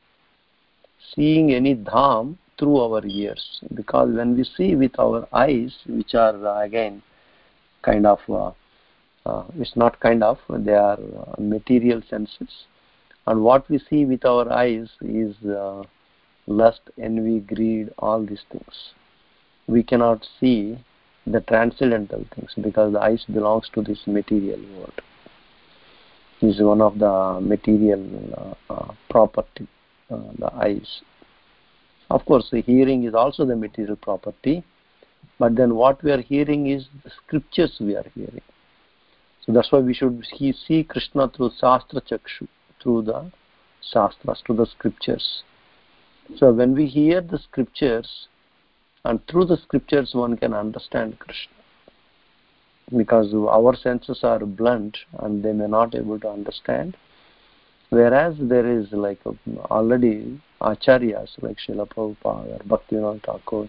Seeing 1.15 1.53
any 1.53 1.75
dham 1.75 2.37
through 2.59 2.77
our 2.77 3.05
ears. 3.05 3.61
Because 3.75 4.15
when 4.15 4.37
we 4.37 4.45
see 4.45 4.77
with 4.77 4.93
our 4.99 5.27
eyes, 5.33 5.75
which 5.89 6.15
are 6.15 6.47
uh, 6.47 6.63
again 6.63 7.03
kind 7.83 8.07
of, 8.07 8.19
uh, 8.29 8.53
uh 9.27 9.45
it's 9.59 9.77
not 9.77 10.01
kind 10.01 10.23
of, 10.23 10.39
they 10.49 10.75
are 10.75 10.99
uh, 10.99 11.35
material 11.39 12.03
senses. 12.09 12.67
And 13.27 13.43
what 13.43 13.69
we 13.69 13.79
see 13.79 14.05
with 14.05 14.25
our 14.25 14.51
eyes 14.51 14.89
is 15.03 15.37
uh, 15.45 15.83
lust, 16.47 16.81
envy, 17.01 17.41
greed, 17.41 17.91
all 17.99 18.25
these 18.25 18.45
things. 18.51 18.93
We 19.67 19.83
cannot 19.83 20.27
see 20.41 20.79
the 21.27 21.41
transcendental 21.41 22.25
things 22.35 22.53
because 22.61 22.93
the 22.93 23.01
eyes 23.01 23.25
belongs 23.33 23.69
to 23.75 23.83
this 23.83 24.01
material 24.07 24.61
world. 24.77 25.01
this 26.41 26.57
Is 26.57 26.63
one 26.63 26.81
of 26.81 26.99
the 26.99 27.39
material 27.41 28.57
uh, 28.69 28.73
uh, 28.73 28.95
property, 29.11 29.69
uh, 30.11 30.19
the 30.39 30.53
eyes. 30.55 31.03
Of 32.11 32.25
course, 32.25 32.49
the 32.51 32.63
hearing 32.63 33.05
is 33.05 33.15
also 33.15 33.45
the 33.45 33.55
material 33.55 33.97
property, 33.97 34.65
but 35.39 35.55
then 35.55 35.75
what 35.75 36.03
we 36.03 36.11
are 36.11 36.21
hearing 36.21 36.67
is 36.67 36.89
the 37.05 37.11
scriptures 37.11 37.77
we 37.81 37.95
are 37.95 38.07
hearing. 38.15 38.43
That's 39.53 39.73
why 39.73 39.81
we 39.81 39.95
should 39.95 40.25
see 40.37 40.85
Krishna 40.85 41.29
through 41.29 41.51
Shastra 41.61 42.01
Chakshu, 42.03 42.49
through 42.83 43.03
the 43.03 43.31
Shastras, 43.93 44.43
through 44.47 44.57
the 44.57 44.67
scriptures. 44.67 45.43
So 46.37 46.53
when 46.53 46.75
we 46.75 46.87
hear 46.87 47.21
the 47.21 47.39
scriptures, 47.39 48.29
and 49.05 49.27
through 49.27 49.47
the 49.47 49.57
scriptures 49.57 50.11
one 50.13 50.37
can 50.37 50.53
understand 50.53 51.19
Krishna. 51.19 51.55
Because 52.97 53.33
our 53.35 53.75
senses 53.77 54.21
are 54.23 54.41
blunt 54.41 54.99
and 55.21 55.43
they 55.43 55.53
may 55.53 55.67
not 55.67 55.95
able 55.95 56.19
to 56.21 56.29
understand. 56.29 56.97
Whereas 57.91 58.35
there 58.39 58.67
is 58.67 58.93
like 58.93 59.21
already 59.71 60.41
acharyas 60.61 61.31
like 61.41 61.57
Srila 61.67 61.89
Prabhupada 61.89 62.61
or 62.61 62.79
Bhaktivinoda 62.79 63.25
Thakur 63.25 63.69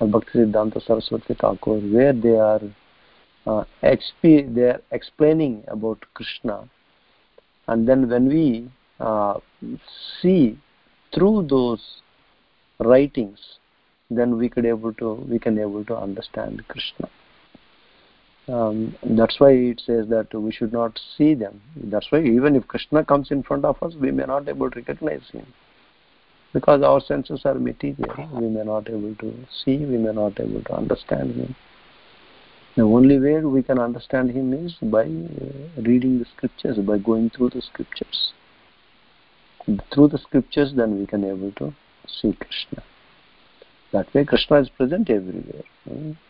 or 0.00 0.08
Bhaktisiddhanta 0.08 0.84
Saraswati 0.84 1.34
Thakur 1.34 1.78
where 1.78 2.12
they 2.12 2.36
are 2.36 2.60
uh, 3.46 3.64
exp- 3.82 4.54
they 4.54 4.62
are 4.62 4.82
explaining 4.90 5.64
about 5.68 6.04
Krishna. 6.14 6.68
And 7.68 7.88
then 7.88 8.08
when 8.08 8.28
we 8.28 8.70
uh, 9.00 9.38
see 10.20 10.58
through 11.14 11.46
those 11.48 12.02
writings 12.78 13.38
then 14.10 14.36
we 14.36 14.48
could 14.48 14.66
able 14.66 14.92
to 14.94 15.14
we 15.28 15.38
can 15.38 15.58
able 15.58 15.84
to 15.84 15.96
understand 15.96 16.66
krishna. 16.68 17.08
Um, 18.48 18.94
that's 19.02 19.40
why 19.40 19.50
it 19.50 19.82
says 19.84 20.06
that 20.08 20.32
we 20.32 20.52
should 20.52 20.72
not 20.72 21.00
see 21.16 21.34
them. 21.34 21.60
That's 21.74 22.06
why 22.12 22.22
even 22.22 22.54
if 22.54 22.68
krishna 22.68 23.04
comes 23.04 23.30
in 23.30 23.42
front 23.42 23.64
of 23.64 23.82
us 23.82 23.94
we 23.94 24.10
may 24.12 24.24
not 24.24 24.48
able 24.48 24.70
to 24.70 24.80
recognize 24.80 25.28
him. 25.32 25.46
Because 26.52 26.82
our 26.82 27.00
senses 27.00 27.42
are 27.44 27.54
material. 27.54 28.28
We 28.32 28.48
may 28.48 28.62
not 28.62 28.88
able 28.88 29.14
to 29.16 29.34
see 29.64 29.78
we 29.78 29.98
may 29.98 30.12
not 30.12 30.38
able 30.40 30.62
to 30.62 30.74
understand 30.74 31.34
him 31.34 31.56
the 32.76 32.82
only 32.82 33.18
way 33.18 33.40
we 33.40 33.62
can 33.62 33.78
understand 33.78 34.30
him 34.30 34.52
is 34.52 34.74
by 34.82 35.04
uh, 35.04 35.82
reading 35.82 36.18
the 36.18 36.26
scriptures 36.36 36.76
by 36.78 36.98
going 36.98 37.30
through 37.30 37.48
the 37.50 37.62
scriptures. 37.62 38.32
Through 39.92 40.08
the 40.08 40.18
scriptures 40.18 40.74
then 40.76 40.98
we 40.98 41.06
can 41.06 41.24
able 41.24 41.52
to 41.52 41.74
see 42.06 42.34
krishna. 42.34 42.82
That 43.92 44.12
way 44.12 44.26
krishna 44.26 44.60
is 44.60 44.68
present 44.68 45.08
everywhere. 45.08 45.64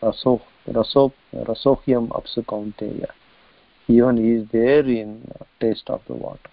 Raso 0.01 0.41
raso 0.69 1.13
rasohyam 1.35 2.09
apsukaunteya. 2.11 3.11
even 3.89 4.17
he 4.17 4.31
is 4.35 4.49
there 4.53 4.87
in 4.87 5.29
taste 5.61 5.91
of 5.91 6.01
the 6.07 6.15
water. 6.15 6.51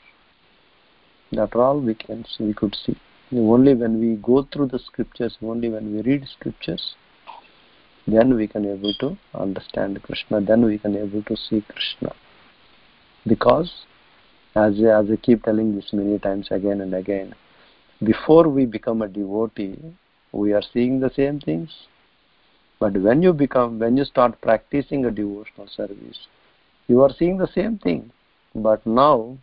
That 1.34 1.56
all 1.56 1.80
we 1.80 1.94
can 1.94 2.26
see, 2.26 2.46
we 2.46 2.54
could 2.54 2.76
see. 2.84 3.00
Only 3.32 3.76
when 3.76 4.00
we 4.00 4.16
go 4.16 4.48
through 4.52 4.68
the 4.68 4.80
scriptures 4.80 5.38
only 5.44 5.70
when 5.70 5.94
we 5.94 6.02
read 6.02 6.28
scriptures 6.28 6.96
then 8.08 8.36
we 8.36 8.48
can 8.48 8.66
able 8.66 8.94
to 8.96 9.18
understand 9.34 10.02
krishna 10.04 10.42
then 10.42 10.66
we 10.66 10.78
can 10.78 10.96
able 10.96 11.24
to 11.24 11.36
see 11.38 11.62
krishna 11.70 12.14
because 13.26 13.86
as, 14.56 14.74
as 14.80 15.10
I 15.12 15.16
keep 15.22 15.44
telling 15.44 15.76
this 15.76 15.92
many 15.94 16.20
times 16.20 16.48
again 16.52 16.82
and 16.82 16.94
again, 16.94 17.34
before 18.04 18.48
we 18.48 18.66
become 18.66 19.02
a 19.02 19.08
devotee, 19.08 19.80
we 20.32 20.54
are 20.54 20.62
seeing 20.74 21.00
the 21.00 21.12
same 21.16 21.40
things. 21.40 21.70
But 22.80 22.94
when 22.94 23.24
you 23.24 23.34
become, 23.34 23.80
when 23.80 23.98
you 23.98 24.06
start 24.06 24.42
practicing 24.42 25.06
a 25.06 25.12
devotional 25.12 25.68
service, 25.68 26.28
you 26.88 27.02
are 27.02 27.12
seeing 27.18 27.38
the 27.38 27.48
same 27.48 27.78
thing. 27.78 28.12
But 28.54 28.86
now 28.86 29.38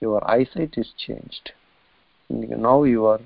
your 0.00 0.28
eyesight 0.28 0.74
is 0.76 0.92
changed. 0.96 1.52
Now 2.30 2.84
you 2.84 3.06
are 3.06 3.20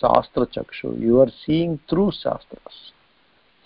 Shastra 0.00 0.46
Chakshu. 0.46 1.00
You 1.00 1.20
are 1.20 1.30
seeing 1.44 1.80
through 1.88 2.12
Shastras. 2.12 2.92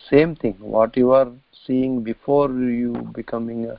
Same 0.09 0.35
thing. 0.35 0.57
What 0.61 0.97
you 0.97 1.13
are 1.13 1.31
seeing 1.67 2.03
before 2.03 2.51
you 2.51 2.93
becoming 3.15 3.67
a 3.67 3.79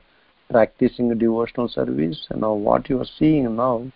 practicing 0.50 1.10
a 1.10 1.14
devotional 1.14 1.68
service 1.68 2.26
and 2.30 2.42
now 2.42 2.52
what 2.52 2.88
you 2.90 3.00
are 3.00 3.10
seeing 3.18 3.56
now 3.56 3.90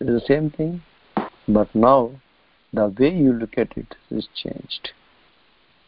is 0.00 0.06
the 0.06 0.22
same 0.26 0.50
thing. 0.50 0.82
But 1.46 1.74
now 1.74 2.12
the 2.72 2.88
way 2.98 3.14
you 3.14 3.32
look 3.32 3.58
at 3.58 3.76
it 3.76 3.94
is 4.10 4.28
changed. 4.34 4.90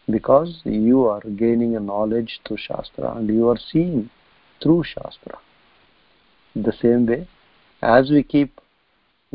Because 0.08 0.60
you 0.64 1.06
are 1.06 1.20
gaining 1.20 1.76
a 1.76 1.80
knowledge 1.80 2.40
through 2.46 2.58
shastra 2.58 3.16
and 3.16 3.28
you 3.28 3.48
are 3.48 3.58
seeing 3.72 4.10
through 4.62 4.84
shastra. 4.84 5.38
The 6.54 6.72
same 6.82 7.06
way 7.06 7.26
as 7.82 8.10
we 8.10 8.22
keep 8.22 8.60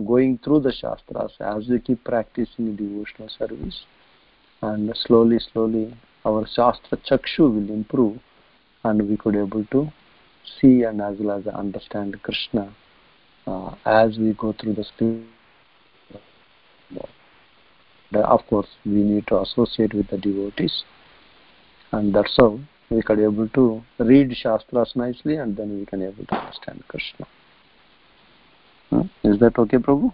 going 0.06 0.40
through 0.44 0.60
the 0.60 0.74
shastras 0.74 1.32
as 1.40 1.68
we 1.68 1.80
keep 1.80 2.04
practicing 2.04 2.76
devotional 2.76 3.30
service 3.30 3.86
and 4.62 4.94
slowly 5.06 5.40
slowly 5.52 5.96
our 6.26 6.48
shastra 6.48 6.98
chakshu 7.10 7.40
will 7.40 7.70
improve 7.74 8.20
and 8.84 9.08
we 9.08 9.18
could 9.18 9.36
able 9.36 9.66
to 9.66 9.92
see 10.60 10.84
and 10.84 11.02
as 11.02 11.18
well 11.20 11.38
as 11.38 11.48
understand 11.48 12.22
Krishna 12.24 12.74
uh, 13.48 13.76
as 13.86 14.18
we 14.18 14.34
go 14.34 14.54
through 14.54 14.74
the 14.74 14.84
spirit. 14.84 15.26
Of 18.14 18.42
course, 18.48 18.68
we 18.86 19.04
need 19.04 19.28
to 19.28 19.42
associate 19.42 19.94
with 19.94 20.08
the 20.08 20.18
devotees, 20.18 20.84
and 21.92 22.16
that's 22.16 22.34
how 22.38 22.60
we 22.90 23.02
be 23.18 23.24
able 23.24 23.50
to 23.50 23.84
read 24.00 24.34
Shastras 24.38 24.94
nicely, 24.96 25.36
and 25.36 25.58
then 25.58 25.78
we 25.78 25.86
can 25.86 26.02
able 26.02 26.26
to 26.26 26.36
understand 26.36 26.84
Krishna. 26.88 27.28
Hmm? 28.90 29.02
Is 29.24 29.40
that 29.40 29.58
okay, 29.58 29.78
Prabhu? 29.78 30.14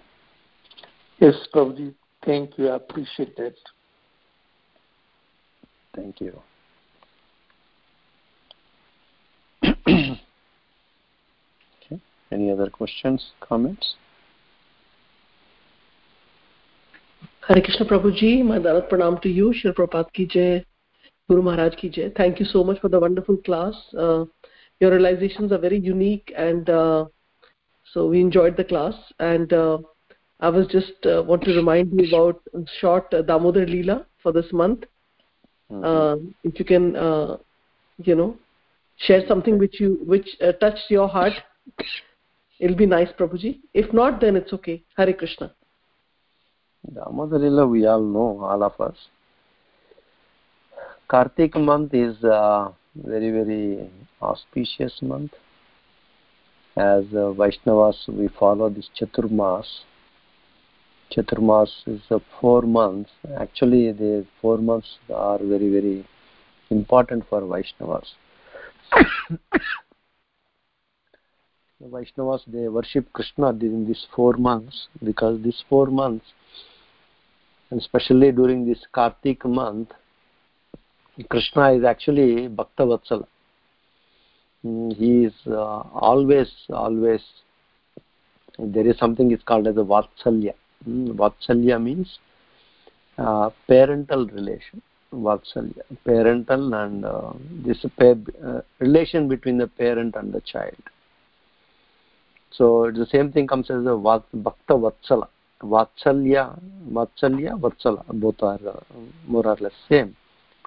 Yes, 1.19 1.35
Prabhuji. 1.53 1.93
Thank 2.25 2.57
you. 2.57 2.69
I 2.69 2.77
appreciate 2.77 3.35
that. 3.37 3.55
Thank 5.95 6.21
you. 6.21 6.39
okay. 9.63 10.17
Any 12.31 12.51
other 12.51 12.69
questions, 12.69 13.31
comments? 13.41 13.95
Hare 17.47 17.61
Krishna 17.61 17.85
Prabhuji, 17.85 18.43
my 18.45 18.59
Dandavat 18.59 18.89
Pranam 18.89 19.21
to 19.21 19.29
you, 19.29 19.53
Shri 19.53 19.71
Prabhupada 19.71 20.13
ki 20.13 20.27
jai, 20.27 20.65
Guru 21.27 21.41
Maharaj 21.41 21.75
ki 21.75 21.89
jai. 21.89 22.11
Thank 22.15 22.39
you 22.39 22.45
so 22.45 22.63
much 22.63 22.79
for 22.79 22.87
the 22.87 22.99
wonderful 22.99 23.35
class. 23.37 23.73
Uh, 23.97 24.25
your 24.79 24.91
realizations 24.91 25.51
are 25.51 25.57
very 25.57 25.79
unique 25.79 26.31
and 26.37 26.69
uh, 26.69 27.05
so 27.93 28.07
we 28.07 28.21
enjoyed 28.21 28.55
the 28.55 28.63
class 28.63 28.93
and 29.19 29.51
uh, 29.51 29.79
I 30.39 30.49
was 30.49 30.67
just 30.67 31.05
uh, 31.05 31.23
want 31.23 31.43
to 31.43 31.55
remind 31.55 31.91
you 31.93 32.07
about 32.07 32.41
short 32.79 33.11
Damodar 33.11 33.65
Leela 33.65 34.05
for 34.23 34.31
this 34.31 34.51
month. 34.53 34.85
Mm 35.71 35.81
-hmm. 35.81 36.33
if 36.43 36.59
you 36.59 36.65
can, 36.65 36.95
uh, 36.95 37.37
you 38.07 38.15
know, 38.15 38.31
share 39.05 39.23
something 39.27 39.57
which 39.63 39.79
you 39.83 39.89
which 40.13 40.29
uh, 40.41 40.51
touched 40.63 40.91
your 40.97 41.07
heart 41.15 41.33
it'll 42.59 42.81
be 42.83 42.89
nice 42.97 43.11
prabhuji 43.19 43.51
if 43.73 43.87
not 43.99 44.19
then 44.23 44.35
it's 44.39 44.53
okay 44.57 44.77
hare 44.97 45.13
krishna 45.21 45.47
damodar 46.97 47.39
leela 47.43 47.65
we 47.73 47.81
all 47.93 48.05
know 48.15 48.29
all 48.51 48.63
of 48.69 48.75
us 48.89 49.07
Kartik 51.11 51.55
month 51.57 51.93
is 51.93 52.23
a 52.23 52.73
very, 52.95 53.31
very 53.31 53.89
auspicious 54.21 55.01
month. 55.01 55.33
As 56.77 57.03
uh, 57.11 57.33
Vaishnavas, 57.39 58.07
we 58.07 58.29
follow 58.39 58.69
this 58.69 58.89
Chaturmas. 58.97 59.65
Chaturmas 61.11 61.69
is 61.87 62.01
uh, 62.09 62.19
four 62.39 62.61
months. 62.61 63.09
Actually, 63.37 63.91
the 63.91 64.25
four 64.41 64.57
months 64.57 64.87
are 65.13 65.39
very, 65.39 65.69
very 65.69 66.05
important 66.69 67.23
for 67.29 67.41
Vaishnavas. 67.41 68.07
the 71.79 71.87
Vaishnavas, 71.87 72.41
they 72.47 72.67
worship 72.69 73.11
Krishna 73.13 73.51
during 73.51 73.85
these 73.85 74.05
four 74.15 74.33
months 74.33 74.87
because 75.03 75.41
these 75.43 75.63
four 75.69 75.87
months, 75.87 76.25
and 77.69 77.79
especially 77.81 78.31
during 78.31 78.65
this 78.65 78.79
Kartik 78.93 79.43
month, 79.45 79.89
Krishna 81.29 81.73
is 81.73 81.83
actually 81.83 82.47
Bhakta 82.47 82.83
Vatsala. 82.83 83.27
Mm, 84.65 84.95
he 84.95 85.25
is 85.25 85.33
uh, 85.47 85.81
always, 85.93 86.49
always, 86.69 87.21
there 88.57 88.87
is 88.87 88.97
something 88.97 89.31
is 89.31 89.41
called 89.45 89.67
as 89.67 89.75
a 89.75 89.79
Vatsalya. 89.79 90.53
Vatsalya 90.87 91.77
means 91.77 92.17
parental 93.67 94.27
relation 94.33 94.81
vatsalya 95.13 95.95
parental 96.05 96.73
and 96.73 97.05
this 97.65 97.85
relation 98.81 99.27
between 99.29 99.59
the 99.59 99.69
parent 99.77 100.17
and 100.17 100.35
the 100.35 100.41
child 100.45 100.89
so 102.53 102.65
it 102.87 102.97
the 102.97 103.05
same 103.05 103.31
thing 103.35 103.49
comes 103.49 103.71
as 103.71 104.35
bhaktavatsala 104.43 105.23
vatsalya 105.61 106.47
vatsalya 106.91 107.53
vatsala 107.61 107.97
both 108.19 108.43
are 108.43 108.69
more 109.29 109.47
or 109.47 109.61
less 109.61 109.81
same 109.87 110.09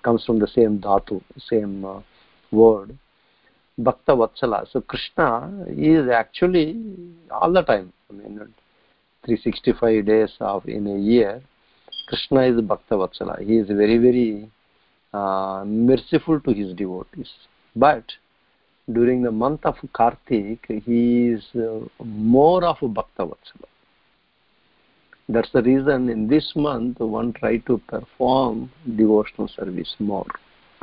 comes 0.04 0.24
from 0.24 0.40
the 0.40 0.46
same 0.46 0.78
dhatu 0.78 1.20
same 1.40 1.82
word 2.52 2.92
bhaktavatsala 3.78 4.54
so 4.64 4.80
Krishna 4.80 5.22
is 5.84 6.10
actually 6.14 6.66
all 7.32 7.54
the 7.54 7.64
time 7.66 7.88
I 7.88 8.14
mean 8.14 8.63
365 9.24 10.06
days 10.06 10.32
of 10.40 10.66
in 10.68 10.86
a 10.86 10.98
year, 10.98 11.42
Krishna 12.08 12.42
is 12.42 12.60
Bhakta 12.60 12.94
Vatsala. 12.94 13.40
He 13.42 13.56
is 13.56 13.68
very, 13.68 13.98
very 13.98 14.50
uh, 15.12 15.64
merciful 15.66 16.40
to 16.40 16.52
his 16.52 16.74
devotees. 16.74 17.30
But 17.74 18.04
during 18.92 19.22
the 19.22 19.32
month 19.32 19.64
of 19.64 19.76
Kartik, 19.94 20.66
he 20.68 21.28
is 21.28 21.42
uh, 21.54 21.80
more 22.04 22.64
of 22.64 22.76
a 22.82 22.88
Bhakta. 22.88 23.28
That's 25.28 25.50
the 25.52 25.62
reason 25.62 26.10
in 26.10 26.28
this 26.28 26.52
month 26.54 27.00
one 27.00 27.32
try 27.32 27.56
to 27.58 27.78
perform 27.88 28.70
devotional 28.96 29.48
service 29.48 29.94
more. 29.98 30.26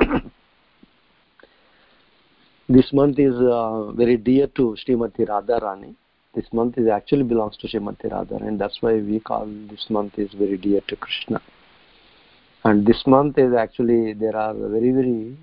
this 2.68 2.92
month 2.92 3.20
is 3.20 3.34
uh, 3.36 3.92
very 3.92 4.16
dear 4.16 4.48
to 4.48 4.76
Srimati 4.84 5.28
Radharani. 5.28 5.94
This 6.34 6.46
month 6.52 6.78
is 6.78 6.88
actually 6.88 7.24
belongs 7.24 7.56
to 7.58 7.68
Srimati 7.68 8.10
Radharani 8.10 8.48
and 8.48 8.60
that's 8.60 8.78
why 8.80 8.94
we 8.94 9.20
call 9.20 9.46
this 9.70 9.86
month 9.90 10.18
is 10.18 10.32
very 10.32 10.56
dear 10.56 10.80
to 10.88 10.96
Krishna. 10.96 11.42
And 12.64 12.86
this 12.86 13.02
month 13.06 13.38
is 13.38 13.52
actually 13.54 14.14
there 14.14 14.36
are 14.36 14.54
very 14.54 14.92
very 14.92 15.36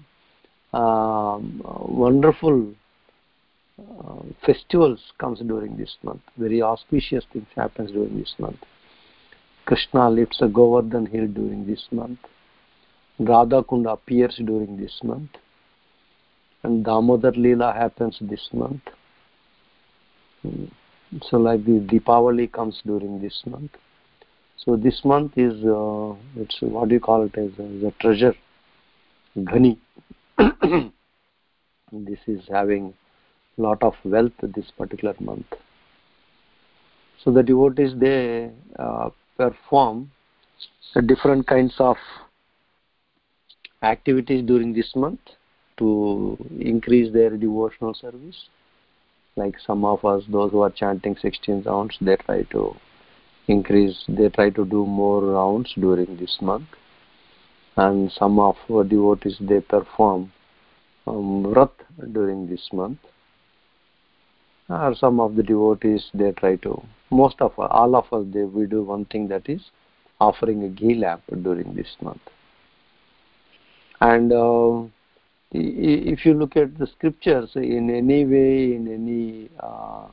um, 0.73 1.61
wonderful 1.63 2.73
uh, 3.79 4.23
festivals 4.45 4.99
comes 5.19 5.39
during 5.39 5.77
this 5.77 5.95
month. 6.03 6.21
Very 6.37 6.61
auspicious 6.61 7.23
things 7.31 7.47
happens 7.55 7.91
during 7.91 8.17
this 8.17 8.33
month. 8.39 8.59
Krishna 9.65 10.09
lifts 10.09 10.41
a 10.41 10.47
Govardhan 10.47 11.05
hill 11.05 11.27
during 11.27 11.67
this 11.67 11.85
month. 11.91 12.19
Radha 13.19 13.63
Kunda 13.63 13.93
appears 13.93 14.41
during 14.43 14.77
this 14.77 14.99
month. 15.03 15.29
And 16.63 16.83
Damodar 16.83 17.33
Leela 17.33 17.75
happens 17.75 18.17
this 18.21 18.49
month. 18.51 18.81
Hmm. 20.41 20.65
So 21.23 21.37
like 21.37 21.65
the 21.65 21.79
Deepavali 21.79 22.51
comes 22.51 22.81
during 22.85 23.19
this 23.19 23.41
month. 23.45 23.71
So 24.57 24.75
this 24.75 25.01
month 25.03 25.37
is, 25.37 25.53
uh, 25.65 26.13
it's 26.35 26.57
what 26.61 26.89
do 26.89 26.95
you 26.95 26.99
call 26.99 27.23
it 27.23 27.35
as 27.37 27.51
a, 27.57 27.63
as 27.63 27.83
a 27.83 27.91
treasure, 27.99 28.35
Ghani. 29.37 29.77
this 31.91 32.19
is 32.27 32.41
having 32.51 32.93
lot 33.57 33.81
of 33.81 33.93
wealth 34.03 34.33
this 34.41 34.71
particular 34.77 35.15
month. 35.19 35.47
So 37.23 37.31
the 37.31 37.41
devotees, 37.43 37.93
they 37.97 38.51
uh, 38.77 39.09
perform 39.37 40.11
different 41.05 41.47
kinds 41.47 41.73
of 41.79 41.97
activities 43.81 44.45
during 44.45 44.73
this 44.73 44.91
month 44.95 45.19
to 45.77 46.37
increase 46.59 47.11
their 47.13 47.31
devotional 47.37 47.93
service 47.93 48.49
like 49.39 49.55
some 49.65 49.85
of 49.85 50.05
us 50.05 50.23
those 50.29 50.51
who 50.51 50.61
are 50.67 50.75
chanting 50.83 51.15
16 51.21 51.63
rounds 51.63 51.97
they 52.01 52.15
try 52.27 52.41
to 52.55 52.75
increase 53.49 54.03
they 54.07 54.29
try 54.29 54.49
to 54.51 54.65
do 54.65 54.85
more 54.85 55.21
rounds 55.23 55.73
during 55.77 56.17
this 56.17 56.37
month. 56.41 56.67
And 57.75 58.11
some 58.11 58.39
of 58.39 58.55
our 58.69 58.83
devotees 58.83 59.37
they 59.39 59.61
perform 59.61 60.31
um, 61.07 61.45
vrat 61.47 61.71
during 62.13 62.47
this 62.49 62.69
month. 62.71 62.99
Or 64.69 64.93
some 64.95 65.19
of 65.19 65.35
the 65.35 65.43
devotees 65.43 66.09
they 66.13 66.31
try 66.31 66.55
to 66.57 66.83
most 67.09 67.41
of 67.41 67.57
all 67.57 67.95
of 67.95 68.11
us 68.13 68.25
they 68.33 68.43
we 68.43 68.65
do 68.67 68.83
one 68.83 69.05
thing 69.05 69.27
that 69.29 69.49
is 69.49 69.61
offering 70.21 70.63
a 70.63 70.69
ghee 70.69 70.95
lamp 70.95 71.23
during 71.41 71.73
this 71.75 71.95
month. 72.01 72.21
And 74.01 74.31
uh, 74.31 74.83
if 75.51 76.25
you 76.25 76.33
look 76.33 76.55
at 76.55 76.77
the 76.77 76.87
scriptures 76.87 77.49
in 77.55 77.89
any 77.89 78.23
way 78.25 78.75
in 78.75 78.87
any 78.87 79.49
uh, 79.59 80.07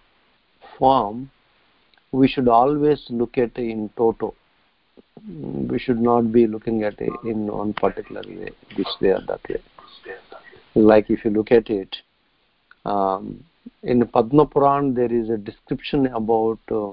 form 0.79 1.31
we 2.13 2.27
should 2.27 2.49
always 2.49 3.05
look 3.11 3.37
at 3.37 3.57
in 3.59 3.91
toto 3.97 4.35
we 5.71 5.79
should 5.79 6.01
not 6.01 6.33
be 6.33 6.47
looking 6.47 6.83
at 6.85 6.99
it 7.01 7.13
in 7.25 7.47
one 7.47 7.75
particular 7.75 8.23
way 8.27 8.51
this 8.77 8.97
way 9.01 9.11
or 9.11 9.21
that 9.27 9.41
way 9.49 9.61
like 10.75 11.11
if 11.11 11.25
you 11.25 11.31
look 11.31 11.53
at 11.53 11.69
it 11.69 11.97
um, 12.87 13.45
in 13.83 14.07
Padma 14.07 14.47
Puran 14.47 14.95
there 14.95 15.13
is 15.13 15.29
a 15.29 15.37
description 15.37 16.07
about 16.07 16.59
uh, 16.71 16.93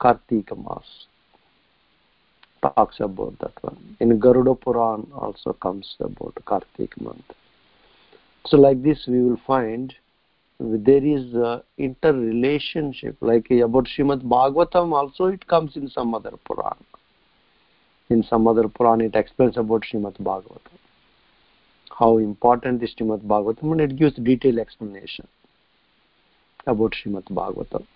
Kartika 0.00 0.56
Mas 0.56 1.06
talks 2.62 3.00
about 3.00 3.36
that 3.40 3.52
one. 3.62 3.96
In 4.00 4.18
Garuda 4.20 4.54
Puran 4.54 5.10
also 5.12 5.52
comes 5.52 5.96
about 6.00 6.34
Kartik 6.44 7.00
month. 7.00 7.24
So 8.46 8.56
like 8.56 8.82
this 8.82 9.06
we 9.06 9.22
will 9.22 9.40
find 9.46 9.94
there 10.58 11.04
is 11.04 11.34
a 11.34 11.62
interrelationship 11.78 13.16
like 13.20 13.50
about 13.50 13.86
Srimad 13.86 14.22
Bhagavatam 14.22 14.92
also 14.92 15.26
it 15.26 15.46
comes 15.46 15.76
in 15.76 15.88
some 15.88 16.14
other 16.14 16.32
Puran. 16.46 16.76
In 18.10 18.22
some 18.22 18.46
other 18.46 18.68
Puran 18.68 19.00
it 19.00 19.14
explains 19.14 19.56
about 19.56 19.82
Srimad 19.82 20.16
Bhagavatam. 20.18 20.78
How 21.98 22.18
important 22.18 22.82
is 22.82 22.94
Srimad 22.94 23.22
Bhagavatam 23.22 23.72
and 23.72 23.80
it 23.80 23.96
gives 23.96 24.16
detailed 24.16 24.58
explanation 24.58 25.26
about 26.66 26.92
Srimad 26.92 27.24
Bhagavatam. 27.24 27.86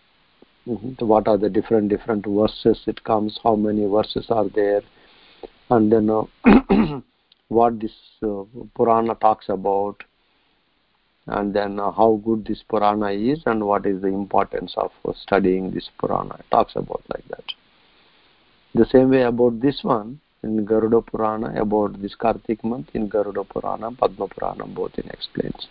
Mm 0.66 0.76
-hmm. 0.76 1.06
What 1.06 1.28
are 1.28 1.38
the 1.38 1.48
different 1.48 1.88
different 1.88 2.26
verses 2.26 2.82
it 2.86 3.02
comes, 3.04 3.38
how 3.44 3.54
many 3.56 3.86
verses 3.86 4.30
are 4.30 4.48
there, 4.48 4.82
and 5.70 5.92
then 5.92 6.10
uh, 6.10 6.24
what 7.48 7.78
this 7.80 7.96
uh, 8.22 8.44
Purana 8.74 9.14
talks 9.14 9.48
about, 9.48 10.02
and 11.26 11.54
then 11.54 11.80
uh, 11.80 11.90
how 11.90 12.20
good 12.24 12.46
this 12.46 12.62
Purana 12.68 13.10
is, 13.10 13.42
and 13.46 13.66
what 13.66 13.86
is 13.86 14.02
the 14.02 14.08
importance 14.08 14.74
of 14.76 14.90
studying 15.14 15.72
this 15.72 15.88
Purana. 15.98 16.36
It 16.38 16.46
talks 16.50 16.76
about 16.76 17.02
like 17.12 17.26
that. 17.28 17.44
The 18.74 18.86
same 18.86 19.10
way 19.10 19.22
about 19.22 19.60
this 19.60 19.80
one 19.82 20.20
in 20.42 20.64
Garuda 20.64 21.02
Purana 21.02 21.60
about 21.60 22.00
this 22.00 22.14
Kartik 22.14 22.62
month 22.62 22.88
in 22.94 23.08
Garuda 23.08 23.44
Purana, 23.44 23.90
Padma 23.92 24.28
Purana, 24.28 24.66
both 24.66 24.98
in 24.98 25.08
explains 25.10 25.68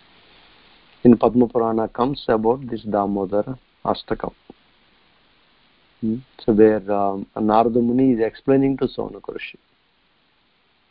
in 1.06 1.16
Padma 1.16 1.46
Purana 1.46 1.88
comes 1.88 2.24
about 2.26 2.66
this 2.68 2.82
Damodara 2.84 3.56
Astakam. 3.84 4.34
Hmm? 6.00 6.16
So 6.44 6.52
there 6.52 6.82
um, 6.92 7.26
Narada 7.40 7.80
Muni 7.80 8.14
is 8.14 8.20
explaining 8.20 8.76
to 8.78 8.86
Shaunaka 8.86 9.36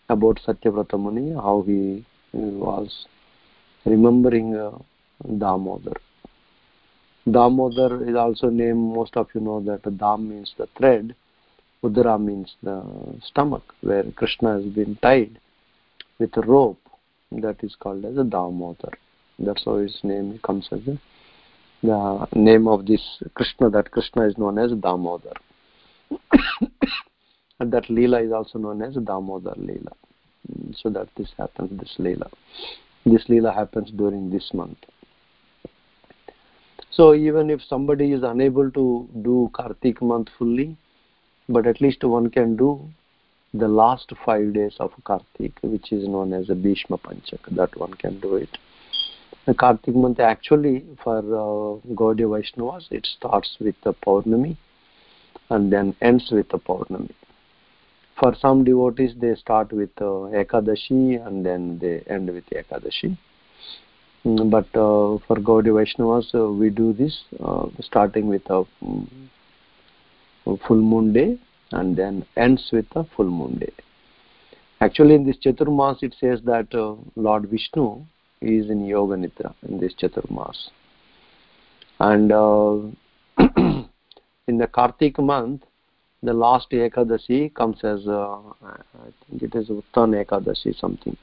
about 0.08 0.40
Satyavrata 0.48 0.98
Muni, 0.98 1.34
how 1.34 1.64
he 1.68 2.06
was 2.34 3.08
remembering 3.86 4.56
uh, 4.56 4.78
Damodar. 5.38 5.96
Damodar 7.30 8.08
is 8.08 8.16
also 8.16 8.50
named, 8.50 8.78
most 8.78 9.16
of 9.18 9.28
you 9.34 9.42
know 9.42 9.60
that 9.62 9.98
Dam 9.98 10.30
means 10.30 10.54
the 10.58 10.68
thread, 10.78 11.16
Udara 11.84 12.20
means 12.24 12.54
the 12.64 12.84
stomach, 13.26 13.76
where 13.82 14.04
Krishna 14.16 14.54
has 14.54 14.66
been 14.66 14.98
tied 15.02 15.40
with 16.20 16.36
a 16.38 16.42
rope 16.42 16.80
that 17.32 17.64
is 17.64 17.76
called 17.80 18.06
as 18.06 18.18
a 18.18 18.24
Damodar. 18.24 18.94
That's 19.40 19.64
how 19.66 19.78
his 19.78 20.00
name 20.04 20.40
comes 20.44 20.68
as 20.72 20.80
a, 20.88 20.98
the 21.84 22.28
name 22.36 22.68
of 22.68 22.86
this 22.86 23.02
Krishna, 23.34 23.70
that 23.72 23.92
Krishna 23.92 24.24
is 24.28 24.38
known 24.38 24.58
as 24.58 24.72
Damodar. 24.72 25.34
and 27.60 27.72
that 27.72 27.86
Leela 27.86 28.26
is 28.26 28.32
also 28.32 28.60
known 28.60 28.82
as 28.82 28.96
Damodar 28.96 29.56
Leela. 29.56 29.94
so 30.76 30.90
that 30.90 31.10
this 31.18 31.30
happens, 31.38 31.80
this 31.80 31.96
Leela. 32.00 32.30
This 33.06 33.26
Leela 33.26 33.54
happens 33.54 33.92
during 33.92 34.30
this 34.30 34.52
month. 34.54 34.78
So 36.92 37.14
even 37.14 37.50
if 37.50 37.62
somebody 37.62 38.14
is 38.14 38.24
unable 38.24 38.72
to 38.72 39.08
do 39.22 39.52
Kartik 39.54 40.02
month 40.02 40.30
fully, 40.38 40.78
but 41.50 41.68
at 41.68 41.82
least 41.82 42.04
one 42.04 42.30
can 42.32 42.56
do 42.56 42.88
the 43.54 43.68
last 43.68 44.12
five 44.26 44.54
days 44.54 44.76
of 44.80 44.92
Kartik, 45.04 45.54
which 45.62 45.92
is 45.92 46.08
known 46.08 46.34
as 46.34 46.50
a 46.50 46.56
Bhishma 46.56 46.98
Panchak. 46.98 47.40
That 47.52 47.76
one 47.78 47.94
can 47.94 48.20
do 48.20 48.36
it. 48.36 48.50
The 49.46 49.54
Kartik 49.54 49.96
month 49.96 50.20
actually 50.20 50.84
for 51.04 51.20
uh, 51.20 51.94
Gaudiya 51.94 52.28
Vaishnavas, 52.28 52.92
it 52.92 53.06
starts 53.18 53.58
with 53.60 53.76
the 53.84 53.94
Paurnami 53.94 54.58
and 55.50 55.72
then 55.72 55.96
ends 56.02 56.30
with 56.32 56.50
the 56.50 56.58
Paurnami. 56.58 57.12
For 58.20 58.34
some 58.40 58.64
devotees, 58.64 59.14
they 59.20 59.36
start 59.36 59.74
with 59.74 59.90
uh, 60.00 60.32
Ekadashi 60.42 61.26
and 61.26 61.46
then 61.46 61.80
they 61.80 62.02
end 62.08 62.34
with 62.34 62.46
Ekadashi. 62.50 63.18
Mm, 64.26 64.50
but 64.50 64.68
uh, 64.68 65.20
for 65.28 65.36
Gaudiya 65.36 65.74
Vaishnavas, 65.74 66.34
uh, 66.34 66.52
we 66.52 66.70
do 66.70 66.94
this 66.94 67.24
uh, 67.44 67.68
starting 67.82 68.28
with 68.28 68.50
a 68.50 68.64
um, 68.82 69.30
full 70.68 70.82
moon 70.82 71.12
day 71.12 71.38
and 71.72 71.96
then 71.98 72.26
ends 72.38 72.70
with 72.72 72.86
a 72.96 73.04
full 73.16 73.30
moon 73.30 73.60
day. 73.60 73.74
Actually, 74.82 75.16
in 75.16 75.26
this 75.26 75.38
Chaturmas, 75.38 76.02
it 76.02 76.16
says 76.20 76.40
that 76.46 76.74
uh, 76.74 76.96
Lord 77.16 77.50
Vishnu 77.50 78.06
is 78.42 78.70
in 78.70 78.86
Yoga 78.86 79.16
Nidra 79.16 79.54
in 79.68 79.80
this 79.80 79.94
Chaturmas. 79.94 80.70
And 82.00 82.32
uh, 82.32 82.78
in 84.48 84.58
the 84.58 84.68
Kartik 84.68 85.20
month, 85.20 85.64
the 86.24 86.34
last 86.34 86.70
Ekadashi 86.72 87.54
comes 87.54 87.84
as, 87.84 88.08
uh, 88.08 88.38
I 88.64 89.12
think 89.30 89.44
it 89.44 89.56
is 89.56 89.70
Uttan 89.70 90.26
Ekadashi 90.26 90.78
something, 90.80 91.16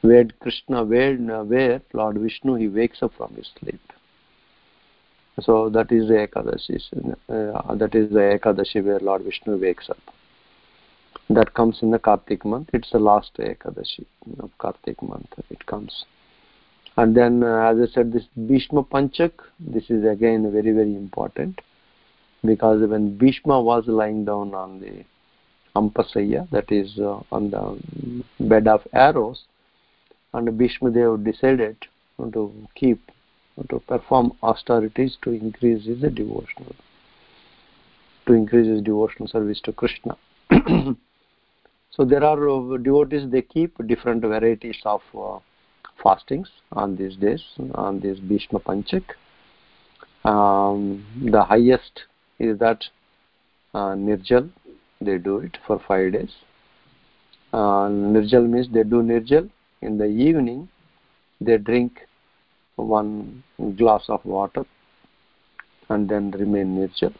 where 0.00 0.24
Krishna, 0.40 0.84
where, 0.84 1.16
where 1.16 1.82
Lord 1.92 2.18
Vishnu, 2.18 2.54
he 2.54 2.68
wakes 2.68 3.02
up 3.02 3.12
from 3.16 3.34
his 3.34 3.50
sleep. 3.60 3.80
So 5.40 5.68
that 5.70 5.90
is 5.92 6.08
the 6.08 6.26
Ekadashi. 6.26 6.80
Uh, 7.28 7.74
that 7.74 7.94
is 7.94 8.10
the 8.10 8.38
Ekadashi 8.38 8.84
where 8.84 9.00
Lord 9.00 9.22
Vishnu 9.22 9.58
wakes 9.58 9.88
up. 9.90 9.98
That 11.30 11.54
comes 11.54 11.78
in 11.82 11.90
the 11.90 11.98
Kartik 11.98 12.44
month. 12.44 12.70
It's 12.72 12.90
the 12.90 12.98
last 12.98 13.32
Ekadashi 13.38 14.04
of 14.40 14.50
Kartik 14.58 15.02
month. 15.02 15.28
It 15.50 15.64
comes. 15.66 16.04
And 16.96 17.16
then, 17.16 17.42
uh, 17.42 17.70
as 17.70 17.88
I 17.88 17.92
said, 17.92 18.12
this 18.12 18.24
Bhishma 18.36 18.84
Panchak, 18.84 19.32
this 19.58 19.84
is 19.88 20.04
again 20.04 20.50
very, 20.52 20.72
very 20.72 20.94
important 20.94 21.60
because 22.44 22.88
when 22.88 23.16
Bhishma 23.16 23.60
was 23.60 23.84
lying 23.86 24.24
down 24.24 24.54
on 24.54 24.80
the 24.80 25.04
Ampasaya, 25.76 26.48
that 26.50 26.70
is 26.70 26.98
uh, 26.98 27.20
on 27.30 27.50
the 27.50 28.24
bed 28.44 28.68
of 28.68 28.82
arrows, 28.92 29.44
and 30.34 30.58
Bhishma 30.58 30.90
Dev 30.90 31.24
decided 31.24 31.76
to 32.32 32.52
keep 32.74 33.10
to 33.68 33.78
perform 33.80 34.32
austerities 34.42 35.16
to 35.22 35.32
increase 35.32 35.84
his 35.84 36.00
devotional 36.00 36.74
to 38.26 38.32
increase 38.32 38.68
his 38.68 38.82
devotional 38.82 39.28
service 39.28 39.60
to 39.62 39.72
krishna. 39.72 40.16
So 41.94 42.06
there 42.06 42.24
are 42.24 42.48
uh, 42.48 42.78
devotees 42.78 43.30
they 43.30 43.42
keep 43.42 43.76
different 43.86 44.22
varieties 44.22 44.78
of 44.86 45.02
uh, 45.14 45.40
fastings 46.02 46.48
on 46.72 46.96
these 46.96 47.16
days 47.16 47.42
on 47.74 48.00
this 48.00 48.18
bhishma 48.18 48.60
panchak. 48.60 49.04
Um, 50.24 51.04
the 51.30 51.44
highest 51.44 52.04
is 52.42 52.58
that 52.58 52.84
uh, 53.74 53.94
nirjal 54.06 54.50
they 55.00 55.18
do 55.18 55.38
it 55.38 55.56
for 55.66 55.80
5 55.88 56.12
days. 56.12 56.32
Uh, 57.52 57.88
nirjal 58.14 58.48
means 58.48 58.68
they 58.72 58.82
do 58.82 59.02
nirjal. 59.02 59.48
In 59.80 59.98
the 59.98 60.06
evening 60.06 60.68
they 61.40 61.56
drink 61.58 62.00
one 62.76 63.42
glass 63.76 64.04
of 64.08 64.24
water 64.24 64.64
and 65.88 66.08
then 66.08 66.30
remain 66.32 66.76
nirjal 66.76 67.14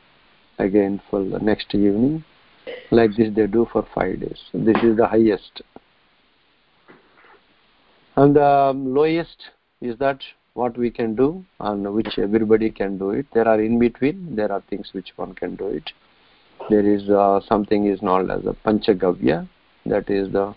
again 0.59 1.01
for 1.09 1.25
the 1.25 1.39
next 1.39 1.75
evening. 1.75 2.25
Like 2.91 3.16
this 3.16 3.35
they 3.35 3.47
do 3.47 3.66
for 3.73 3.87
five 3.95 4.20
days. 4.20 4.41
This 4.53 4.77
is 4.83 4.97
the 4.97 5.07
highest. 5.07 5.62
And 8.16 8.37
the 8.37 8.73
lowest 8.75 9.51
is 9.81 9.99
that 9.99 10.20
what 10.55 10.76
we 10.76 10.90
can 10.90 11.14
do 11.14 11.44
and 11.61 11.92
which 11.94 12.18
everybody 12.18 12.70
can 12.70 12.98
do 12.98 13.11
it. 13.11 13.26
There 13.32 13.48
are 13.48 13.61
in 13.61 13.78
between 13.78 14.36
there 14.36 14.53
are 14.53 14.62
things 14.68 14.90
which 14.92 15.12
one 15.16 15.34
can 15.34 15.57
do 15.57 15.68
it. 15.68 15.90
There 16.68 16.86
is 16.86 17.09
uh, 17.09 17.40
something 17.48 17.86
is 17.86 18.03
known 18.03 18.30
as 18.30 18.44
a 18.44 18.55
panchagavya 18.64 19.48
that 19.86 20.11
is 20.11 20.32
the 20.32 20.55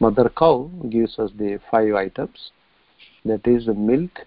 mother 0.00 0.30
cow 0.36 0.70
gives 0.88 1.18
us 1.18 1.30
the 1.36 1.58
five 1.70 1.94
items. 1.94 2.52
That 3.24 3.46
is 3.46 3.66
the 3.66 3.74
milk 3.74 4.20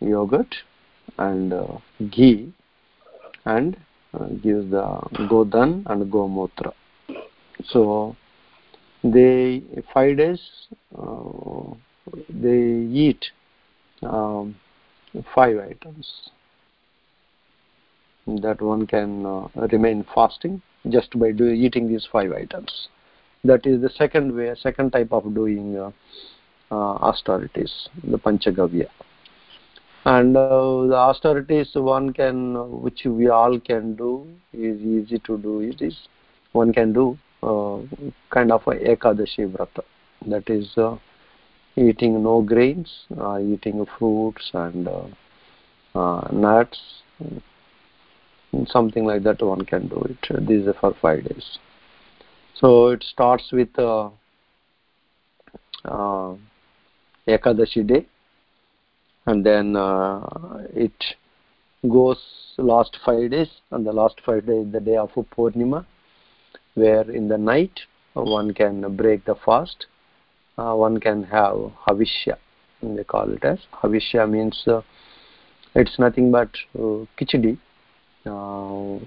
yogurt 0.00 0.54
and 1.18 1.52
uh, 1.52 1.78
ghee 2.10 2.52
and 3.44 3.76
uh, 4.14 4.26
gives 4.42 4.70
the 4.70 5.00
godan 5.28 5.82
and 5.86 6.10
gomutra 6.12 6.72
so 7.64 8.16
they 9.02 9.62
five 9.92 10.16
days 10.16 10.40
uh, 10.98 11.74
they 12.28 12.86
eat 13.06 13.24
um, 14.02 14.56
five 15.34 15.58
items 15.58 16.30
that 18.26 18.60
one 18.60 18.86
can 18.86 19.26
uh, 19.26 19.48
remain 19.72 20.04
fasting 20.14 20.62
just 20.88 21.18
by 21.18 21.32
do, 21.32 21.48
eating 21.48 21.88
these 21.88 22.06
five 22.10 22.32
items. 22.32 22.88
That 23.44 23.66
is 23.66 23.80
the 23.80 23.90
second 23.90 24.34
way 24.34 24.54
second 24.60 24.92
type 24.92 25.12
of 25.12 25.34
doing 25.34 25.76
uh, 25.76 25.90
uh, 26.70 26.74
austerities 26.74 27.88
the 28.04 28.18
panchagavya. 28.18 28.88
And 30.04 30.36
uh, 30.36 30.86
the 30.88 30.94
austerities 30.94 31.70
one 31.74 32.12
can 32.12 32.80
which 32.82 33.02
we 33.04 33.28
all 33.28 33.58
can 33.58 33.96
do 33.96 34.26
is 34.52 34.80
easy 34.80 35.18
to 35.26 35.38
do 35.38 35.60
it 35.60 35.80
is 35.80 35.96
one 36.52 36.72
can 36.72 36.92
do 36.92 37.18
uh, 37.42 37.78
kind 38.30 38.52
of 38.52 38.62
a 38.66 38.72
ekadashi 38.72 39.50
vrata. 39.50 39.82
That 40.26 40.48
is 40.48 40.70
uh, 40.76 40.96
eating 41.76 42.22
no 42.22 42.42
grains 42.42 43.06
uh, 43.18 43.38
eating 43.38 43.84
fruits 43.98 44.50
and 44.54 44.88
uh, 44.88 45.06
uh, 45.94 46.28
nuts 46.32 46.78
something 48.66 49.04
like 49.04 49.22
that 49.22 49.40
one 49.40 49.64
can 49.64 49.86
do 49.86 50.02
it. 50.08 50.46
These 50.46 50.66
are 50.66 50.74
for 50.74 50.92
5 51.00 51.24
days. 51.24 51.58
So 52.56 52.88
it 52.88 53.04
starts 53.04 53.52
with 53.52 53.72
ekadashi 57.28 57.86
day 57.86 58.06
and 59.26 59.44
then 59.46 59.76
uh, 59.76 60.20
it 60.74 60.92
goes 61.88 62.18
last 62.58 62.98
five 63.04 63.30
days 63.30 63.48
and 63.70 63.86
the 63.86 63.92
last 63.92 64.20
five 64.26 64.46
days 64.46 64.66
is 64.66 64.72
the 64.72 64.80
day 64.80 64.96
of 64.96 65.10
Purnima 65.36 65.86
where 66.74 67.10
in 67.10 67.28
the 67.28 67.38
night 67.38 67.80
one 68.14 68.52
can 68.52 68.96
break 68.96 69.24
the 69.24 69.36
fast 69.44 69.86
uh, 70.58 70.74
one 70.74 70.98
can 71.00 71.24
have 71.24 71.56
havishya. 71.86 72.36
They 72.82 73.04
call 73.04 73.30
it 73.30 73.44
as 73.44 73.58
havishya 73.82 74.28
means 74.30 74.62
uh, 74.66 74.82
it's 75.74 75.98
nothing 75.98 76.30
but 76.30 76.50
uh, 76.74 77.06
khichdi 77.18 77.58
uh, 78.26 78.98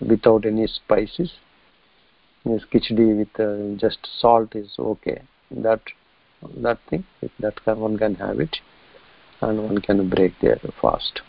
without 0.00 0.46
any 0.46 0.66
spices. 0.66 1.32
Yes 2.44 2.62
khichdi 2.72 3.18
with 3.18 3.40
uh, 3.40 3.78
just 3.80 4.06
salt 4.20 4.54
is 4.54 4.74
okay. 4.78 5.22
That 5.50 5.80
that 6.58 6.78
thing 6.88 7.04
that 7.40 7.54
one 7.66 7.98
can 7.98 8.14
have 8.14 8.40
it 8.40 8.56
and 9.40 9.62
one 9.62 9.80
can 9.80 10.08
break 10.08 10.38
their 10.40 10.58
fast. 10.80 11.20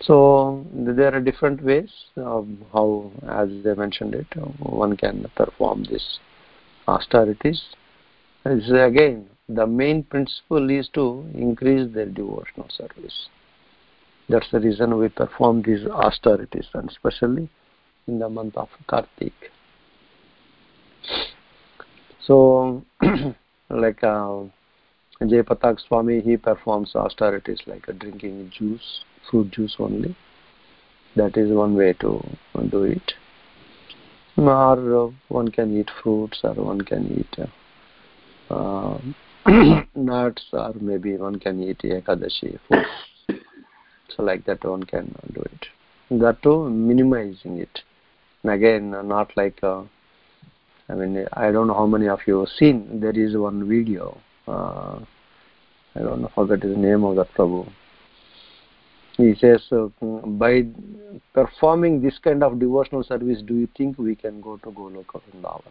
So 0.00 0.66
there 0.74 1.14
are 1.14 1.20
different 1.20 1.62
ways 1.62 1.90
of 2.16 2.48
how 2.72 3.12
as 3.28 3.48
they 3.64 3.74
mentioned 3.74 4.14
it 4.14 4.26
one 4.58 4.96
can 4.96 5.30
perform 5.36 5.84
this. 5.84 6.18
Austerities 6.88 7.62
again 8.44 9.28
the 9.48 9.66
main 9.66 10.02
principle 10.02 10.70
is 10.70 10.88
to 10.94 11.24
increase 11.34 11.92
their 11.94 12.06
devotional 12.06 12.68
service 12.70 13.28
that's 14.28 14.50
the 14.50 14.60
reason 14.60 14.98
we 14.98 15.08
perform 15.08 15.62
these 15.62 15.86
austerities 15.86 16.66
and 16.74 16.88
especially 16.90 17.48
in 18.06 18.18
the 18.18 18.28
month 18.28 18.56
of 18.56 18.68
kartik 18.86 19.50
so 22.20 22.82
like 23.70 24.02
uh, 24.04 24.42
Jayapataka 25.20 25.80
Swami, 25.86 26.20
he 26.20 26.36
performs 26.36 26.94
austerities 26.94 27.60
like 27.66 27.86
drinking 27.98 28.52
juice, 28.56 29.04
fruit 29.30 29.50
juice 29.50 29.76
only. 29.78 30.16
That 31.16 31.36
is 31.36 31.50
one 31.50 31.74
way 31.76 31.92
to 31.94 32.24
do 32.70 32.84
it. 32.84 33.12
Or 34.36 35.06
uh, 35.06 35.10
one 35.28 35.48
can 35.48 35.78
eat 35.78 35.90
fruits, 36.02 36.40
or 36.42 36.54
one 36.54 36.80
can 36.80 37.06
eat 37.18 37.38
uh, 37.38 37.46
nuts, 39.94 40.44
or 40.52 40.74
maybe 40.80 41.16
one 41.16 41.38
can 41.38 41.62
eat 41.62 41.78
ekadashi 41.78 42.58
food. 42.68 43.40
So 44.14 44.22
like 44.22 44.44
that 44.44 44.64
one 44.64 44.84
can 44.84 45.14
do 45.34 45.40
it. 45.40 45.66
That 46.20 46.42
too, 46.42 46.68
minimizing 46.68 47.58
it. 47.58 47.80
And 48.42 48.52
again, 48.52 48.90
not 48.90 49.36
like 49.36 49.58
uh, 49.62 49.82
I 50.88 50.94
mean, 50.94 51.26
I 51.32 51.50
don't 51.50 51.68
know 51.68 51.74
how 51.74 51.86
many 51.86 52.08
of 52.08 52.20
you 52.26 52.40
have 52.40 52.48
seen. 52.48 53.00
There 53.00 53.18
is 53.18 53.36
one 53.36 53.68
video. 53.68 54.20
Uh, 54.46 54.98
I 55.94 56.00
don't 56.00 56.22
know, 56.22 56.30
forget 56.34 56.60
the 56.60 56.68
name 56.68 57.04
of 57.04 57.16
that 57.16 57.32
Prabhu. 57.34 57.70
He 59.16 59.34
says, 59.34 59.62
uh, 59.72 59.88
by 60.26 60.66
performing 61.34 62.02
this 62.02 62.18
kind 62.18 62.42
of 62.42 62.58
devotional 62.58 63.04
service, 63.04 63.42
do 63.46 63.54
you 63.54 63.68
think 63.76 63.98
we 63.98 64.14
can 64.14 64.40
go 64.40 64.56
to 64.58 64.70
Goloka 64.70 65.20
Vrindavan? 65.20 65.70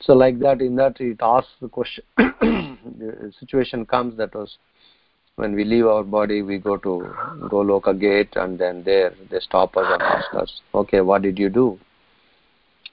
So 0.00 0.12
like 0.12 0.38
that, 0.40 0.60
in 0.60 0.76
that 0.76 1.00
it 1.00 1.18
asks 1.22 1.50
the 1.60 1.68
question, 1.68 2.04
the 2.16 3.32
situation 3.38 3.86
comes 3.86 4.16
that 4.18 4.34
was 4.34 4.58
when 5.36 5.54
we 5.54 5.64
leave 5.64 5.86
our 5.86 6.04
body, 6.04 6.42
we 6.42 6.58
go 6.58 6.76
to 6.76 7.14
Goloka 7.50 7.98
gate 7.98 8.36
and 8.36 8.58
then 8.58 8.84
there 8.84 9.12
they 9.30 9.40
stop 9.40 9.76
us 9.76 9.86
and 9.88 10.02
ask 10.02 10.34
us, 10.34 10.60
okay, 10.74 11.00
what 11.00 11.22
did 11.22 11.38
you 11.38 11.48
do? 11.48 11.78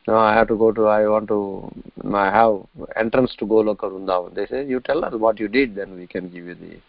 No, 0.08 0.18
I 0.18 0.34
have 0.34 0.48
to 0.48 0.56
go 0.58 0.72
to, 0.72 0.88
I 0.88 1.08
want 1.08 1.28
to, 1.28 1.72
I 2.12 2.32
have 2.32 2.62
entrance 2.96 3.36
to 3.38 3.46
Goloka 3.46 3.84
Vrindavan. 3.84 4.34
They 4.34 4.48
say, 4.48 4.66
you 4.66 4.80
tell 4.80 5.06
us 5.06 5.14
what 5.14 5.40
you 5.40 5.48
did, 5.48 5.76
then 5.76 5.96
we 5.96 6.08
can 6.08 6.30
give 6.30 6.46
you 6.46 6.56
the, 6.56 6.80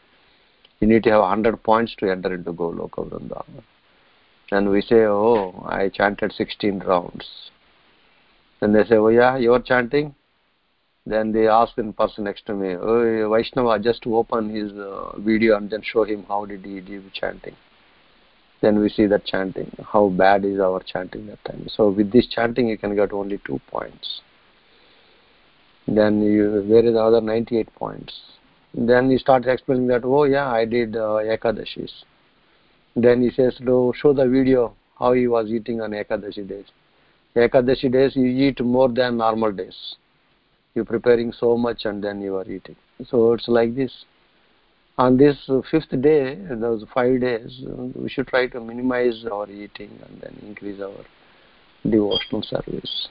you 0.80 0.88
need 0.88 1.02
to 1.04 1.10
have 1.10 1.20
100 1.20 1.62
points 1.62 1.94
to 1.98 2.10
enter 2.10 2.32
into 2.32 2.52
Goloka 2.52 3.06
Vrindavan. 3.06 3.62
And 4.50 4.70
we 4.70 4.80
say, 4.80 5.04
oh, 5.04 5.66
I 5.68 5.90
chanted 5.90 6.32
16 6.32 6.78
rounds. 6.80 7.50
Then 8.62 8.72
they 8.72 8.84
say, 8.84 8.94
oh 8.94 9.08
yeah, 9.08 9.38
you're 9.38 9.58
chanting? 9.58 10.14
Then 11.04 11.32
they 11.32 11.48
ask 11.48 11.74
the 11.74 11.82
person 11.98 12.22
next 12.22 12.46
to 12.46 12.54
me, 12.54 12.76
oh, 12.76 13.28
Vaishnava, 13.28 13.80
just 13.80 14.06
open 14.06 14.54
his 14.54 14.70
uh, 14.74 15.18
video 15.18 15.56
and 15.56 15.68
then 15.68 15.82
show 15.82 16.04
him 16.04 16.24
how 16.28 16.44
did 16.44 16.64
he 16.64 16.80
do 16.80 17.02
chanting. 17.12 17.56
Then 18.60 18.78
we 18.78 18.88
see 18.88 19.06
that 19.06 19.24
chanting, 19.24 19.72
how 19.92 20.10
bad 20.10 20.44
is 20.44 20.60
our 20.60 20.80
chanting 20.80 21.26
that 21.26 21.44
time. 21.44 21.66
So 21.74 21.90
with 21.90 22.12
this 22.12 22.28
chanting, 22.28 22.68
you 22.68 22.78
can 22.78 22.94
get 22.94 23.12
only 23.12 23.40
two 23.44 23.60
points. 23.66 24.20
Then 25.88 26.22
you, 26.22 26.64
where 26.68 26.86
is 26.86 26.92
the 26.92 27.02
other 27.02 27.20
98 27.20 27.74
points? 27.74 28.14
Then 28.72 29.10
he 29.10 29.18
starts 29.18 29.48
explaining 29.48 29.88
that, 29.88 30.04
oh 30.04 30.22
yeah, 30.22 30.48
I 30.48 30.66
did 30.66 30.94
uh, 30.94 31.18
Ekadashis. 31.18 32.04
Then 32.94 33.22
he 33.22 33.30
says, 33.32 33.56
no, 33.58 33.92
show 34.00 34.12
the 34.12 34.28
video 34.28 34.76
how 35.00 35.14
he 35.14 35.26
was 35.26 35.48
eating 35.48 35.80
on 35.80 35.90
Ekadashi 35.90 36.48
days. 36.48 36.66
Ekadashi 37.36 37.90
days, 37.90 38.14
you 38.14 38.26
eat 38.26 38.60
more 38.60 38.88
than 38.88 39.16
normal 39.16 39.52
days. 39.52 39.96
You're 40.74 40.84
preparing 40.84 41.32
so 41.32 41.56
much 41.56 41.84
and 41.84 42.02
then 42.02 42.20
you 42.20 42.36
are 42.36 42.44
eating. 42.44 42.76
So 43.06 43.32
it's 43.32 43.48
like 43.48 43.74
this. 43.74 44.04
On 44.98 45.16
this 45.16 45.36
fifth 45.70 45.90
day 46.02 46.34
those 46.50 46.84
five 46.94 47.20
days 47.20 47.62
we 47.94 48.10
should 48.10 48.26
try 48.26 48.46
to 48.48 48.60
minimize 48.60 49.24
our 49.30 49.48
eating 49.50 49.90
and 50.06 50.20
then 50.20 50.38
increase 50.46 50.80
our 50.82 51.04
devotional 51.82 52.42
service. 52.42 53.08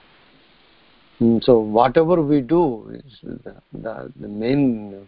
Mm, 1.20 1.44
so 1.44 1.60
whatever 1.60 2.22
we 2.22 2.42
do 2.42 3.02
the, 3.24 3.56
the, 3.74 4.12
the 4.20 4.28
main 4.28 5.08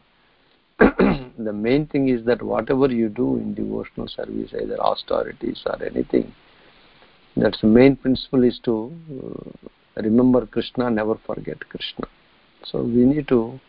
the 0.80 1.53
main 1.53 1.86
thing 1.88 2.09
is 2.09 2.26
that 2.26 2.41
whatever 2.41 2.88
you 2.88 3.07
do 3.07 3.38
in 3.38 3.53
devotional 3.53 4.07
service 4.07 4.51
either 4.59 4.80
austerities 4.80 5.61
or 5.68 5.82
anything 5.84 6.34
that's 7.36 7.62
the 7.62 7.68
main 7.68 7.96
principle 7.96 8.44
is 8.44 8.60
to 8.64 8.92
uh, 9.20 10.02
remember 10.02 10.46
krishna 10.46 10.90
never 10.90 11.16
forget 11.26 11.60
krishna 11.70 12.06
so 12.66 12.82
we 12.82 13.06
need 13.06 13.28
to 13.28 13.60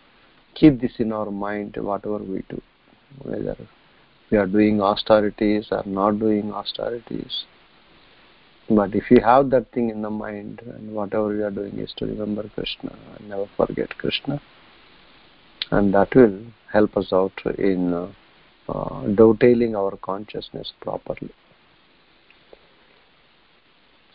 keep 0.55 0.81
this 0.81 0.93
in 0.99 1.13
our 1.13 1.31
mind 1.31 1.77
whatever 1.77 2.19
we 2.19 2.43
do, 2.49 2.61
whether 3.23 3.57
we 4.31 4.39
are 4.39 4.47
doing 4.47 4.81
austerities 4.81 5.69
or 5.71 5.83
not 5.87 6.19
doing 6.19 6.53
austerities. 6.53 7.45
But 8.71 8.95
if 8.95 9.11
you 9.11 9.21
have 9.21 9.51
that 9.51 9.71
thing 9.73 9.91
in 9.91 10.01
the 10.01 10.11
mind 10.11 10.63
and 10.65 10.93
whatever 10.93 11.35
you 11.35 11.45
are 11.45 11.51
doing 11.51 11.79
is 11.79 11.93
to 11.99 12.07
remember 12.07 12.49
Krishna 12.55 12.97
and 13.19 13.29
never 13.29 13.47
forget 13.57 13.91
Krishna, 13.99 14.41
and 15.71 15.93
that 15.93 16.15
will 16.15 16.41
help 16.73 16.97
us 16.97 17.13
out 17.13 17.33
in 17.59 17.93
uh, 17.93 18.09
uh, 18.69 19.07
dovetailing 19.09 19.77
our 19.77 19.97
consciousness 19.99 20.73
properly. 20.81 21.31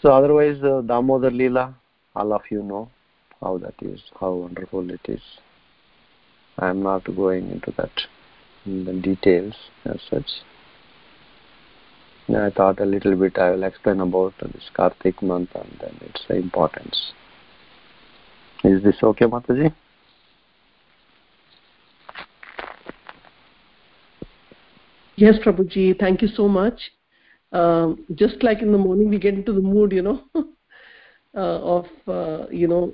So 0.01 0.11
otherwise, 0.13 0.63
uh, 0.63 0.81
Damodar 0.81 1.31
Leela, 1.31 1.73
all 2.15 2.33
of 2.33 2.41
you 2.49 2.63
know, 2.63 2.89
how 3.41 3.57
that 3.57 3.75
is, 3.81 4.01
how 4.19 4.33
wonderful 4.33 4.89
it 4.89 5.01
is. 5.05 5.21
I 6.57 6.69
am 6.69 6.81
not 6.83 7.03
going 7.03 7.49
into 7.51 7.71
that 7.77 7.91
in 8.65 8.85
the 8.85 8.93
details 8.93 9.53
as 9.85 9.99
such. 10.09 10.27
I 12.29 12.49
thought 12.51 12.79
a 12.79 12.85
little 12.85 13.15
bit 13.15 13.37
I 13.37 13.51
will 13.51 13.63
explain 13.63 14.01
about 14.01 14.33
this 14.39 14.69
Kartik 14.73 15.21
month 15.21 15.49
and 15.55 15.77
then 15.81 15.97
its 16.01 16.21
importance. 16.29 17.11
Is 18.63 18.83
this 18.83 18.97
okay, 19.01 19.25
Mataji? 19.25 19.73
Yes, 25.15 25.35
Prabhuji. 25.43 25.99
Thank 25.99 26.21
you 26.21 26.27
so 26.27 26.47
much. 26.47 26.79
Um, 27.51 28.05
just 28.15 28.43
like 28.43 28.61
in 28.61 28.71
the 28.71 28.77
morning, 28.77 29.09
we 29.09 29.17
get 29.17 29.33
into 29.33 29.53
the 29.53 29.61
mood, 29.61 29.91
you 29.91 30.03
know, 30.03 30.23
uh, 30.35 31.39
of 31.39 31.85
uh, 32.07 32.47
you 32.51 32.67
know 32.67 32.93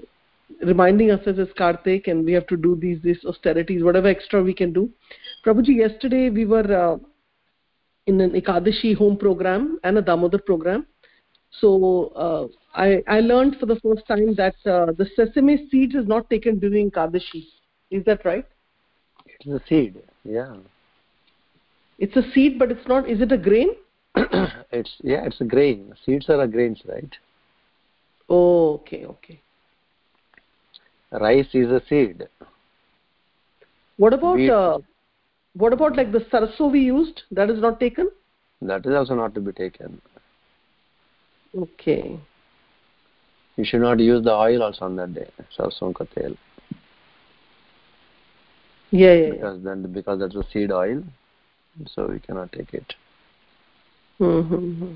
reminding 0.62 1.12
us 1.12 1.22
as 1.28 1.38
Kartik 1.58 2.08
and 2.08 2.24
we 2.24 2.32
have 2.34 2.48
to 2.48 2.58
do 2.58 2.76
these 2.76 3.02
these 3.02 3.24
austerities, 3.26 3.84
whatever 3.84 4.08
extra 4.08 4.42
we 4.42 4.54
can 4.54 4.72
do. 4.72 4.90
Prabhuji, 5.46 5.78
yesterday 5.78 6.30
we 6.30 6.46
were 6.46 6.74
uh, 6.74 6.98
in 8.08 8.22
an 8.22 8.32
Ekadashi 8.32 8.96
home 8.96 9.18
program 9.18 9.80
and 9.84 9.98
a 9.98 10.02
Damodar 10.02 10.40
program. 10.40 10.86
So 11.60 12.08
uh, 12.16 12.48
I, 12.80 13.02
I 13.08 13.22
learned 13.22 13.58
for 13.60 13.66
the 13.66 13.80
first 13.80 14.06
time 14.08 14.36
that 14.36 14.56
uh, 14.66 14.92
the 14.98 15.08
sesame 15.16 15.68
seed 15.70 15.96
is 15.96 16.08
not 16.08 16.30
taken 16.30 16.60
during 16.60 16.92
Ekadashi. 16.92 17.48
Is 17.92 18.04
that 18.06 18.26
right? 18.26 18.46
It's 19.26 19.64
a 19.64 19.68
seed, 19.68 20.02
yeah. 20.24 20.56
It's 21.98 22.16
a 22.16 22.24
seed, 22.34 22.60
but 22.60 22.72
it's 22.72 22.88
not. 22.88 23.10
Is 23.10 23.22
it 23.22 23.32
a 23.32 23.38
grain? 23.38 23.70
it's 24.72 24.92
yeah, 25.02 25.26
it's 25.26 25.42
a 25.42 25.44
grain. 25.44 25.94
Seeds 26.06 26.30
are 26.30 26.42
a 26.42 26.48
grains, 26.48 26.82
right? 26.88 27.14
Oh, 28.30 28.76
okay, 28.76 29.06
okay. 29.06 29.40
Rice 31.12 31.48
is 31.54 31.70
a 31.70 31.82
seed. 31.88 32.28
What 33.98 34.14
about 34.14 34.40
uh, 34.40 34.80
what 35.56 35.74
about 35.74 35.96
like 35.96 36.12
the 36.12 36.20
sarso 36.20 36.72
we 36.72 36.82
used? 36.82 37.24
That 37.32 37.50
is 37.50 37.60
not 37.60 37.80
taken? 37.80 38.10
That 38.62 38.86
is 38.86 38.94
also 38.94 39.16
not 39.16 39.34
to 39.36 39.42
be 39.42 39.52
taken. 39.52 40.02
Okay. 41.56 42.20
You 43.58 43.64
should 43.64 43.82
not 43.82 44.00
use 44.00 44.24
the 44.24 44.34
oil 44.34 44.64
also 44.64 44.86
on 44.86 44.96
that 44.98 45.14
day 45.14 45.30
sarson 45.56 45.94
ka 45.94 46.06
tel 46.14 46.36
yeah, 48.92 49.14
yeah 49.14 49.32
because 49.32 49.64
then 49.64 49.92
because 49.94 50.20
that's 50.20 50.36
a 50.36 50.44
seed 50.52 50.72
oil 50.72 51.02
so 51.88 52.08
we 52.08 52.20
cannot 52.20 52.52
take 52.52 52.74
it 52.74 52.94
mm-hmm. 54.20 54.94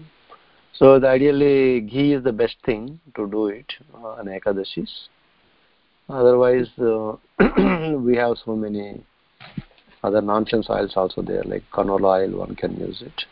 so 0.74 1.00
the 1.00 1.08
ideally 1.08 1.82
ghee 1.82 2.14
is 2.14 2.24
the 2.24 2.32
best 2.32 2.56
thing 2.66 3.00
to 3.16 3.28
do 3.30 3.48
it 3.48 3.74
on 3.94 4.26
ekadashis 4.28 5.08
otherwise 6.10 6.68
uh, 6.80 7.16
we 7.98 8.16
have 8.16 8.36
so 8.46 8.56
many 8.56 9.04
other 10.04 10.22
nonsense 10.22 10.70
oils 10.70 10.94
also 10.96 11.22
there 11.22 11.44
like 11.44 11.64
canola 11.72 12.22
oil 12.22 12.40
one 12.40 12.56
can 12.56 12.76
use 12.80 13.02
it. 13.02 13.26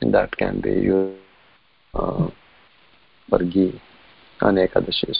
And 0.00 0.14
that 0.14 0.36
can 0.36 0.60
be 0.60 0.70
used 0.70 1.18
uh, 1.94 2.28
for 3.28 3.38
ghee 3.44 3.80
on 4.40 4.56
ekadashis. 4.56 5.18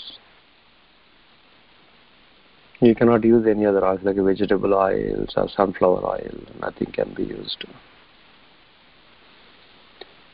You 2.81 2.95
cannot 2.97 3.25
use 3.25 3.47
any 3.47 3.65
other 3.67 3.85
oils 3.85 4.01
like 4.03 4.17
vegetable 4.17 4.75
oils 4.75 5.33
or 5.37 5.49
sunflower 5.49 6.05
oil 6.05 6.35
nothing 6.61 6.93
can 6.93 7.15
be 7.15 7.25
used 7.25 7.65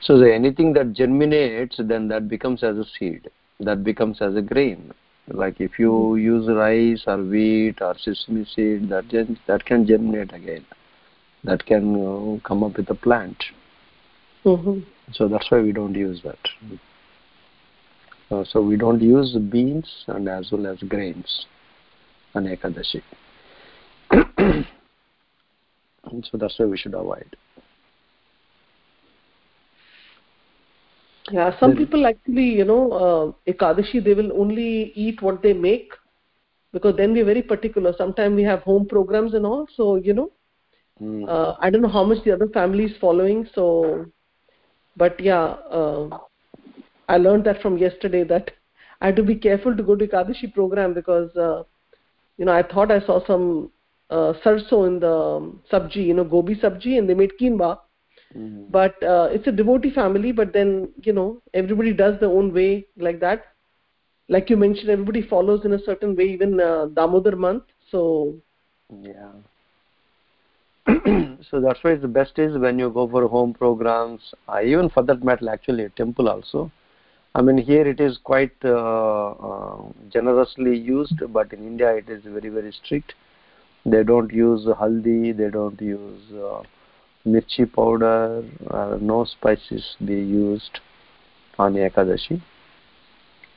so 0.00 0.18
the, 0.18 0.32
anything 0.32 0.72
that 0.74 0.92
germinates 0.92 1.76
then 1.78 2.08
that 2.08 2.28
becomes 2.28 2.62
as 2.62 2.76
a 2.76 2.84
seed 2.98 3.28
that 3.60 3.82
becomes 3.82 4.20
as 4.20 4.36
a 4.36 4.42
grain. 4.42 4.92
Like 5.28 5.60
if 5.60 5.78
you 5.78 5.90
mm-hmm. 5.90 6.24
use 6.24 6.48
rice 6.48 7.04
or 7.06 7.22
wheat 7.22 7.80
or 7.80 7.94
sesame 7.98 8.46
seed 8.54 8.88
that 8.88 9.08
gen- 9.08 9.38
that 9.46 9.64
can 9.64 9.86
germinate 9.86 10.32
again. 10.32 10.64
That 11.44 11.64
can 11.66 11.94
uh, 11.94 12.40
come 12.46 12.64
up 12.64 12.76
with 12.76 12.90
a 12.90 12.94
plant. 12.94 13.42
Mm-hmm. 14.44 14.80
so 15.12 15.26
that's 15.28 15.50
why 15.50 15.60
we 15.60 15.72
don't 15.72 15.94
use 15.94 16.22
that. 16.22 16.38
Uh, 18.30 18.44
so 18.48 18.62
we 18.62 18.76
don't 18.76 19.02
use 19.02 19.36
beans 19.50 20.04
and 20.06 20.28
as 20.28 20.48
well 20.52 20.66
as 20.68 20.78
grains. 20.78 21.46
On 22.34 22.44
ekadashi. 22.44 23.02
So 26.30 26.38
that's 26.38 26.58
why 26.58 26.64
we 26.64 26.78
should 26.78 26.94
avoid 26.94 27.36
yeah 31.30 31.58
some 31.60 31.76
people 31.76 32.06
actually 32.06 32.48
you 32.60 32.64
know 32.64 32.82
uh, 32.92 33.52
ekadashi 33.52 34.02
they 34.04 34.14
will 34.14 34.32
only 34.40 34.92
eat 34.94 35.20
what 35.22 35.42
they 35.42 35.52
make 35.52 35.92
because 36.72 36.96
then 36.96 37.12
we're 37.12 37.24
very 37.24 37.42
particular 37.42 37.94
sometimes 37.96 38.36
we 38.36 38.42
have 38.42 38.60
home 38.62 38.86
programs 38.86 39.34
and 39.34 39.46
all 39.46 39.66
so 39.74 39.96
you 39.96 40.14
know 40.14 40.30
mm. 41.02 41.28
uh, 41.28 41.56
i 41.60 41.70
don't 41.70 41.82
know 41.82 41.94
how 41.98 42.04
much 42.04 42.22
the 42.24 42.32
other 42.32 42.48
family 42.48 42.84
is 42.84 42.96
following 43.00 43.46
so 43.54 44.06
but 44.96 45.18
yeah 45.20 45.56
uh, 45.78 46.18
I 47.08 47.16
learned 47.16 47.44
that 47.44 47.62
from 47.62 47.78
yesterday 47.78 48.22
that 48.24 48.50
I 49.00 49.06
had 49.06 49.16
to 49.16 49.22
be 49.22 49.34
careful 49.34 49.76
to 49.76 49.82
go 49.82 49.96
to 49.96 50.06
Ekadashi 50.06 50.52
program 50.52 50.92
because 50.92 51.34
uh, 51.36 51.62
you 52.36 52.44
know 52.44 52.52
I 52.52 52.62
thought 52.62 52.90
I 52.90 53.00
saw 53.00 53.24
some 53.26 53.70
uh, 54.10 54.34
sarso 54.44 54.86
in 54.86 55.00
the 55.00 55.10
um, 55.10 55.62
sabji, 55.72 56.06
you 56.06 56.14
know, 56.14 56.24
gobi 56.24 56.56
sabji, 56.56 56.98
and 56.98 57.08
they 57.08 57.14
made 57.14 57.32
quinoa. 57.40 57.78
Mm-hmm. 58.36 58.64
But 58.70 59.02
uh, 59.02 59.28
it's 59.30 59.46
a 59.46 59.52
devotee 59.52 59.90
family, 59.90 60.32
but 60.32 60.52
then 60.52 60.90
you 61.02 61.12
know 61.12 61.40
everybody 61.54 61.92
does 61.92 62.20
their 62.20 62.28
own 62.28 62.52
way 62.52 62.86
like 62.96 63.20
that. 63.20 63.46
Like 64.28 64.50
you 64.50 64.56
mentioned, 64.56 64.90
everybody 64.90 65.22
follows 65.22 65.64
in 65.64 65.72
a 65.72 65.82
certain 65.84 66.14
way, 66.14 66.24
even 66.24 66.60
uh, 66.60 66.86
Damodar 66.86 67.36
month. 67.36 67.64
So 67.90 68.34
yeah. 69.02 69.32
so 71.50 71.60
that's 71.60 71.82
why 71.82 71.92
it's 71.92 72.02
the 72.02 72.08
best 72.08 72.38
is 72.38 72.56
when 72.58 72.78
you 72.78 72.90
go 72.90 73.08
for 73.08 73.26
home 73.28 73.52
programs, 73.52 74.34
uh, 74.48 74.60
even 74.62 74.88
for 74.88 75.02
that 75.02 75.22
matter, 75.22 75.48
actually 75.50 75.84
a 75.84 75.90
temple 75.90 76.28
also. 76.28 76.70
I 77.34 77.42
mean, 77.42 77.58
here 77.58 77.86
it 77.86 78.00
is 78.00 78.18
quite 78.24 78.56
uh, 78.64 79.30
uh, 79.30 79.82
generously 80.10 80.76
used, 80.76 81.20
but 81.32 81.52
in 81.52 81.66
India 81.66 81.94
it 81.94 82.08
is 82.08 82.22
very 82.24 82.48
very 82.48 82.72
strict. 82.72 83.14
They 83.84 84.02
don't 84.02 84.32
use 84.32 84.66
haldi, 84.66 85.36
they 85.36 85.50
don't 85.50 85.80
use 85.80 86.32
uh, 86.32 86.62
mirchi 87.32 87.72
powder, 87.72 88.44
uh, 88.70 88.96
no 89.00 89.24
spices 89.24 89.96
be 90.04 90.14
used 90.14 90.80
on 91.58 91.74
Ekadashi. 91.74 92.40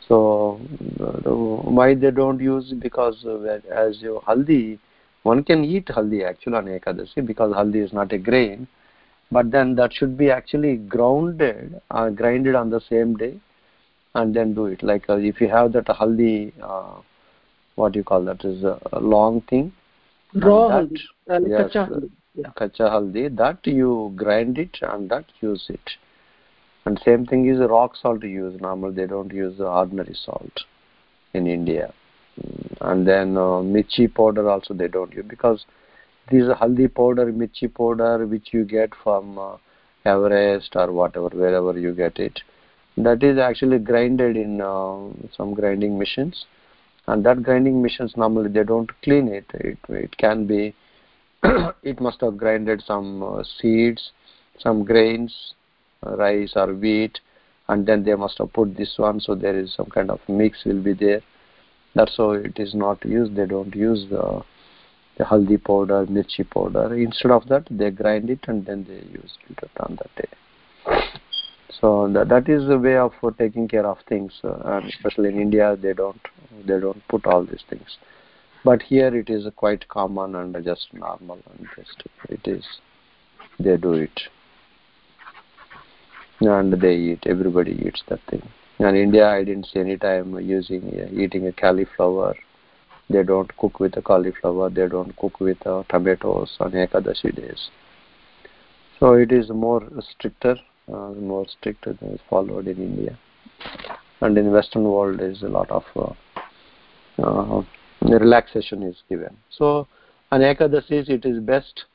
So 0.07 0.59
why 1.77 1.95
they 1.95 2.11
don't 2.11 2.39
use 2.39 2.73
because 2.73 3.25
as 3.71 4.01
your 4.01 4.21
haldi, 4.21 4.79
one 5.23 5.43
can 5.43 5.63
eat 5.63 5.85
haldi 5.85 6.25
actually 6.27 6.55
on 6.55 6.65
Ekadashi 6.65 7.25
because 7.25 7.53
haldi 7.53 7.83
is 7.83 7.93
not 7.93 8.11
a 8.11 8.17
grain, 8.17 8.67
but 9.31 9.51
then 9.51 9.75
that 9.75 9.93
should 9.93 10.17
be 10.17 10.29
actually 10.29 10.75
grounded, 10.75 11.79
uh, 11.91 12.09
grinded 12.09 12.55
on 12.55 12.69
the 12.69 12.81
same 12.89 13.15
day, 13.15 13.39
and 14.15 14.35
then 14.35 14.53
do 14.53 14.65
it. 14.65 14.83
Like 14.83 15.09
uh, 15.09 15.17
if 15.17 15.39
you 15.39 15.47
have 15.47 15.71
that 15.73 15.85
haldi, 15.85 16.51
uh, 16.61 17.01
what 17.75 17.93
do 17.93 17.99
you 17.99 18.03
call 18.03 18.25
that 18.25 18.43
is 18.43 18.63
a, 18.63 18.79
a 18.91 18.99
long 18.99 19.41
thing. 19.41 19.71
Raw 20.33 20.69
haldi, 20.69 20.97
yes, 21.47 21.71
yeah. 22.35 22.51
kacha 22.55 22.89
haldi 22.93 23.23
that 23.35 23.65
you 23.65 24.13
grind 24.15 24.57
it 24.57 24.77
and 24.81 25.09
that 25.09 25.25
use 25.41 25.65
it. 25.69 25.91
And 26.85 26.99
same 27.05 27.25
thing 27.25 27.47
is 27.47 27.59
rock 27.59 27.95
salt 27.95 28.23
use. 28.23 28.59
Normal 28.59 28.91
they 28.91 29.05
don't 29.05 29.33
use 29.33 29.59
ordinary 29.59 30.15
salt 30.25 30.65
in 31.33 31.47
india. 31.47 31.93
Mm, 32.39 32.77
and 32.81 33.07
then 33.07 33.37
uh, 33.37 33.61
mirchi 33.73 34.13
powder 34.13 34.49
also 34.49 34.73
they 34.73 34.87
don't 34.87 35.13
use 35.13 35.25
because 35.27 35.65
this 36.31 36.47
haldi 36.61 36.87
powder 36.93 37.31
mirchi 37.31 37.73
powder 37.73 38.25
which 38.25 38.53
you 38.53 38.63
get 38.63 38.89
from 39.03 39.37
uh, 39.37 39.57
everest 40.05 40.75
or 40.75 40.91
whatever 40.91 41.29
wherever 41.29 41.77
you 41.77 41.93
get 41.93 42.17
it 42.17 42.39
that 42.97 43.23
is 43.23 43.37
actually 43.37 43.79
grinded 43.79 44.35
in 44.35 44.61
uh, 44.61 44.97
some 45.35 45.53
grinding 45.53 45.97
machines. 45.97 46.45
And 47.07 47.25
that 47.25 47.43
grinding 47.43 47.81
machines 47.81 48.13
normally 48.15 48.49
they 48.49 48.63
don't 48.63 48.89
clean 49.01 49.27
it. 49.27 49.45
It, 49.53 49.77
it 49.89 50.17
can 50.17 50.45
be 50.45 50.75
it 51.83 51.99
must 51.99 52.21
have 52.21 52.37
grinded 52.37 52.81
some 52.85 53.23
uh, 53.23 53.43
seeds 53.59 54.11
some 54.59 54.83
grains 54.83 55.53
uh, 56.05 56.15
rice 56.17 56.53
or 56.55 56.73
wheat 56.73 57.19
and 57.67 57.85
then 57.87 58.03
they 58.03 58.15
must 58.15 58.37
have 58.37 58.51
put 58.53 58.75
this 58.77 58.93
one 58.97 59.19
so 59.19 59.33
there 59.33 59.57
is 59.57 59.73
some 59.75 59.87
kind 59.87 60.11
of 60.11 60.19
mix 60.27 60.65
will 60.65 60.81
be 60.81 60.93
there. 60.93 61.21
That's 61.95 62.15
how 62.17 62.31
it 62.31 62.57
is 62.57 62.73
not 62.73 63.03
used. 63.05 63.35
They 63.35 63.45
don't 63.45 63.75
use 63.75 64.05
the 64.09 64.41
the 65.17 65.25
haldi 65.25 65.57
powder 65.63 66.05
mirchi 66.05 66.49
powder. 66.49 66.95
Instead 66.95 67.31
of 67.31 67.47
that 67.49 67.67
they 67.69 67.91
grind 67.91 68.29
it 68.29 68.39
and 68.47 68.65
then 68.65 68.85
they 68.87 69.01
use 69.19 69.37
it 69.49 69.59
on 69.79 69.97
that 69.97 70.11
day. 70.15 71.01
So 71.79 72.09
that, 72.13 72.29
that 72.29 72.49
is 72.49 72.67
the 72.67 72.77
way 72.77 72.97
of 72.97 73.13
taking 73.37 73.67
care 73.67 73.85
of 73.85 73.97
things 74.07 74.33
uh, 74.43 74.57
and 74.65 74.85
especially 74.85 75.29
in 75.29 75.39
india 75.39 75.75
they 75.81 75.93
don't 75.93 76.21
they 76.67 76.79
don't 76.79 77.01
put 77.07 77.25
all 77.25 77.43
these 77.43 77.63
things 77.69 77.97
but 78.63 78.81
here 78.81 79.15
it 79.15 79.29
is 79.29 79.45
quite 79.55 79.87
common 79.87 80.35
and 80.35 80.55
just 80.63 80.93
normal 80.93 81.39
and 81.51 81.67
just 81.75 82.03
it 82.29 82.47
is 82.47 82.65
they 83.59 83.77
do 83.77 83.93
it. 83.93 84.21
And 86.41 86.73
they 86.73 86.95
eat 86.95 87.23
everybody 87.25 87.73
eats 87.85 88.03
that 88.09 88.19
thing. 88.29 88.41
In 88.79 88.95
india 88.95 89.27
i 89.29 89.43
didn't 89.43 89.67
see 89.71 89.79
any 89.79 89.97
time 89.97 90.39
using 90.39 90.83
uh, 91.01 91.21
eating 91.23 91.47
a 91.47 91.51
cauliflower. 91.51 92.35
They 93.09 93.23
don't 93.23 93.55
cook 93.57 93.79
with 93.79 93.93
the 93.93 94.01
cauliflower 94.01 94.69
they 94.69 94.87
don't 94.87 95.15
cook 95.17 95.39
with 95.39 95.65
uh, 95.67 95.83
tomatoes 95.89 96.55
on 96.59 96.71
ekadashi 96.71 97.35
days. 97.35 97.69
So 98.99 99.13
it 99.13 99.31
is 99.31 99.49
more 99.49 99.83
stricter 100.13 100.55
uh, 100.91 101.09
more 101.33 101.45
stricter 101.47 101.93
than 101.93 102.13
is 102.13 102.21
followed 102.29 102.67
in 102.67 102.77
india. 102.77 103.17
And 104.21 104.37
in 104.37 104.51
western 104.51 104.83
world 104.83 105.19
there 105.19 105.29
is 105.29 105.43
a 105.43 105.47
lot 105.47 105.69
of 105.69 105.83
uh, 105.95 106.13
uh 107.23 107.63
relaxation 108.19 108.83
is 108.83 108.95
given. 109.09 109.35
So 109.49 109.87
on 110.31 110.41
Ekadasis 110.41 111.09
it 111.09 111.25
is 111.25 111.39
best 111.39 111.85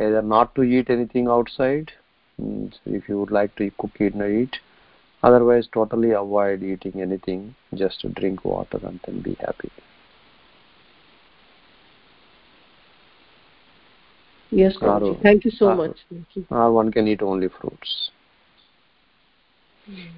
either 0.00 0.22
not 0.22 0.54
to 0.54 0.62
eat 0.62 0.90
anything 0.90 1.28
outside, 1.28 1.90
if 2.38 3.08
you 3.08 3.18
would 3.18 3.30
like 3.30 3.54
to 3.56 3.70
cook 3.78 3.92
it 4.00 4.14
and 4.14 4.42
eat, 4.42 4.56
otherwise 5.22 5.68
totally 5.72 6.12
avoid 6.12 6.62
eating 6.62 7.00
anything, 7.00 7.54
just 7.74 8.00
to 8.00 8.08
drink 8.08 8.44
water 8.44 8.80
and 8.82 9.00
then 9.06 9.22
be 9.22 9.36
happy. 9.40 9.70
Yes, 14.50 14.76
or, 14.82 15.18
thank 15.22 15.46
you 15.46 15.50
so 15.50 15.70
uh, 15.70 15.74
much. 15.74 15.96
You. 16.10 16.46
Or 16.50 16.72
one 16.72 16.92
can 16.92 17.08
eat 17.08 17.22
only 17.22 17.48
fruits. 17.48 18.10
Mm. 19.88 20.10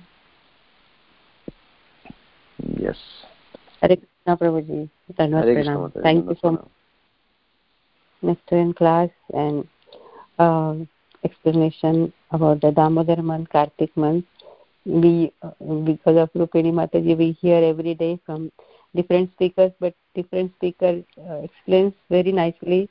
Yes. 2.81 2.97
Krishna 3.81 4.37
Prabhuji. 4.37 4.91
Pranam. 5.13 5.45
Thank 6.03 6.29
you 6.29 6.37
so 6.41 6.53
much. 6.53 6.63
Next 8.23 8.51
in 8.53 8.73
class 8.73 9.11
and 9.33 9.67
uh, 10.39 10.75
explanation 11.25 12.13
about 12.31 12.61
the 12.61 12.71
Damodar 12.71 13.23
month, 13.23 13.49
Kartik 13.51 13.97
month. 13.97 14.25
We, 14.85 15.33
uh, 15.43 15.51
because 15.85 16.17
of 16.17 16.31
Rupini 16.35 16.73
Mataji, 16.73 17.17
we 17.17 17.33
hear 17.33 17.63
every 17.63 17.95
day 17.95 18.19
from 18.25 18.51
different 18.95 19.31
speakers, 19.33 19.73
but 19.81 19.95
different 20.15 20.53
speaker 20.57 21.03
uh, 21.29 21.35
explains 21.43 21.93
very 22.11 22.33
nicely. 22.33 22.89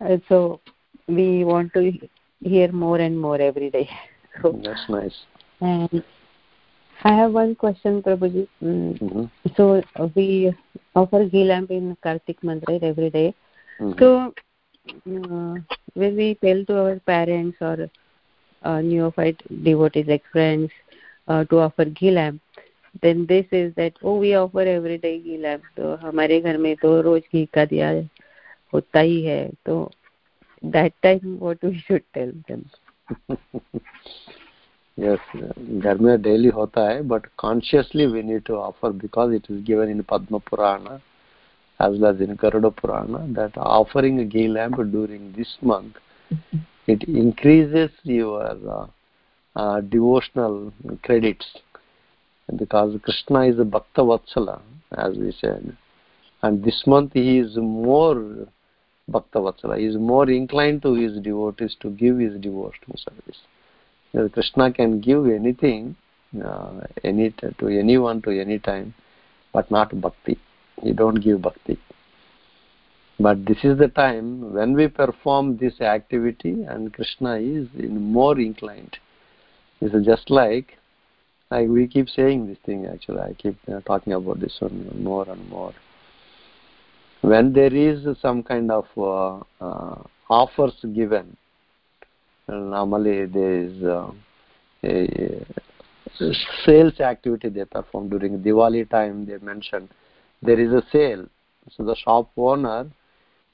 Uh, 0.00 0.16
so 0.28 0.60
we 1.08 1.44
want 1.44 1.72
to 1.74 1.92
hear 2.40 2.70
more 2.72 2.98
and 2.98 3.18
more 3.18 3.40
every 3.40 3.70
day. 3.70 3.88
So, 4.42 4.58
That's 4.62 4.88
nice. 4.88 5.24
And 5.60 6.02
I 7.02 7.14
have 7.14 7.32
one 7.32 7.54
question, 7.54 8.02
Prabhuji. 8.02 8.46
Mm. 8.62 8.98
Mm-hmm. 9.00 9.24
So 9.56 9.82
uh, 9.96 10.08
we 10.14 10.52
offer 10.94 11.24
ghee 11.24 11.44
lamp 11.44 11.70
in 11.70 11.96
Kartik 12.02 12.38
right, 12.42 12.82
every 12.82 13.10
day. 13.10 13.34
Mm-hmm. 13.80 13.98
So 13.98 14.34
uh, 14.88 15.60
when 15.94 16.16
we 16.16 16.34
tell 16.34 16.64
to 16.66 16.78
our 16.78 16.96
parents 17.00 17.56
or 17.60 17.88
uh, 18.62 18.80
neophyte 18.82 19.42
devotees 19.64 20.06
like 20.06 20.24
friends 20.30 20.70
uh, 21.28 21.44
to 21.44 21.60
offer 21.60 21.86
ghee 21.86 22.10
lamp, 22.10 22.42
then 23.00 23.24
this 23.26 23.46
is 23.50 23.74
that 23.76 23.94
oh 24.02 24.18
we 24.18 24.34
offer 24.34 24.60
every 24.60 24.98
day 24.98 25.20
ghee 25.20 25.38
lamp. 25.38 25.62
तो 25.76 25.96
हमारे 25.96 26.40
घर 26.40 26.56
में 26.56 26.74
तो 26.82 27.00
रोज 27.00 27.22
घी 27.32 27.46
का 27.54 27.64
दिया 27.64 27.90
होता 28.74 29.00
ही 29.00 29.22
है. 29.24 29.50
तो 29.66 29.90
that 30.62 30.92
time 31.02 31.38
what 31.38 31.62
we 31.62 31.78
should 31.78 32.04
tell 32.12 32.32
them. 32.46 32.68
yes 34.96 35.18
dharma 35.82 36.18
daily 36.18 36.50
hota 36.50 36.84
hai 36.86 37.00
but 37.02 37.24
consciously 37.36 38.06
we 38.06 38.22
need 38.22 38.44
to 38.44 38.54
offer 38.54 38.90
because 38.92 39.32
it 39.32 39.46
is 39.48 39.62
given 39.62 39.88
in 39.88 40.02
padma 40.02 40.40
purana 40.40 41.00
as 41.78 41.98
well 41.98 42.10
as 42.14 42.20
in 42.20 42.34
garuda 42.36 42.70
purana 42.70 43.26
that 43.32 43.56
offering 43.56 44.20
a 44.20 44.24
ghee 44.24 44.48
lamp 44.48 44.76
during 44.92 45.32
this 45.32 45.56
month 45.62 45.96
it 46.86 47.02
increases 47.04 47.90
your 48.02 48.42
uh, 48.42 48.86
uh, 49.56 49.80
devotional 49.80 50.72
credits. 51.02 51.46
Because 52.56 52.98
krishna 53.02 53.42
is 53.42 53.58
a 53.60 53.64
bhakta 53.64 54.02
vatsala 54.02 54.60
as 54.96 55.16
we 55.16 55.32
said. 55.40 55.76
And 56.42 56.64
this 56.64 56.82
month 56.86 57.12
he 57.14 57.38
is 57.38 57.56
more 57.56 58.48
bhakta 59.08 59.38
vatsala 59.38 59.78
he 59.78 59.86
is 59.86 59.96
more 59.96 60.28
inclined 60.28 60.82
to 60.82 60.94
his 60.94 61.20
devotees 61.22 61.76
to 61.80 61.90
give 61.90 62.18
his 62.18 62.34
devotional 62.40 62.96
service 62.96 63.40
krishna 64.32 64.72
can 64.72 65.00
give 65.00 65.26
anything 65.26 65.96
uh, 66.44 66.80
any 67.04 67.30
to 67.30 67.68
anyone 67.68 68.22
to 68.22 68.30
any 68.30 68.58
time 68.58 68.94
but 69.52 69.70
not 69.70 70.00
bhakti. 70.00 70.38
He 70.82 70.92
don't 70.92 71.16
give 71.16 71.42
bhakti. 71.42 71.78
But 73.18 73.44
this 73.44 73.58
is 73.64 73.78
the 73.78 73.88
time 73.88 74.54
when 74.54 74.74
we 74.74 74.88
perform 74.88 75.58
this 75.58 75.80
activity 75.80 76.62
and 76.62 76.92
krishna 76.92 77.34
is 77.36 77.68
more 77.74 78.38
inclined. 78.38 78.96
It's 79.80 80.06
just 80.06 80.30
like 80.30 80.78
like 81.50 81.68
we 81.68 81.86
keep 81.88 82.08
saying 82.08 82.46
this 82.46 82.58
thing 82.64 82.86
actually. 82.86 83.20
I 83.20 83.32
keep 83.34 83.56
uh, 83.68 83.80
talking 83.80 84.12
about 84.12 84.40
this 84.40 84.56
one 84.60 85.02
more 85.02 85.28
and 85.28 85.48
more. 85.50 85.74
When 87.22 87.52
there 87.52 87.74
is 87.74 88.06
some 88.22 88.42
kind 88.42 88.70
of 88.70 88.86
uh, 88.96 89.40
uh, 89.60 90.02
offers 90.30 90.74
given 90.94 91.36
normally 92.50 93.26
there 93.26 93.54
is 93.64 93.82
uh, 93.82 94.10
a, 94.84 95.46
sales 96.64 97.00
activity 97.00 97.48
they 97.48 97.64
perform 97.64 98.08
during 98.08 98.38
Diwali 98.40 98.88
time. 98.88 99.26
They 99.26 99.38
mentioned 99.38 99.88
there 100.42 100.58
is 100.58 100.72
a 100.72 100.82
sale, 100.90 101.26
so 101.70 101.84
the 101.84 101.96
shop 101.96 102.30
owner 102.36 102.90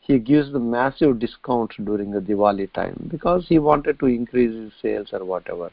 he 0.00 0.18
gives 0.20 0.52
the 0.52 0.60
massive 0.60 1.18
discount 1.18 1.72
during 1.84 2.12
the 2.12 2.20
Diwali 2.20 2.72
time 2.72 3.08
because 3.10 3.46
he 3.48 3.58
wanted 3.58 3.98
to 3.98 4.06
increase 4.06 4.54
his 4.54 4.72
sales 4.80 5.08
or 5.12 5.24
whatever. 5.24 5.70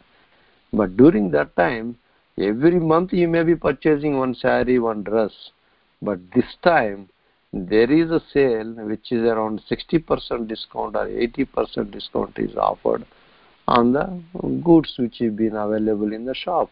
But 0.72 0.98
during 0.98 1.30
that 1.32 1.56
time, 1.56 1.98
every 2.40 2.80
month 2.80 3.14
you 3.14 3.28
may 3.28 3.44
be 3.44 3.56
purchasing 3.56 4.18
one 4.18 4.34
sari, 4.34 4.80
one 4.80 5.04
dress, 5.04 5.32
but 6.02 6.20
this 6.34 6.46
time 6.64 7.10
there 7.54 7.92
is 7.92 8.10
a 8.10 8.22
sale 8.34 8.74
which 8.88 9.12
is 9.12 9.22
around 9.22 9.62
60% 9.70 10.48
discount 10.48 10.96
or 10.96 11.06
80% 11.06 11.92
discount 11.92 12.40
is 12.40 12.56
offered 12.56 13.06
on 13.68 13.94
the 13.94 14.22
goods 14.64 14.94
which 14.98 15.20
have 15.20 15.36
been 15.36 15.56
available 15.56 16.12
in 16.12 16.26
the 16.26 16.34
shop. 16.34 16.72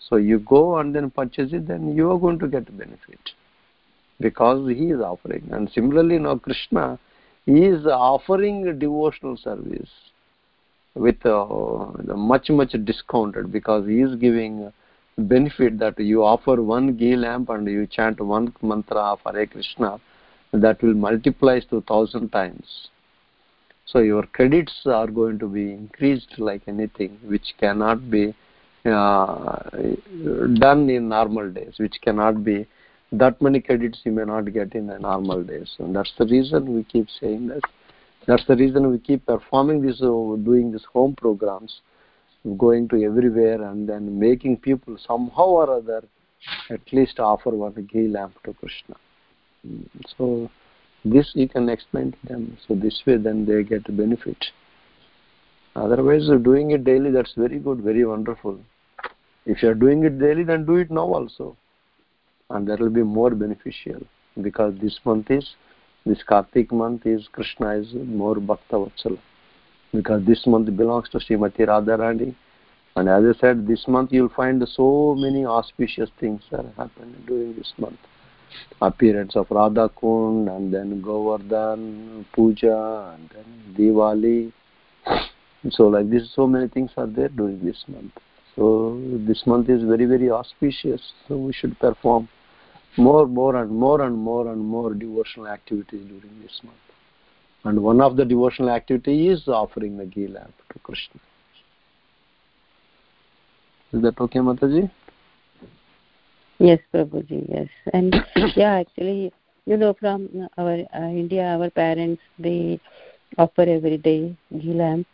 So 0.00 0.16
you 0.16 0.40
go 0.40 0.78
and 0.78 0.94
then 0.94 1.10
purchase 1.10 1.52
it, 1.52 1.68
then 1.68 1.94
you 1.94 2.10
are 2.10 2.18
going 2.18 2.40
to 2.40 2.48
get 2.48 2.66
benefit 2.76 3.30
because 4.20 4.68
he 4.68 4.86
is 4.86 5.00
offering. 5.00 5.48
And 5.52 5.70
similarly, 5.70 6.18
now 6.18 6.36
Krishna 6.36 6.98
is 7.46 7.86
offering 7.86 8.78
devotional 8.78 9.36
service 9.36 9.90
with 10.94 11.24
uh, 11.24 11.46
much 12.16 12.50
much 12.50 12.72
discounted 12.84 13.52
because 13.52 13.86
he 13.86 14.00
is 14.00 14.16
giving 14.16 14.72
benefit 15.18 15.78
that 15.78 15.98
you 15.98 16.22
offer 16.24 16.62
one 16.62 16.96
ghee 16.96 17.16
lamp 17.16 17.48
and 17.50 17.66
you 17.66 17.86
chant 17.86 18.20
one 18.20 18.54
mantra 18.62 19.12
of 19.12 19.20
Hare 19.24 19.46
Krishna 19.46 20.00
that 20.52 20.80
will 20.82 20.94
multiply 20.94 21.60
to 21.70 21.80
thousand 21.82 22.30
times. 22.30 22.88
So 23.86 24.00
your 24.00 24.24
credits 24.24 24.82
are 24.86 25.06
going 25.06 25.38
to 25.38 25.48
be 25.48 25.72
increased 25.72 26.38
like 26.38 26.62
anything, 26.68 27.18
which 27.24 27.54
cannot 27.58 28.10
be 28.10 28.34
uh, 28.84 29.70
done 30.54 30.88
in 30.88 31.08
normal 31.08 31.50
days, 31.50 31.74
which 31.78 31.96
cannot 32.02 32.44
be 32.44 32.66
that 33.12 33.40
many 33.40 33.60
credits 33.60 34.00
you 34.04 34.12
may 34.12 34.24
not 34.24 34.52
get 34.52 34.74
in 34.74 34.90
a 34.90 34.98
normal 34.98 35.42
days. 35.42 35.74
And 35.78 35.96
that's 35.96 36.12
the 36.18 36.26
reason 36.26 36.74
we 36.74 36.84
keep 36.84 37.08
saying 37.20 37.48
that. 37.48 37.62
That's 38.26 38.44
the 38.46 38.56
reason 38.56 38.90
we 38.90 38.98
keep 38.98 39.24
performing 39.24 39.80
this, 39.80 40.02
uh, 40.02 40.36
doing 40.44 40.70
these 40.70 40.84
home 40.92 41.16
programs, 41.16 41.80
going 42.56 42.88
to 42.88 43.04
everywhere 43.04 43.62
and 43.62 43.88
then 43.88 44.18
making 44.18 44.56
people 44.58 44.96
somehow 45.06 45.44
or 45.44 45.76
other 45.78 46.04
at 46.70 46.80
least 46.92 47.18
offer 47.18 47.50
one 47.50 47.88
ghee 47.92 48.08
lamp 48.08 48.34
to 48.44 48.52
Krishna. 48.54 48.96
Mm, 49.66 49.88
so 50.16 50.50
this 51.04 51.32
you 51.34 51.48
can 51.48 51.68
explain 51.68 52.12
to 52.12 52.26
them. 52.26 52.56
So 52.66 52.74
this 52.74 53.02
way 53.06 53.16
then 53.16 53.44
they 53.44 53.62
get 53.62 53.84
benefit. 53.96 54.44
Otherwise 55.74 56.28
doing 56.42 56.70
it 56.70 56.84
daily 56.84 57.10
that's 57.10 57.34
very 57.36 57.58
good, 57.58 57.80
very 57.80 58.04
wonderful. 58.04 58.58
If 59.46 59.62
you 59.62 59.70
are 59.70 59.74
doing 59.74 60.04
it 60.04 60.18
daily 60.18 60.44
then 60.44 60.64
do 60.64 60.76
it 60.76 60.90
now 60.90 61.12
also. 61.12 61.56
And 62.50 62.66
that 62.68 62.80
will 62.80 62.90
be 62.90 63.02
more 63.02 63.30
beneficial 63.30 64.00
because 64.40 64.74
this 64.80 64.98
month 65.04 65.30
is 65.30 65.54
this 66.06 66.22
Kartik 66.22 66.72
month 66.72 67.04
is 67.04 67.28
Krishna 67.32 67.74
is 67.74 67.92
more 67.92 68.36
Bhakta 68.36 68.76
Vatsala. 68.76 69.18
Because 69.92 70.24
this 70.26 70.46
month 70.46 70.74
belongs 70.76 71.08
to 71.10 71.18
Srimati 71.18 71.66
Radharani. 71.66 72.34
And 72.96 73.08
as 73.08 73.36
I 73.36 73.40
said, 73.40 73.66
this 73.66 73.86
month 73.88 74.12
you'll 74.12 74.28
find 74.28 74.66
so 74.68 75.14
many 75.16 75.46
auspicious 75.46 76.10
things 76.18 76.42
that 76.50 76.66
happen 76.76 77.24
during 77.26 77.54
this 77.56 77.72
month 77.78 77.98
appearance 78.80 79.36
of 79.36 79.46
Radha 79.50 79.90
Kund 80.00 80.48
and 80.48 80.72
then 80.72 81.00
Govardhan 81.02 82.24
Puja 82.34 83.14
and 83.14 83.30
then 83.30 83.74
Diwali. 83.76 84.52
So 85.70 85.88
like 85.88 86.10
this, 86.10 86.30
so 86.34 86.46
many 86.46 86.68
things 86.68 86.90
are 86.96 87.06
there 87.06 87.28
during 87.28 87.64
this 87.64 87.84
month. 87.88 88.12
So 88.56 89.00
this 89.26 89.46
month 89.46 89.68
is 89.68 89.82
very 89.82 90.04
very 90.04 90.30
auspicious. 90.30 91.12
So 91.26 91.36
we 91.36 91.52
should 91.52 91.78
perform 91.78 92.28
more, 92.96 93.26
more 93.26 93.56
and 93.56 93.70
more 93.70 94.02
and 94.02 94.16
more 94.16 94.50
and 94.50 94.60
more 94.60 94.94
devotional 94.94 95.48
activities 95.48 96.06
during 96.06 96.40
this 96.42 96.60
month. 96.62 96.76
And 97.64 97.82
one 97.82 98.00
of 98.00 98.16
the 98.16 98.24
devotional 98.24 98.70
activity 98.70 99.28
is 99.28 99.48
offering 99.48 99.96
the 99.96 100.06
ghee 100.06 100.28
lamp 100.28 100.54
to 100.72 100.78
Krishna. 100.80 101.20
Is 103.92 104.02
that 104.02 104.20
okay, 104.20 104.38
Mataji? 104.38 104.90
Yes, 106.58 106.80
Prabhuji, 106.92 107.46
yes. 107.48 107.68
And 107.92 108.14
yeah, 108.56 108.74
actually, 108.74 109.32
you 109.64 109.76
know, 109.76 109.94
from 109.98 110.48
our 110.58 110.78
uh, 110.94 111.08
India, 111.08 111.42
our 111.42 111.70
parents, 111.70 112.20
they 112.38 112.80
offer 113.36 113.62
every 113.62 113.98
day 113.98 114.36
ghee 114.52 114.74
lamp 114.74 115.06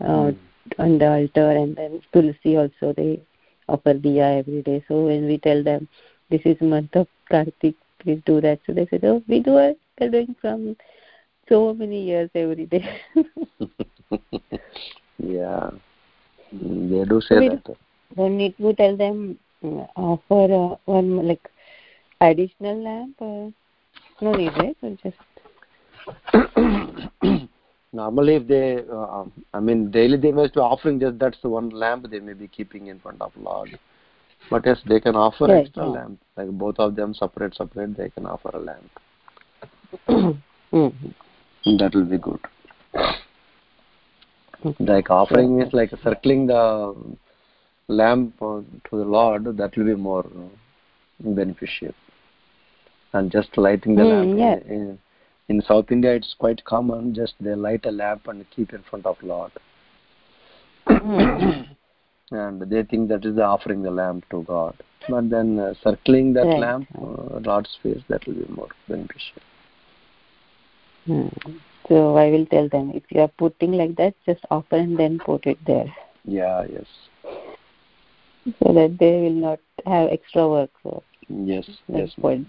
uh, 0.00 0.04
mm. 0.04 0.36
on 0.78 0.98
the 0.98 1.06
altar 1.06 1.50
and 1.50 1.76
then 1.76 2.00
tulsi 2.12 2.56
also, 2.56 2.92
they 2.96 3.20
offer 3.68 3.94
diya 3.94 4.38
every 4.38 4.62
day. 4.62 4.84
So 4.88 5.06
when 5.06 5.26
we 5.26 5.38
tell 5.38 5.62
them, 5.62 5.88
this 6.30 6.40
is 6.44 6.60
month 6.60 6.96
of 6.96 7.08
Kartik, 7.30 7.74
please 8.00 8.22
do 8.24 8.40
that. 8.40 8.60
So 8.66 8.72
they 8.72 8.86
said, 8.86 9.04
oh, 9.04 9.22
we 9.28 9.40
do 9.40 9.58
it. 9.58 9.78
They're 9.98 10.10
doing 10.10 10.34
from 10.40 10.76
so 11.48 11.74
many 11.74 12.04
years 12.04 12.30
every 12.34 12.66
day. 12.66 13.00
yeah, 15.18 15.70
they 16.52 17.04
do 17.04 17.20
say 17.20 17.38
we, 17.38 17.48
that. 17.48 17.76
Then 18.16 18.36
need 18.36 18.56
to 18.58 18.72
tell 18.74 18.96
them 18.96 19.38
uh, 19.64 20.16
for 20.28 20.72
uh, 20.72 20.76
one 20.84 21.26
like 21.26 21.50
additional 22.20 22.82
lamp 22.82 23.14
or 23.18 23.52
no 24.20 24.34
need 24.34 24.52
right 24.56 24.76
or 24.82 24.96
just 25.02 25.16
normally 27.92 28.36
if 28.36 28.46
they 28.46 28.82
uh, 28.92 29.24
i 29.52 29.60
mean 29.60 29.90
daily 29.90 30.16
they 30.16 30.32
must 30.32 30.54
be 30.54 30.60
offering 30.60 30.98
just 30.98 31.18
that's 31.18 31.38
the 31.42 31.48
one 31.48 31.68
lamp 31.70 32.08
they 32.10 32.20
may 32.20 32.32
be 32.32 32.48
keeping 32.48 32.86
in 32.86 32.98
front 32.98 33.20
of 33.20 33.32
lord 33.36 33.78
but 34.50 34.64
yes 34.64 34.78
they 34.86 35.00
can 35.00 35.14
offer 35.14 35.46
right, 35.46 35.66
extra 35.66 35.84
yeah. 35.84 35.90
lamp 35.90 36.18
like 36.36 36.48
both 36.50 36.78
of 36.78 36.96
them 36.96 37.12
separate 37.12 37.54
separate 37.54 37.96
they 37.96 38.08
can 38.10 38.26
offer 38.26 38.50
a 38.54 38.58
lamp 38.58 38.90
mm-hmm. 40.72 41.08
That 41.78 41.94
will 41.94 42.04
be 42.04 42.18
good 42.18 42.40
like 44.78 45.10
offering 45.10 45.60
is 45.60 45.72
like 45.72 45.90
circling 46.02 46.46
the 46.46 46.94
lamp 47.88 48.38
to 48.38 48.64
the 48.90 49.04
Lord, 49.04 49.44
that 49.56 49.76
will 49.76 49.84
be 49.84 49.94
more 49.94 50.26
uh, 50.26 51.30
beneficial. 51.30 51.92
And 53.12 53.30
just 53.30 53.56
lighting 53.56 53.94
the 53.94 54.02
mm, 54.02 54.36
lamp. 54.36 54.38
Yeah. 54.66 54.74
In, 54.74 54.98
in 55.48 55.62
South 55.62 55.90
India, 55.90 56.14
it's 56.14 56.34
quite 56.38 56.64
common. 56.64 57.14
Just 57.14 57.34
they 57.40 57.54
light 57.54 57.86
a 57.86 57.90
lamp 57.90 58.26
and 58.26 58.44
keep 58.50 58.72
in 58.72 58.82
front 58.82 59.06
of 59.06 59.16
Lord. 59.22 59.52
Mm. 60.88 61.68
and 62.32 62.62
they 62.62 62.82
think 62.82 63.08
that 63.08 63.24
is 63.24 63.38
offering 63.38 63.82
the 63.82 63.90
lamp 63.90 64.28
to 64.30 64.42
God. 64.42 64.76
But 65.08 65.30
then 65.30 65.58
uh, 65.58 65.74
circling 65.84 66.32
that 66.32 66.46
right. 66.46 66.58
lamp, 66.58 66.88
uh, 66.98 67.38
Lord's 67.38 67.78
face, 67.82 68.02
that 68.08 68.26
will 68.26 68.34
be 68.34 68.52
more 68.52 68.68
beneficial. 68.88 69.42
Mm. 71.08 71.60
So 71.88 72.16
I 72.16 72.30
will 72.30 72.46
tell 72.46 72.68
them 72.68 72.92
if 72.94 73.04
you 73.10 73.20
are 73.20 73.28
putting 73.28 73.72
like 73.72 73.96
that, 73.96 74.14
just 74.24 74.44
offer 74.50 74.76
and 74.76 74.98
then 74.98 75.18
put 75.18 75.46
it 75.46 75.58
there. 75.64 75.94
Yeah, 76.24 76.64
yes 76.70 76.86
so 78.46 78.72
that 78.72 78.96
they 78.98 79.20
will 79.22 79.30
not 79.30 79.60
have 79.84 80.08
extra 80.10 80.48
work. 80.48 80.70
So 80.82 81.02
yes, 81.28 81.68
yes. 81.88 82.10
Point. 82.20 82.46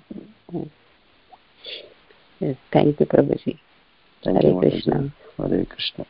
Yes, 2.40 2.56
thank 2.72 3.00
you, 3.00 3.06
Prabhuji. 3.06 3.60
Thank 4.24 4.42
Hare 4.42 4.52
you, 4.52 4.60
Krishna. 4.60 5.14
Hare 5.38 5.66
Krishna. 5.66 6.06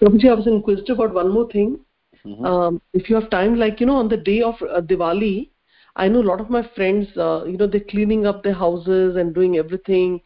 Prabhuji, 0.00 0.30
I 0.30 0.34
was 0.34 0.46
inquisitive 0.46 0.98
about 0.98 1.14
one 1.14 1.30
more 1.32 1.50
thing. 1.50 1.80
Mm-hmm. 2.24 2.44
Um, 2.44 2.82
if 2.92 3.08
you 3.08 3.16
have 3.16 3.30
time, 3.30 3.56
like, 3.56 3.80
you 3.80 3.86
know, 3.86 3.96
on 3.96 4.08
the 4.08 4.16
day 4.16 4.42
of 4.42 4.54
uh, 4.62 4.80
Diwali, 4.80 5.50
I 5.96 6.08
know 6.08 6.20
a 6.20 6.28
lot 6.30 6.40
of 6.40 6.50
my 6.50 6.68
friends, 6.76 7.08
uh, 7.16 7.44
you 7.44 7.56
know, 7.56 7.66
they're 7.66 7.80
cleaning 7.80 8.26
up 8.26 8.42
their 8.42 8.54
houses 8.54 9.16
and 9.16 9.34
doing 9.34 9.56
everything 9.56 10.20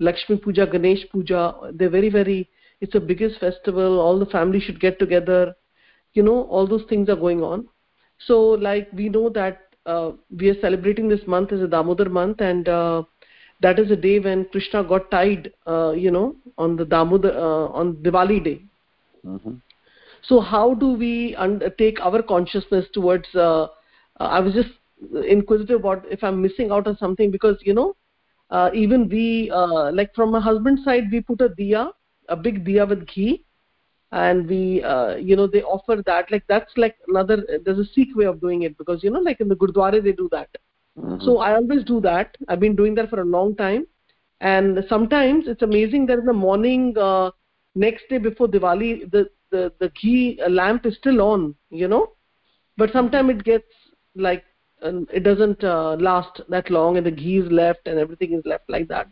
Lakshmi 0.00 0.36
Puja, 0.36 0.66
Ganesh 0.66 1.04
Puja. 1.10 1.54
They're 1.74 1.90
very, 1.90 2.08
very, 2.08 2.48
it's 2.80 2.92
the 2.92 3.00
biggest 3.00 3.38
festival. 3.40 4.00
All 4.00 4.18
the 4.18 4.26
family 4.26 4.60
should 4.60 4.80
get 4.80 4.98
together. 4.98 5.54
You 6.14 6.22
know, 6.22 6.44
all 6.44 6.66
those 6.66 6.84
things 6.88 7.08
are 7.08 7.16
going 7.16 7.42
on. 7.42 7.68
So, 8.18 8.40
like, 8.40 8.88
we 8.92 9.08
know 9.08 9.28
that 9.30 9.62
uh, 9.86 10.12
we 10.36 10.48
are 10.48 10.60
celebrating 10.60 11.08
this 11.08 11.26
month 11.26 11.52
as 11.52 11.60
a 11.60 11.68
Damodar 11.68 12.08
month, 12.08 12.40
and 12.40 12.68
uh, 12.68 13.02
that 13.60 13.78
is 13.78 13.90
a 13.90 13.96
day 13.96 14.18
when 14.18 14.44
Krishna 14.46 14.84
got 14.84 15.10
tied, 15.10 15.52
uh, 15.66 15.92
you 15.92 16.10
know, 16.10 16.36
on 16.56 16.76
the 16.76 16.84
Damodar, 16.84 17.32
uh, 17.32 17.68
on 17.68 17.94
Diwali 17.96 18.42
day. 18.44 18.62
Mm-hmm. 19.26 19.54
So, 20.22 20.40
how 20.40 20.74
do 20.74 20.92
we 20.92 21.36
take 21.78 22.00
our 22.00 22.22
consciousness 22.22 22.86
towards? 22.92 23.26
Uh, 23.34 23.68
uh, 24.20 24.24
I 24.24 24.40
was 24.40 24.54
just 24.54 24.70
inquisitive 25.28 25.80
about 25.80 26.04
if 26.10 26.24
I'm 26.24 26.42
missing 26.42 26.70
out 26.70 26.86
on 26.86 26.96
something 26.98 27.30
because 27.30 27.56
you 27.62 27.74
know 27.74 27.96
uh, 28.50 28.70
even 28.74 29.08
we 29.08 29.50
uh, 29.50 29.92
like 29.92 30.14
from 30.14 30.32
my 30.32 30.40
husband's 30.40 30.84
side 30.84 31.04
we 31.12 31.20
put 31.20 31.40
a 31.40 31.48
diya 31.48 31.90
a 32.28 32.36
big 32.36 32.64
diya 32.64 32.88
with 32.88 33.06
ghee 33.06 33.44
and 34.12 34.48
we 34.48 34.82
uh, 34.82 35.16
you 35.16 35.36
know 35.36 35.46
they 35.46 35.62
offer 35.62 36.02
that 36.06 36.30
like 36.30 36.44
that's 36.48 36.72
like 36.76 36.96
another 37.08 37.44
there's 37.64 37.78
a 37.78 37.92
sikh 37.92 38.14
way 38.16 38.24
of 38.24 38.40
doing 38.40 38.62
it 38.62 38.76
because 38.78 39.02
you 39.02 39.10
know 39.10 39.20
like 39.20 39.40
in 39.40 39.48
the 39.48 39.56
gurdwara 39.56 40.02
they 40.02 40.12
do 40.12 40.28
that 40.32 40.48
mm-hmm. 40.98 41.22
so 41.24 41.38
i 41.38 41.54
always 41.54 41.84
do 41.84 42.00
that 42.00 42.36
i've 42.48 42.60
been 42.60 42.76
doing 42.76 42.94
that 42.94 43.10
for 43.10 43.20
a 43.20 43.24
long 43.24 43.54
time 43.56 43.86
and 44.40 44.82
sometimes 44.88 45.46
it's 45.46 45.62
amazing 45.62 46.06
that 46.06 46.18
in 46.18 46.24
the 46.24 46.32
morning 46.32 46.96
uh, 46.96 47.30
next 47.74 48.08
day 48.08 48.18
before 48.18 48.48
diwali 48.48 49.10
the 49.10 49.28
the 49.50 49.72
the 49.80 49.90
ghee 50.00 50.40
lamp 50.48 50.86
is 50.86 50.96
still 50.96 51.20
on 51.20 51.54
you 51.70 51.88
know? 51.88 52.12
But 52.76 52.92
sometimes 52.92 53.30
it 53.30 53.44
gets 53.44 53.66
like 54.14 54.44
uh, 54.82 55.00
it 55.12 55.24
doesn't 55.24 55.64
uh, 55.64 55.96
last 55.98 56.40
that 56.48 56.70
long 56.70 56.96
and 56.96 57.06
the 57.06 57.10
ghee 57.10 57.38
is 57.38 57.50
left 57.50 57.86
and 57.86 57.98
everything 57.98 58.32
is 58.32 58.42
left 58.44 58.68
like 58.68 58.88
that. 58.88 59.08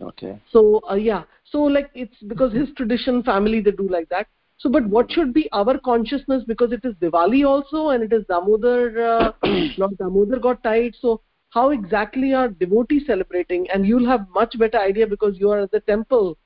Okay. 0.00 0.38
So 0.52 0.80
uh, 0.90 0.94
yeah. 0.94 1.24
So 1.44 1.62
like 1.62 1.90
it's 1.94 2.16
because 2.26 2.52
his 2.52 2.68
tradition 2.76 3.22
family 3.22 3.60
they 3.60 3.72
do 3.72 3.88
like 3.88 4.08
that. 4.10 4.28
So 4.58 4.70
but 4.70 4.86
what 4.86 5.10
should 5.10 5.32
be 5.32 5.48
our 5.52 5.78
consciousness 5.78 6.44
because 6.46 6.72
it 6.72 6.84
is 6.84 6.94
diwali 6.96 7.46
also 7.46 7.88
and 7.88 8.02
it 8.02 8.12
is 8.12 8.24
damodar 8.26 9.00
uh, 9.00 9.32
lord 9.78 9.96
damodar 9.98 10.38
got 10.38 10.62
tied. 10.62 10.94
So 11.00 11.22
how 11.50 11.70
exactly 11.70 12.32
are 12.32 12.48
devotees 12.48 13.06
celebrating? 13.06 13.68
And 13.70 13.86
you'll 13.86 14.06
have 14.06 14.26
much 14.34 14.56
better 14.58 14.78
idea 14.78 15.06
because 15.06 15.36
you 15.38 15.50
are 15.50 15.60
at 15.60 15.72
the 15.72 15.80
temple 15.80 16.38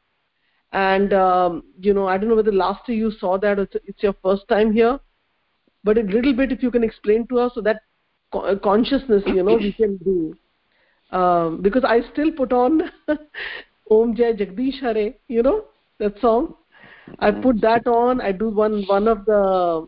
and 0.75 1.13
um, 1.13 1.63
you 1.81 1.95
know 1.95 2.07
i 2.09 2.19
don't 2.19 2.29
know 2.29 2.37
whether 2.37 2.53
last 2.53 2.89
year 2.89 2.99
you 2.99 3.11
saw 3.19 3.39
that 3.39 3.59
it's, 3.59 3.77
it's 3.85 4.03
your 4.03 4.15
first 4.23 4.47
time 4.49 4.73
here 4.73 4.99
but 5.85 5.99
a 5.99 6.03
little 6.03 6.35
bit 6.35 6.53
if 6.53 6.63
you 6.63 6.71
can 6.71 6.83
explain 6.83 7.27
to 7.29 7.39
us 7.39 7.53
so 7.55 7.61
that 7.61 7.83
co- 8.33 8.57
consciousness 8.59 9.23
you 9.27 9.43
know 9.43 9.57
we 9.57 9.73
can 9.73 9.97
do. 9.99 10.37
Um, 11.17 11.63
because 11.63 11.85
i 11.85 12.01
still 12.13 12.33
put 12.33 12.53
on 12.53 12.91
om 13.91 14.15
jai 14.21 14.33
jagdish 14.33 14.81
hare 14.81 15.15
you 15.29 15.43
know 15.43 15.65
that 15.99 16.21
song. 16.21 16.55
I 17.21 17.31
put 17.31 17.61
that 17.61 17.87
on. 17.87 18.21
I 18.21 18.33
do 18.33 18.49
one 18.49 18.83
one 18.89 19.07
of 19.07 19.25
the 19.27 19.87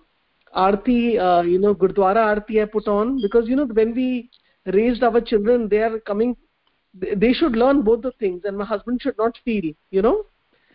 aarti 0.55 1.19
uh, 1.19 1.43
you 1.43 1.59
know 1.59 1.75
gurdwara 1.75 2.25
aarti 2.31 2.63
i 2.63 2.67
put 2.67 2.87
on 2.87 3.21
because 3.23 3.49
you 3.49 3.57
know 3.57 3.67
when 3.81 3.95
we 3.95 4.31
raised 4.77 5.03
our 5.03 5.21
children 5.21 5.69
they 5.69 5.83
are 5.89 5.99
coming 6.11 6.37
they 7.25 7.33
should 7.33 7.57
learn 7.63 7.83
both 7.83 8.03
the 8.03 8.13
things 8.25 8.45
and 8.45 8.57
my 8.57 8.65
husband 8.65 9.03
should 9.03 9.19
not 9.19 9.39
feel 9.45 9.67
you 9.91 10.03
know 10.03 10.17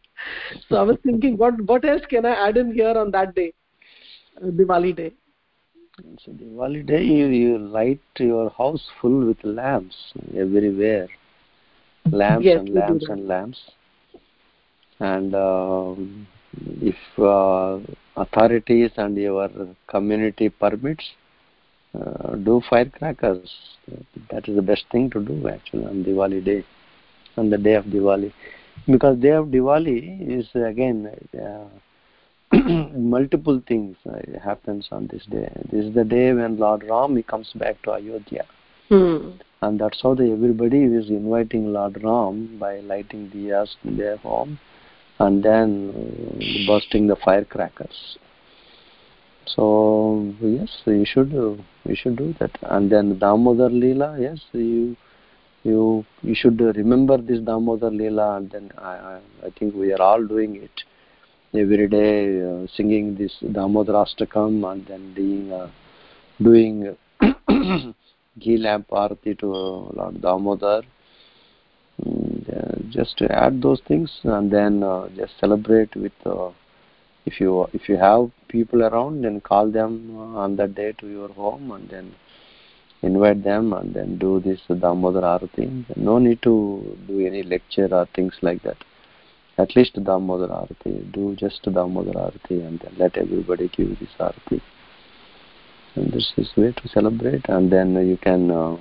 So 0.67 0.77
i 0.77 0.83
was 0.83 0.97
thinking 1.03 1.37
what 1.37 1.59
what 1.71 1.83
else 1.85 2.05
can 2.09 2.25
i 2.25 2.35
add 2.47 2.57
in 2.57 2.71
here 2.73 2.97
on 2.97 3.11
that 3.11 3.35
day? 3.35 3.53
Uh, 4.41 4.47
diwali 4.61 4.95
day. 4.95 5.11
So 6.19 6.31
Diwali 6.31 6.85
day, 6.85 7.03
you, 7.03 7.27
you 7.27 7.57
light 7.57 8.01
your 8.17 8.49
house 8.49 8.89
full 8.99 9.25
with 9.27 9.43
lamps 9.43 10.13
everywhere, 10.35 11.07
lamps 12.11 12.45
yes, 12.45 12.59
and 12.59 12.69
lamps 12.73 13.05
and 13.09 13.27
lamps. 13.27 13.71
And 14.99 15.35
um, 15.35 16.27
if 16.81 16.95
uh, 17.19 17.79
authorities 18.15 18.91
and 18.97 19.17
your 19.17 19.49
community 19.87 20.49
permits, 20.49 21.11
uh, 21.99 22.35
do 22.35 22.61
firecrackers. 22.69 23.53
That 24.31 24.47
is 24.47 24.55
the 24.55 24.61
best 24.61 24.85
thing 24.91 25.09
to 25.11 25.23
do 25.23 25.47
actually 25.47 25.85
on 25.85 26.03
Diwali 26.03 26.43
day, 26.43 26.65
on 27.37 27.49
the 27.49 27.57
day 27.57 27.73
of 27.73 27.85
Diwali, 27.85 28.31
because 28.87 29.17
day 29.19 29.31
of 29.31 29.47
Diwali 29.47 30.39
is 30.39 30.47
again. 30.55 31.11
Uh, 31.33 31.65
multiple 32.95 33.61
things 33.67 33.97
uh, 34.07 34.39
happens 34.43 34.87
on 34.91 35.07
this 35.11 35.25
day. 35.25 35.51
This 35.71 35.85
is 35.85 35.95
the 35.95 36.03
day 36.03 36.33
when 36.33 36.57
Lord 36.57 36.83
Ram 36.87 37.15
he 37.15 37.23
comes 37.23 37.51
back 37.55 37.81
to 37.81 37.93
Ayodhya, 37.93 38.45
hmm. 38.89 39.31
and 39.63 39.79
that's 39.79 39.99
how 40.03 40.13
the, 40.13 40.31
everybody 40.31 40.83
is 40.83 41.09
inviting 41.09 41.73
Lord 41.73 42.03
Ram 42.03 42.59
by 42.59 42.79
lighting 42.81 43.31
diyas 43.31 43.69
in 43.83 43.97
their 43.97 44.17
home, 44.17 44.59
and 45.17 45.41
then 45.41 45.89
uh, 45.95 46.67
bursting 46.67 47.07
the 47.07 47.15
firecrackers. 47.25 48.17
So 49.45 50.33
yes, 50.41 50.69
you 50.85 51.05
should 51.05 51.33
uh, 51.33 51.61
you 51.85 51.95
should 51.95 52.15
do 52.15 52.33
that, 52.39 52.51
and 52.63 52.91
then 52.91 53.19
Damodar 53.19 53.69
Leela. 53.69 54.19
Yes, 54.19 54.39
you 54.53 54.95
you 55.63 56.05
you 56.21 56.35
should 56.35 56.59
remember 56.59 57.17
this 57.17 57.39
Damodar 57.39 57.89
Leela, 57.89 58.37
and 58.37 58.49
then 58.51 58.71
I 58.77 59.19
I, 59.45 59.49
think 59.59 59.75
we 59.75 59.93
are 59.93 60.01
all 60.01 60.25
doing 60.25 60.55
it 60.55 60.83
every 61.53 61.87
day 61.87 62.41
uh, 62.41 62.67
singing 62.75 63.15
this 63.15 63.33
Damodarashtakam 63.43 64.71
and 64.71 64.87
then 64.87 65.13
doing, 65.13 65.51
uh, 65.51 65.69
doing 66.41 66.97
ghee 68.39 68.57
lamp 68.57 68.87
to 68.89 69.45
Lord 69.45 70.21
Damodar. 70.21 70.83
And, 72.03 72.49
uh, 72.49 72.75
just 72.89 73.21
add 73.29 73.61
those 73.61 73.81
things 73.87 74.11
and 74.23 74.51
then 74.51 74.83
uh, 74.83 75.09
just 75.15 75.33
celebrate 75.39 75.95
with 75.95 76.11
uh, 76.25 76.49
if 77.25 77.39
you 77.39 77.67
if 77.73 77.87
you 77.89 77.97
have 77.97 78.29
people 78.47 78.83
around 78.83 79.23
then 79.23 79.39
call 79.41 79.69
them 79.69 80.15
uh, 80.17 80.39
on 80.39 80.55
that 80.55 80.75
day 80.75 80.91
to 80.93 81.07
your 81.07 81.29
home 81.29 81.71
and 81.71 81.89
then 81.89 82.13
invite 83.01 83.43
them 83.43 83.73
and 83.73 83.93
then 83.93 84.17
do 84.17 84.39
this 84.39 84.59
Damodar 84.67 85.21
Arati. 85.21 85.85
No 85.97 86.19
need 86.19 86.41
to 86.43 86.97
do 87.07 87.25
any 87.25 87.43
lecture 87.43 87.89
or 87.91 88.07
things 88.15 88.33
like 88.41 88.63
that 88.63 88.77
at 89.57 89.75
least 89.75 89.93
Damodar 90.03 90.47
Arati. 90.47 91.11
Do 91.11 91.35
just 91.35 91.61
Damodar 91.63 92.13
Arati 92.13 92.65
and 92.65 92.79
then 92.79 92.93
let 92.97 93.17
everybody 93.17 93.69
give 93.69 93.99
this 93.99 94.09
Arati. 94.19 94.61
And 95.95 96.11
this 96.11 96.31
is 96.37 96.49
way 96.57 96.71
to 96.71 96.87
celebrate 96.87 97.47
and 97.49 97.71
then 97.71 97.95
you 98.07 98.17
can 98.17 98.49
uh, 98.49 98.77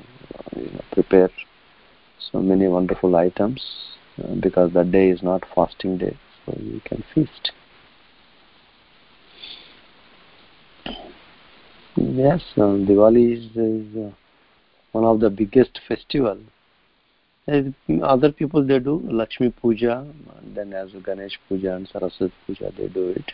you 0.56 0.70
know, 0.73 0.85
prepare 0.93 1.31
so 2.31 2.40
many 2.40 2.69
wonderful 2.69 3.14
items 3.16 3.62
uh, 4.23 4.35
because 4.36 4.73
that 4.73 4.90
day 4.90 5.10
is 5.10 5.23
not 5.23 5.43
fasting 5.55 5.98
day 5.98 6.16
so 6.47 6.56
you 6.59 6.81
can 6.85 7.05
feast. 7.14 7.52
Yes, 11.97 12.43
uh, 12.56 12.78
Diwali 12.89 13.36
is, 13.36 13.56
is 13.56 13.97
uh, 13.97 14.10
one 14.93 15.05
of 15.05 15.20
the 15.20 15.31
biggest 15.31 15.78
festival 15.86 16.39
other 18.02 18.31
people 18.31 18.64
they 18.64 18.78
do 18.78 19.01
Lakshmi 19.10 19.51
Puja, 19.51 20.06
then 20.55 20.73
as 20.73 20.90
Ganesh 21.05 21.39
Puja 21.48 21.74
and 21.74 21.89
Saraswati 21.89 22.32
Puja 22.47 22.73
they 22.77 22.89
do 22.89 23.09
it. 23.09 23.32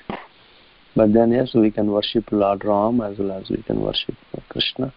But 0.96 1.12
then 1.12 1.30
yes, 1.32 1.54
we 1.54 1.70
can 1.70 1.90
worship 1.90 2.24
Lord 2.32 2.64
Ram 2.64 3.00
as 3.00 3.18
well 3.18 3.32
as 3.32 3.50
we 3.50 3.62
can 3.62 3.80
worship 3.80 4.14
Krishna 4.48 4.92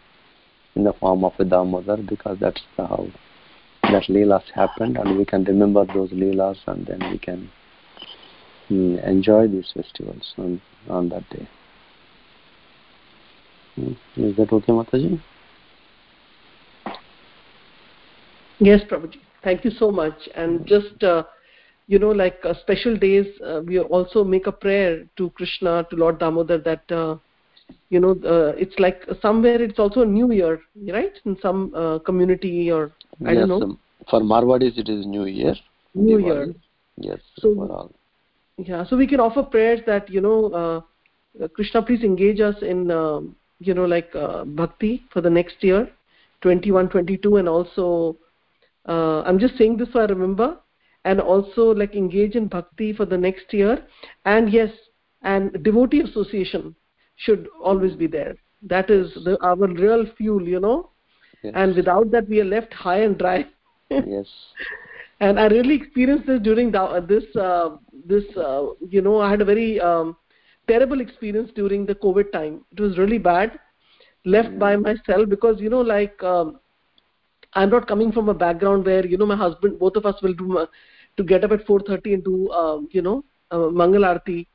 in 0.75 0.85
the 0.85 0.93
form 0.93 1.25
of 1.25 1.33
a 1.39 1.43
Damodar 1.43 1.97
because 1.97 2.38
that's 2.39 2.61
how 2.77 3.07
that 3.83 4.03
leelas 4.03 4.43
happened 4.55 4.97
and 4.97 5.17
we 5.17 5.25
can 5.25 5.43
remember 5.43 5.85
those 5.93 6.11
leelas 6.11 6.57
and 6.67 6.85
then 6.85 7.11
we 7.11 7.17
can 7.17 7.51
mm, 8.69 9.05
enjoy 9.05 9.47
these 9.47 9.69
festivals 9.73 10.33
on, 10.38 10.61
on 10.89 11.09
that 11.09 11.29
day. 11.29 11.47
Is 14.17 14.35
that 14.37 14.51
okay, 14.51 14.71
Mataji? 14.71 15.19
yes 18.59 18.81
prabhuji. 18.89 19.19
Thank 19.43 19.65
you 19.65 19.71
so 19.71 19.91
much. 19.91 20.29
And 20.35 20.65
just 20.67 21.03
uh, 21.03 21.23
you 21.87 21.99
know 21.99 22.11
like 22.11 22.39
uh, 22.45 22.53
special 22.61 22.95
days 22.95 23.27
uh, 23.45 23.61
we 23.65 23.79
also 23.79 24.23
make 24.23 24.47
a 24.47 24.51
prayer 24.51 25.03
to 25.17 25.29
krishna 25.31 25.85
to 25.89 25.95
lord 25.95 26.19
damodar 26.19 26.57
that 26.59 26.91
uh, 26.91 27.15
you 27.89 27.99
know 27.99 28.11
uh, 28.35 28.53
it's 28.65 28.77
like 28.79 29.01
somewhere 29.21 29.61
it's 29.61 29.79
also 29.79 30.01
a 30.01 30.05
new 30.05 30.31
year 30.31 30.61
right? 30.97 31.19
In 31.25 31.37
some 31.41 31.73
uh, 31.75 31.99
community 31.99 32.71
or 32.71 32.91
i 33.25 33.33
yes, 33.33 33.49
don't 33.49 33.49
know. 33.49 33.61
um, 33.65 33.79
for 34.09 34.21
marwadis 34.21 34.77
it 34.77 34.89
is 34.89 35.05
new 35.05 35.25
year 35.25 35.55
new 35.95 36.17
Diwali. 36.17 36.25
year. 36.25 36.55
Yes 37.09 37.19
so 37.39 37.53
for 37.55 37.71
all. 37.71 37.91
Yeah 38.57 38.85
so 38.85 38.95
we 38.95 39.07
can 39.07 39.19
offer 39.19 39.43
prayers 39.43 39.81
that 39.87 40.09
you 40.09 40.21
know 40.21 40.39
uh, 40.61 41.47
krishna 41.55 41.81
please 41.81 42.03
engage 42.03 42.39
us 42.39 42.55
in 42.61 42.89
uh, 42.91 43.19
you 43.67 43.73
know 43.73 43.85
like 43.85 44.09
uh, 44.15 44.43
bhakti 44.43 45.03
for 45.13 45.21
the 45.21 45.29
next 45.29 45.63
year 45.69 45.88
21 46.41 46.89
22 46.89 47.38
and 47.38 47.47
also 47.47 48.17
uh, 48.88 49.21
i'm 49.21 49.39
just 49.39 49.57
saying 49.57 49.77
this 49.77 49.89
so 49.93 49.99
i 49.99 50.05
remember 50.05 50.57
and 51.05 51.19
also 51.19 51.71
like 51.71 51.95
engage 51.95 52.35
in 52.35 52.47
bhakti 52.47 52.93
for 52.93 53.05
the 53.05 53.17
next 53.17 53.53
year. 53.53 53.83
And 54.25 54.51
yes 54.51 54.69
and 55.23 55.63
devotee 55.63 56.01
association 56.01 56.75
should 57.15 57.47
always 57.63 57.95
be 57.95 58.07
there. 58.07 58.35
That 58.63 58.89
is 58.89 59.13
the, 59.23 59.38
our 59.43 59.55
real 59.55 60.05
fuel 60.17 60.47
you 60.47 60.59
know? 60.59 60.89
Yes. 61.43 61.53
and 61.55 61.75
without 61.75 62.11
that 62.11 62.29
we 62.29 62.39
are 62.39 62.45
left 62.45 62.73
high 62.73 62.99
and 62.99 63.17
dry. 63.17 63.45
Yes. 63.89 64.27
And 65.19 65.39
i 65.39 65.47
really 65.47 65.75
experienced 65.75 66.27
this 66.27 66.41
during 66.41 66.71
the, 66.71 67.05
this 67.07 67.23
uh, 67.35 67.77
this 68.05 68.23
uh, 68.38 68.67
you 68.89 69.01
know 69.01 69.19
i 69.19 69.29
had 69.29 69.41
a 69.41 69.45
very 69.45 69.79
um, 69.79 70.15
terrible 70.72 71.02
experience 71.02 71.52
during 71.56 71.85
the 71.85 71.95
covid 71.95 72.31
time. 72.31 72.64
It 72.72 72.80
was 72.80 72.98
really 72.98 73.18
bad 73.18 73.60
left 74.26 74.49
mm. 74.49 74.60
by 74.60 74.76
myself 74.76 75.30
because 75.30 75.60
you 75.60 75.69
know 75.69 75.81
like 75.81 76.22
um, 76.23 76.60
i'm 77.53 77.69
not 77.69 77.88
coming 77.88 78.11
from 78.11 78.30
a 78.30 78.34
background 78.34 78.85
where 78.85 79.06
you 79.06 79.18
know 79.18 79.26
my 79.26 79.35
husband 79.35 79.80
both 79.80 79.95
of 79.95 80.06
us 80.06 80.22
will 80.22 80.34
do 80.34 80.60
uh, 80.60 80.65
to 81.18 81.23
get 81.23 81.43
up 81.43 81.52
at 81.52 81.65
4:30 81.65 82.14
and 82.14 82.23
do 82.23 82.49
um, 82.52 82.88
you 82.91 83.02
know 83.02 83.23
uh, 83.52 83.69
mangal 83.69 84.06
arti 84.06 84.48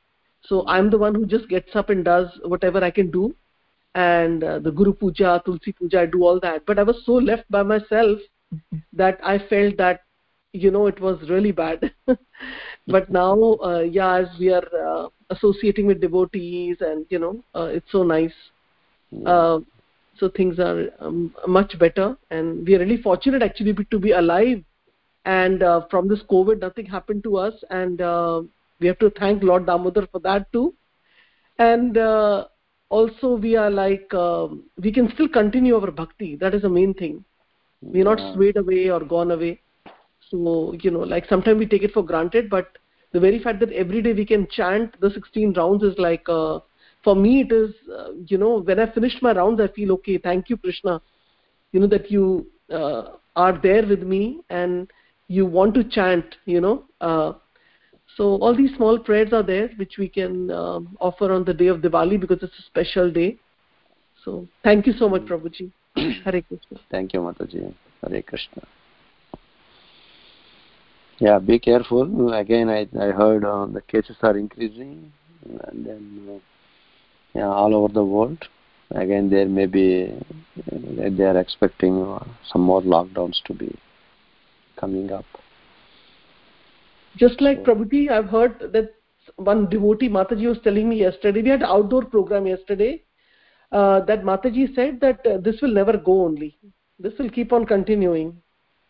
so 0.43 0.65
i'm 0.67 0.89
the 0.89 0.97
one 0.97 1.13
who 1.13 1.25
just 1.25 1.49
gets 1.49 1.75
up 1.75 1.89
and 1.89 2.05
does 2.05 2.27
whatever 2.43 2.83
i 2.83 2.91
can 2.91 3.11
do. 3.11 3.35
And 3.95 4.43
uh, 4.43 4.59
the 4.59 4.71
guru 4.71 4.93
puja 4.93 5.41
tulsi 5.43 5.71
puja 5.71 6.01
i 6.01 6.05
do 6.05 6.23
all 6.23 6.39
that. 6.41 6.65
But 6.67 6.77
i 6.77 6.83
was 6.83 6.97
so 7.03 7.13
left 7.13 7.49
by 7.49 7.63
myself 7.63 8.19
that 8.93 9.19
i 9.23 9.39
felt 9.49 9.77
that 9.77 10.01
you 10.53 10.71
know 10.71 10.87
it 10.87 10.99
was 10.99 11.17
really 11.29 11.51
bad. 11.51 11.91
But 12.87 13.09
now 13.09 13.57
uh, 13.63 13.79
yeah 13.79 14.15
as 14.17 14.27
we 14.39 14.51
are 14.53 14.67
uh, 14.87 15.07
associating 15.29 15.87
with 15.87 16.01
devotees 16.01 16.77
and 16.81 17.05
you 17.09 17.19
know 17.19 17.43
uh, 17.55 17.65
it's 17.65 17.91
so 17.91 18.03
nice. 18.03 18.33
Uh, 19.25 19.59
so 20.17 20.29
things 20.29 20.59
are 20.59 20.89
um, 20.99 21.33
much 21.47 21.77
better. 21.79 22.17
And 22.31 22.65
we 22.65 22.75
are 22.75 22.79
really 22.79 23.01
fortunate 23.01 23.43
actually 23.43 23.73
to 23.91 23.99
be 23.99 24.11
alive. 24.11 24.63
And 25.25 25.61
uh, 25.63 25.81
from 25.89 26.07
this 26.07 26.21
covid 26.31 26.61
nothing 26.61 26.85
happened 26.85 27.23
to 27.23 27.37
us. 27.37 27.53
And 27.69 28.01
uh, 28.01 28.43
we 28.79 28.87
have 28.87 28.99
to 28.99 29.09
thank 29.11 29.43
lord 29.43 29.65
damodar 29.65 30.07
for 30.11 30.19
that 30.19 30.51
too. 30.51 30.73
And 31.59 31.97
uh, 31.97 32.45
also 32.89 33.35
we 33.35 33.55
are 33.55 33.69
like 33.69 34.13
um, 34.13 34.63
we 34.81 34.91
can 34.91 35.11
still 35.13 35.27
continue 35.27 35.75
our 35.75 35.91
bhakti. 35.91 36.35
That 36.35 36.53
is 36.53 36.61
the 36.61 36.69
main 36.69 36.93
thing. 36.93 37.23
We're 37.81 38.05
not 38.05 38.21
swayed 38.33 38.57
away 38.57 38.89
or 38.89 39.01
gone 39.01 39.31
away 39.31 39.61
so 40.29 40.75
you 40.81 40.91
know 40.91 40.99
like 40.99 41.25
sometimes 41.27 41.59
we 41.59 41.65
take 41.65 41.83
it 41.83 41.91
for 41.91 42.03
granted 42.03 42.49
but 42.49 42.77
the 43.13 43.19
very 43.19 43.39
fact 43.39 43.59
that 43.59 43.71
every 43.71 44.01
day 44.01 44.13
we 44.13 44.25
can 44.25 44.47
chant 44.51 44.99
the 44.99 45.09
16 45.09 45.53
rounds 45.53 45.83
is 45.83 45.97
like 45.97 46.27
uh, 46.27 46.59
for 47.03 47.15
me 47.15 47.41
it 47.41 47.51
is 47.51 47.73
uh, 47.97 48.11
you 48.27 48.37
know 48.37 48.59
when 48.61 48.79
i 48.79 48.91
finished 48.91 49.21
my 49.21 49.31
rounds 49.31 49.61
i 49.61 49.67
feel 49.67 49.91
okay 49.91 50.17
thank 50.17 50.49
you 50.49 50.57
krishna 50.57 51.01
you 51.71 51.79
know 51.79 51.87
that 51.87 52.11
you 52.11 52.45
uh, 52.71 53.03
are 53.35 53.57
there 53.61 53.85
with 53.85 54.03
me 54.03 54.39
and 54.49 54.91
you 55.27 55.45
want 55.45 55.73
to 55.73 55.83
chant 55.83 56.35
you 56.45 56.61
know 56.61 56.83
uh, 57.01 57.33
so 58.17 58.37
all 58.37 58.55
these 58.55 58.75
small 58.75 58.97
prayers 58.97 59.31
are 59.31 59.43
there 59.43 59.69
which 59.77 59.97
we 59.99 60.09
can 60.09 60.49
um, 60.49 60.97
offer 60.99 61.31
on 61.31 61.43
the 61.43 61.53
day 61.53 61.67
of 61.67 61.81
diwali 61.81 62.19
because 62.19 62.41
it's 62.41 62.57
a 62.57 62.63
special 62.63 63.11
day. 63.11 63.37
So 64.25 64.47
thank 64.63 64.87
you 64.87 64.93
so 64.93 65.07
much 65.07 65.21
prabhuji. 65.21 65.71
Hare 65.95 66.41
krishna. 66.41 66.79
Thank 66.89 67.13
you 67.13 67.19
mataji. 67.19 67.73
Hare 68.01 68.21
krishna 68.23 68.63
yeah 71.19 71.39
be 71.39 71.59
careful. 71.59 72.33
Again 72.33 72.69
i 72.69 72.87
i 72.99 73.11
heard 73.11 73.43
uh, 73.45 73.65
the 73.65 73.81
cases 73.81 74.17
are 74.21 74.37
increasing 74.37 75.11
and 75.67 75.85
then 75.85 76.27
uh, 76.29 76.39
yeah, 77.33 77.47
all 77.47 77.75
over 77.75 77.93
the 77.93 78.03
world. 78.03 78.37
Again 78.91 79.29
there 79.29 79.47
may 79.47 79.65
be 79.65 80.13
they 80.65 81.23
are 81.23 81.37
expecting 81.37 82.01
uh, 82.01 82.23
some 82.51 82.61
more 82.61 82.81
lockdowns 82.81 83.41
to 83.45 83.53
be 83.53 83.77
coming 84.79 85.11
up. 85.11 85.25
Just 87.17 87.41
like 87.41 87.63
prabhuji 87.63 88.09
i've 88.11 88.29
heard 88.29 88.71
that 88.73 88.93
one 89.35 89.67
devotee 89.69 90.07
mataji 90.07 90.47
was 90.47 90.59
telling 90.63 90.87
me 90.89 90.97
yesterday 90.99 91.41
we 91.41 91.49
had 91.49 91.63
outdoor 91.63 92.05
program 92.05 92.47
yesterday 92.47 93.03
uh, 93.71 93.99
that 94.01 94.23
mataji 94.23 94.73
said 94.75 94.99
that 95.01 95.25
uh, 95.25 95.37
this 95.37 95.61
will 95.61 95.73
never 95.73 95.97
go 95.97 96.25
only. 96.25 96.57
This 96.99 97.13
will 97.19 97.29
keep 97.29 97.51
on 97.51 97.65
continuing 97.65 98.41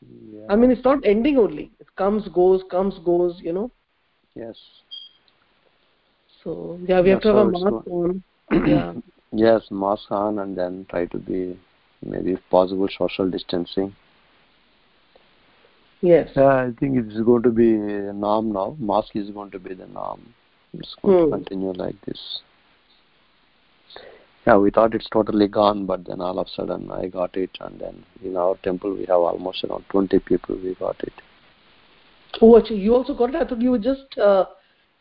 yeah. 0.02 0.49
i 0.49 0.56
mean 0.56 0.72
it's 0.72 0.84
not 0.84 1.06
ending 1.06 1.38
only. 1.38 1.72
It 1.80 1.88
comes 1.95 2.28
goes 2.30 2.64
comes 2.72 2.99
goes 2.99 3.40
you 3.41 3.53
know? 3.53 3.72
Yes. 4.36 4.57
So 6.44 6.80
yeah 6.88 7.02
we 7.02 7.10
have 7.10 7.19
That's 7.19 7.22
to 7.22 7.28
have 7.30 7.38
a 7.38 7.45
mask 7.45 7.78
on. 7.88 8.24
Yeah. 8.64 8.94
Yes 9.32 9.72
mask 9.72 10.11
on 10.11 10.40
and 10.40 10.56
then 10.57 10.86
try 10.90 11.06
to 11.06 11.18
be 11.18 11.60
maybe 12.02 12.34
if 12.34 12.49
possible 12.49 12.88
social 12.90 13.30
distancing. 13.30 13.95
Yes. 16.02 16.30
Yeah 16.36 16.53
i 16.68 16.72
think 16.80 16.98
it's 16.98 17.19
going 17.30 17.44
to 17.44 17.52
be 17.52 17.69
a 17.76 18.14
norm 18.14 18.52
now. 18.53 18.76
Mask 18.80 19.15
is 19.15 19.30
going 19.32 19.52
to 19.52 19.60
be 19.60 19.74
the 19.74 19.88
norm. 19.88 20.34
It's 20.74 20.95
going 21.02 21.15
Hmm. 21.15 21.24
to 21.24 21.26
continue 21.26 21.72
like 21.74 21.99
this 22.06 22.41
yeah 24.48 24.57
we 24.57 24.72
thought 24.72 24.95
it's 24.95 25.10
totally 25.10 25.48
gone 25.48 25.86
but 25.86 26.06
then 26.07 26.22
all 26.22 26.40
of 26.40 26.48
a 26.48 26.49
sudden 26.49 26.90
i 26.91 27.07
got 27.07 27.36
it 27.36 27.49
and 27.61 27.80
then 27.82 28.03
in 28.24 28.38
our 28.38 28.56
temple 28.68 28.94
we 28.94 29.06
have 29.14 29.24
almost 29.32 29.64
around 29.65 29.84
20 29.90 30.19
people 30.19 30.56
we 30.64 30.74
got 30.76 30.99
it. 31.03 31.14
Oh 32.41 32.57
actually 32.57 32.80
you 32.80 32.94
also 32.95 33.14
got 33.14 33.34
it? 33.34 33.36
I 33.36 33.45
thought 33.45 33.61
you 33.61 33.72
were 33.72 33.80
just 33.80 34.18
uh, 34.18 34.45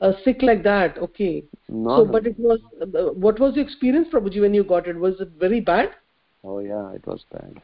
uh, 0.00 0.12
sick 0.24 0.42
like 0.42 0.62
that. 0.62 0.98
Okay. 0.98 1.44
No, 1.68 1.96
so 1.96 2.04
but 2.12 2.26
it 2.26 2.38
was 2.38 2.60
uh, 2.80 3.12
what 3.12 3.38
was 3.38 3.56
your 3.56 3.64
experience 3.64 4.08
prabhuji 4.12 4.40
when 4.40 4.54
you 4.54 4.64
got 4.64 4.88
it? 4.88 4.96
Was 4.96 5.20
it 5.20 5.28
very 5.38 5.60
bad? 5.60 5.90
Oh 6.42 6.60
yeah 6.60 6.92
it 6.92 7.06
was 7.06 7.24
bad. 7.30 7.60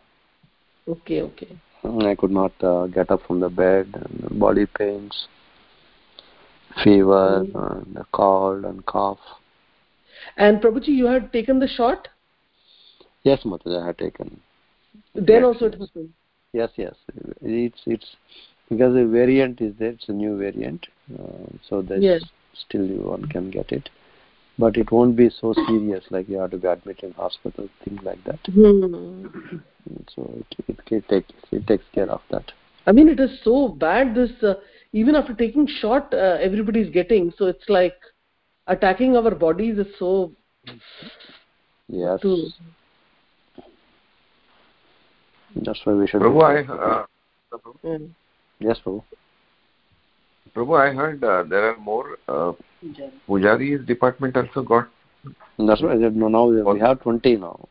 Okay 0.86 1.22
okay. 1.22 1.56
I 1.84 2.14
could 2.14 2.30
not 2.30 2.52
uh, 2.62 2.86
get 2.86 3.10
up 3.10 3.22
from 3.26 3.40
the 3.40 3.48
bed, 3.48 3.88
and 3.94 4.38
body 4.38 4.66
pains, 4.66 5.26
fever, 6.84 7.44
and 7.54 7.96
a 7.96 8.06
cold 8.12 8.64
and 8.64 8.84
cough. 8.86 9.18
And 10.36 10.60
prabhuji 10.60 10.88
you 11.02 11.06
had 11.06 11.32
taken 11.32 11.58
the 11.58 11.68
shot 11.68 12.08
Yes, 13.24 13.42
Mataji, 13.44 13.80
I 13.80 13.86
had 13.86 13.98
taken. 13.98 14.40
then 15.14 15.42
Yes, 15.42 15.44
also 15.44 15.66
it 15.66 15.74
happened 15.78 16.10
Yes, 16.52 16.70
yes. 16.76 16.94
It's 17.40 17.80
it's 17.86 18.16
because 18.68 18.94
the 18.94 19.06
variant 19.06 19.60
is 19.60 19.74
there. 19.78 19.90
It's 19.90 20.08
a 20.08 20.12
new 20.12 20.36
variant, 20.36 20.86
uh, 21.18 21.46
so 21.68 21.82
there's 21.82 22.02
Yes. 22.02 22.24
still 22.54 22.84
you 22.84 23.00
one 23.10 23.24
can 23.26 23.50
get 23.50 23.72
it, 23.72 23.88
but 24.58 24.76
it 24.76 24.90
won't 24.92 25.16
be 25.16 25.28
so 25.30 25.52
serious. 25.66 26.04
Like 26.10 26.28
you 26.28 26.38
have 26.38 26.50
to 26.50 26.58
be 26.58 26.68
admitted 26.68 27.04
in 27.04 27.12
hospital, 27.12 27.68
things 27.84 28.02
like 28.02 28.22
that. 28.24 28.40
hmm. 28.52 29.26
So 30.14 30.28
it 30.40 30.56
it, 30.68 30.78
it 30.90 31.08
takes 31.08 31.32
it 31.52 31.66
takes 31.66 31.84
care 31.94 32.10
of 32.10 32.20
that. 32.30 32.52
i 32.90 32.92
mean 32.96 33.08
it 33.10 33.20
is 33.24 33.32
so 33.44 33.56
bad 33.82 34.08
this 34.14 34.32
uh, 34.50 34.54
even 35.00 35.14
after 35.18 35.34
taking 35.40 35.66
shot 35.80 36.14
uh, 36.14 36.36
everybody's 36.46 36.90
getting 36.96 37.32
so 37.38 37.46
it's 37.52 37.68
like 37.68 37.94
attacking 38.66 39.16
our 39.16 39.34
bodies 39.34 39.78
is 39.78 39.86
so 39.98 40.32
Yes, 41.88 42.20
to 42.22 42.48
that's 45.56 45.80
why 45.84 45.92
we 45.94 46.06
should. 46.06 46.22
Prabhu, 46.22 46.42
I, 46.42 46.72
uh, 46.72 47.04
mm. 47.84 48.10
Yes, 48.60 48.78
Prabhu. 48.84 49.02
Prabhu, 50.54 50.80
I 50.80 50.94
heard 50.94 51.22
uh, 51.22 51.42
there 51.42 51.70
are 51.70 51.76
more 51.76 52.18
uh, 52.28 52.52
Pujari's 53.28 53.86
department 53.86 54.36
also 54.36 54.62
got. 54.62 54.88
That's 55.58 55.82
why 55.82 55.94
I 55.94 56.00
said 56.00 56.16
no. 56.16 56.28
Now 56.28 56.46
we 56.46 56.80
have 56.80 57.02
twenty 57.02 57.36
now. 57.36 57.68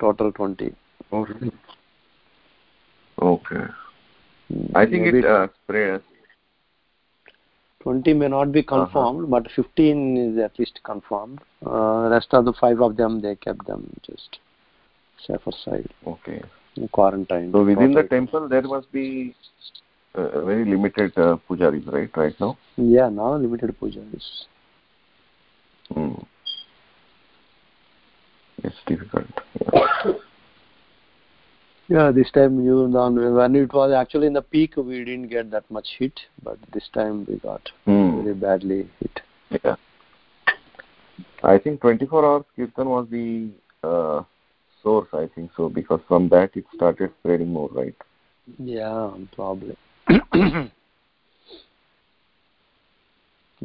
Total 0.00 0.32
twenty. 0.32 0.74
Oh, 1.12 1.24
really? 1.24 1.52
Okay. 3.20 3.64
I 4.74 4.84
think 4.84 5.04
Maybe 5.04 5.18
it 5.20 5.24
uh, 5.24 5.48
spread. 5.62 6.02
20 7.84 8.14
may 8.14 8.28
not 8.28 8.50
be 8.50 8.62
confirmed, 8.62 9.30
but 9.30 9.46
15 9.54 10.16
is 10.16 10.38
at 10.42 10.58
least 10.58 10.80
confirmed. 10.84 11.38
Uh, 11.64 12.08
rest 12.10 12.28
of 12.32 12.46
the 12.46 12.52
five 12.54 12.80
of 12.80 12.96
them, 12.96 13.20
they 13.20 13.36
kept 13.36 13.66
them 13.66 13.88
just 14.02 14.38
safer 15.26 15.52
side, 15.64 15.88
Okay. 16.06 16.42
in 16.76 16.88
quarantine. 16.88 17.52
So 17.52 17.62
within 17.62 17.92
the 17.92 18.04
temple, 18.04 18.48
there 18.48 18.62
must 18.62 18.90
be 18.90 19.34
uh, 20.14 20.40
very 20.44 20.64
limited 20.64 21.12
uh, 21.18 21.36
pujaris, 21.48 21.86
right? 21.92 22.10
Right 22.16 22.34
now. 22.40 22.56
Yeah, 22.76 23.10
now 23.10 23.36
limited 23.36 23.78
puja 23.78 24.00
is. 24.14 24.46
Hmm. 25.92 26.14
It's 28.62 28.76
difficult. 28.86 29.26
Yeah. 29.72 30.12
Yeah, 31.88 32.10
this 32.12 32.30
time 32.30 32.64
you 32.64 32.88
when 32.88 33.54
it 33.56 33.72
was 33.72 33.92
actually 33.92 34.26
in 34.26 34.32
the 34.32 34.42
peak, 34.42 34.76
we 34.76 35.04
didn't 35.04 35.28
get 35.28 35.50
that 35.50 35.70
much 35.70 35.86
hit, 35.98 36.18
but 36.42 36.58
this 36.72 36.88
time 36.94 37.26
we 37.26 37.36
got 37.36 37.70
Hmm. 37.84 38.22
very 38.22 38.34
badly 38.34 38.88
hit. 39.00 39.20
Yeah. 39.62 39.76
I 41.42 41.58
think 41.58 41.82
24 41.82 42.24
hours 42.24 42.44
kirtan 42.56 42.88
was 42.88 43.06
the 43.10 43.50
uh, 43.82 44.22
source, 44.82 45.08
I 45.12 45.26
think 45.34 45.50
so, 45.56 45.68
because 45.68 46.00
from 46.08 46.30
that 46.30 46.56
it 46.56 46.64
started 46.74 47.10
spreading 47.20 47.52
more, 47.52 47.68
right? 47.68 47.94
Yeah, 48.58 49.10
probably. 49.32 49.76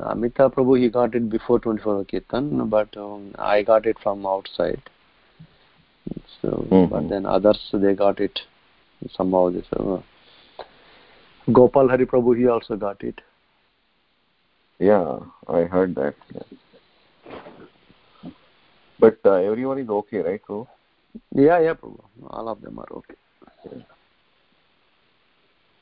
Amita 0.02 0.50
Prabhu, 0.50 0.80
he 0.80 0.90
got 0.90 1.16
it 1.16 1.30
before 1.30 1.60
24 1.60 1.96
hour 1.96 2.04
Kirtan, 2.04 2.68
but 2.70 2.96
um, 2.98 3.34
I 3.38 3.64
got 3.64 3.86
it 3.86 3.98
from 4.02 4.26
outside. 4.26 4.82
So, 6.42 6.66
Mhm. 6.70 6.90
but 6.90 7.10
then 7.10 7.26
others, 7.26 7.60
they 7.74 7.94
got 7.94 8.20
it 8.20 8.40
somehow. 9.12 9.50
This, 9.50 9.66
uh, 9.74 10.02
Gopal 11.52 11.90
Hari 11.90 12.06
Prabhu, 12.06 12.38
he 12.38 12.48
also 12.48 12.76
got 12.76 13.04
it. 13.04 13.22
Yeah, 14.80 15.20
I 15.48 15.64
heard 15.64 15.96
that. 15.96 16.16
Yeah. 16.34 16.44
But 19.00 19.20
uh, 19.26 19.34
everyone 19.34 19.80
is 19.80 19.90
okay, 19.90 20.20
right? 20.20 20.42
So 20.48 20.68
Yeah, 21.34 21.60
yeah, 21.60 21.74
Prabhu. 21.74 22.04
All 22.28 22.50
of 22.50 22.62
them 22.62 22.80
are 22.80 22.88
okay. 22.92 23.16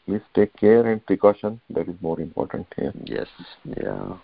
please 0.07 0.21
take 0.33 0.55
care 0.55 0.87
and 0.87 1.05
precaution. 1.05 1.59
That 1.69 1.89
is 1.89 2.01
more 2.01 2.19
important 2.19 2.65
here. 2.75 2.93
Yes, 3.03 3.27
yeah. 3.65 4.17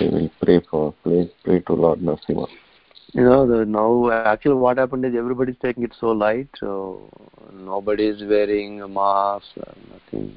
We 0.00 0.08
will 0.08 0.30
pray 0.42 0.60
for, 0.70 0.94
pray, 1.04 1.30
pray 1.44 1.60
to 1.60 1.72
Lord 1.74 2.00
Narasimha. 2.00 2.48
You 3.12 3.22
know, 3.24 3.46
the, 3.46 3.64
now 3.64 4.10
actually 4.10 4.46
what 4.46 4.66
happened 4.68 4.94
is 4.96 5.04
everybody's 5.06 5.48
taking 5.50 5.74
it 5.76 5.92
so 5.98 6.02
light, 6.08 6.48
so 6.58 7.08
nobody 7.52 8.06
is 8.06 8.22
wearing 8.22 8.82
a 8.82 8.88
mask, 8.88 9.46
uh, 9.60 9.72
nothing. 9.92 10.36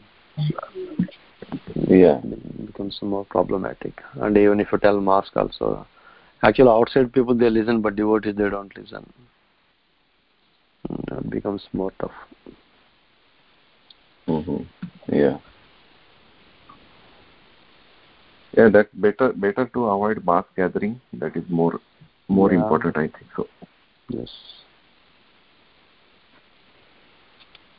Yeah. 1.87 2.19
It 2.23 2.67
becomes 2.67 2.97
more 3.01 3.25
problematic. 3.25 4.01
And 4.15 4.37
even 4.37 4.59
if 4.59 4.71
you 4.71 4.77
tell 4.79 4.99
mask 4.99 5.35
also, 5.35 5.85
actually 6.43 6.69
outside 6.69 7.13
people 7.13 7.35
they 7.35 7.49
listen, 7.49 7.81
but 7.81 7.95
devotees 7.95 8.35
they 8.35 8.49
don't 8.49 8.75
listen. 8.77 9.11
It 11.11 11.29
becomes 11.29 11.67
more 11.73 11.91
tough. 11.99 12.11
hmm 14.25 14.63
Yeah. 15.07 15.37
Yeah, 18.57 18.69
that's 18.69 18.93
better. 18.93 19.33
Better 19.33 19.65
to 19.73 19.85
avoid 19.85 20.25
mass 20.25 20.45
gathering. 20.55 21.01
That 21.13 21.35
is 21.35 21.43
more 21.49 21.79
more 22.27 22.51
Yeah. 22.51 22.59
important, 22.61 22.97
I 22.97 23.07
think. 23.07 23.27
So. 23.35 23.47
Yes. 24.09 24.29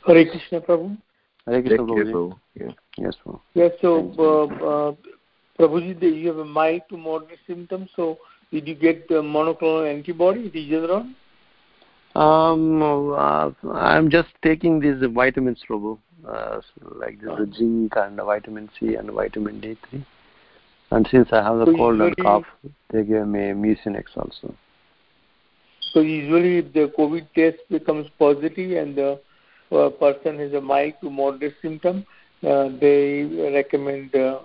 Hare 0.07 0.25
Krishna, 0.27 0.61
Prabhu. 0.61 0.97
Hare 1.47 1.63
Krishna, 1.63 1.79
Take. 1.79 1.87
Prabhu. 1.87 2.39
Yeah. 2.55 2.73
Yes, 2.99 3.15
Prabhu. 3.25 3.41
Yes, 3.55 3.73
so, 3.81 4.13
uh, 4.19 4.65
uh, 4.65 4.95
Prabhuji, 5.59 5.99
the- 5.99 6.09
you 6.09 6.29
have 6.29 6.39
a 6.39 6.45
mild 6.45 6.83
to 6.89 6.97
moderate 6.97 7.39
symptoms, 7.47 7.91
so 7.97 8.19
did 8.51 8.69
you 8.69 8.75
get 8.75 9.09
the 9.09 9.23
monoclonal 9.23 9.89
antibody, 9.89 10.51
Regeneron? 10.51 11.15
Um, 12.17 12.83
uh, 12.83 13.51
I'm 13.73 14.09
just 14.09 14.29
taking 14.43 14.79
these 14.79 15.03
vitamins, 15.11 15.63
Prabhu, 15.69 15.99
uh, 16.27 16.61
so 16.61 16.97
like 16.97 17.21
this, 17.21 17.31
the 17.37 17.51
zinc 17.57 17.97
and 17.97 18.19
the 18.19 18.25
vitamin 18.25 18.69
C 18.79 18.95
and 18.95 19.11
vitamin 19.11 19.61
D3. 19.61 20.05
And 20.91 21.07
since 21.11 21.29
I 21.33 21.43
have 21.43 21.59
the 21.59 21.67
So 21.67 21.77
cold 21.77 22.01
and 22.01 22.17
cough, 22.19 22.45
they 22.91 23.03
gave 23.05 23.27
me 23.27 23.53
Mucinex 23.53 24.05
also. 24.17 24.55
So 25.93 26.01
usually 26.01 26.59
if 26.59 26.73
the 26.73 26.93
COVID 26.99 27.27
test 27.35 27.59
becomes 27.71 28.09
positive 28.19 28.71
and 28.77 28.97
the 28.97 29.21
uh, 29.73 29.91
person 29.91 30.39
has 30.39 30.53
a 30.53 30.61
mild 30.61 30.95
to 31.03 31.11
moderate 31.11 31.55
symptom, 31.63 32.05
uh, 32.47 32.69
they 32.81 33.25
recommend 33.53 34.15
uh, 34.15 34.41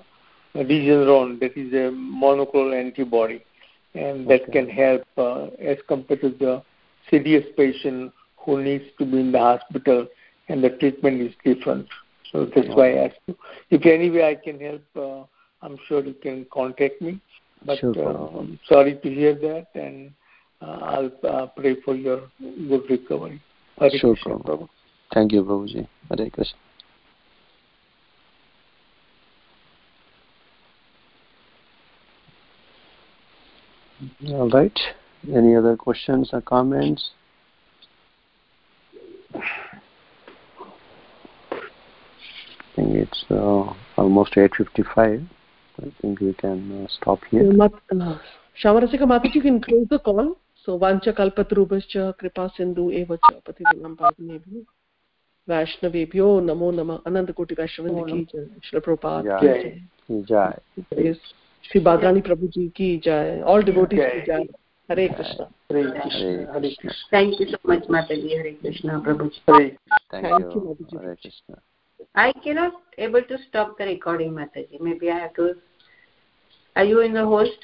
Regeneron, 0.55 1.39
that 1.39 1.55
is 1.57 1.71
a 1.73 1.91
monoclonal 1.91 2.79
antibody, 2.79 3.43
and 3.95 4.27
that 4.29 4.43
Okay. 4.43 4.51
can 4.51 4.69
help 4.69 5.03
uh, 5.17 5.45
as 5.59 5.77
compared 5.87 6.21
to 6.21 6.29
the 6.29 6.61
serious 7.09 7.45
patient 7.57 8.11
who 8.37 8.61
needs 8.61 8.85
to 8.97 9.05
be 9.05 9.19
in 9.19 9.31
the 9.31 9.39
hospital 9.39 10.07
and 10.47 10.63
the 10.63 10.69
treatment 10.69 11.21
is 11.21 11.33
different. 11.43 11.87
So 12.31 12.45
that's 12.53 12.67
why 12.69 12.93
I 12.93 13.05
asked 13.07 13.19
you. 13.27 13.35
If 13.69 13.85
any 13.85 14.09
way 14.09 14.27
I 14.27 14.35
can 14.35 14.59
help, 14.59 14.83
uh, 14.95 15.25
I'm 15.61 15.77
sure 15.87 16.03
you 16.03 16.13
can 16.13 16.45
contact 16.51 17.01
me. 17.01 17.19
But 17.65 17.79
Sure, 17.79 17.93
uh, 17.97 18.39
I'm 18.39 18.59
sorry 18.67 18.95
to 18.95 19.09
hear 19.09 19.35
that, 19.35 19.67
and 19.75 20.11
uh, 20.61 20.65
I'll 20.65 21.11
uh, 21.27 21.47
pray 21.47 21.75
for 21.81 21.95
your 21.95 22.21
good 22.39 22.89
recovery. 22.89 23.41
Hare 23.77 23.91
Sure, 23.91 24.15
Krishna, 24.15 24.35
Prabhu. 24.35 24.45
Prabhu. 24.45 24.69
Thank 25.13 25.31
you, 25.33 25.43
Prabhuji. 25.43 25.87
Hare 26.09 26.29
Krishna. 26.29 26.57
All 34.29 34.49
right. 34.49 34.79
Any 35.27 35.55
other 35.55 35.75
questions 35.75 36.29
or 36.31 36.39
comments? 36.39 37.11
I 39.33 39.41
think 42.75 42.95
it's 42.95 43.25
uh, 43.29 43.73
almost 43.97 44.35
8.55. 44.35 45.27
I 45.81 45.91
think 46.01 46.19
we 46.19 46.33
can 46.33 46.83
uh, 46.83 46.87
stop 46.89 47.19
here. 47.29 47.49
Uh, 47.61 48.17
Shamarasika 48.61 49.03
Mataji, 49.03 49.35
you 49.35 49.41
can 49.41 49.61
close 49.61 49.87
the 49.89 49.99
call. 49.99 50.35
So, 50.65 50.77
Vancha 50.77 51.13
Kalpatarubhascha 51.13 52.17
Kripa 52.17 52.51
Sindhu 52.57 52.91
Eva 52.91 53.17
Cha 53.17 53.39
Patitanam 53.39 53.95
Pavanebhyo 53.95 54.65
Vaishnavebhyo 55.47 56.43
Namo 56.43 56.73
Nama 56.73 57.01
Ananda 57.05 57.33
Koti 57.33 57.55
Vaishnavan 57.55 58.05
ki 58.07 58.27
jai 58.31 58.45
Shri 58.61 58.81
Prabhupada 58.81 59.39
ki 59.39 60.23
jai 60.27 60.53
Jai. 60.91 61.15
Shri 61.61 61.81
Badrani 61.81 62.21
Prabhuji 62.21 62.73
ki 62.75 62.99
jai 62.99 63.41
All 63.41 63.61
devotees 63.61 63.99
ki 63.99 64.25
jai 64.27 64.47
Hare 64.89 65.07
Krishna 65.15 65.49
Hare 65.69 65.91
Krishna. 66.01 66.51
Hare. 66.51 66.71
Thank 67.11 67.39
you 67.39 67.47
so 67.47 67.57
much, 67.63 67.83
Mataji. 67.83 68.35
Hare 68.35 68.53
Krishna, 68.59 68.99
Prabhuji. 68.99 69.39
Hare 69.47 69.77
Thank, 70.11 70.25
Thank 70.25 70.39
you. 70.39 70.51
you, 70.51 70.77
Mataji. 70.81 71.01
Hare 71.01 71.15
Krishna. 71.21 71.61
I 72.15 72.33
cannot 72.43 72.73
able 72.97 73.21
to 73.21 73.37
stop 73.47 73.77
the 73.77 73.85
recording, 73.85 74.31
Mataji. 74.31 74.81
Maybe 74.81 75.11
I 75.11 75.19
have 75.19 75.35
to. 75.35 75.55
Are 76.75 76.83
you 76.83 77.01
in 77.01 77.13
the 77.13 77.25
host? 77.25 77.57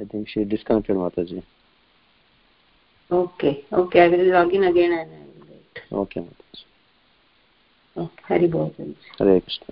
I 0.00 0.04
think 0.04 0.28
she 0.28 0.44
disconnected 0.44 0.96
Mataji. 0.96 1.42
Okay. 3.10 3.64
Okay. 3.72 4.00
I 4.00 4.08
will 4.08 4.24
log 4.32 4.52
in 4.52 4.64
again 4.64 4.92
and 4.92 5.10
I 5.10 5.16
will 5.16 5.46
wait. 5.50 5.80
Okay, 5.92 6.20
Mataji. 6.20 6.64
Okay. 7.96 8.22
Hari 8.28 8.46
Bol. 8.46 8.74
Hare 9.18 9.40
Krishna. 9.40 9.66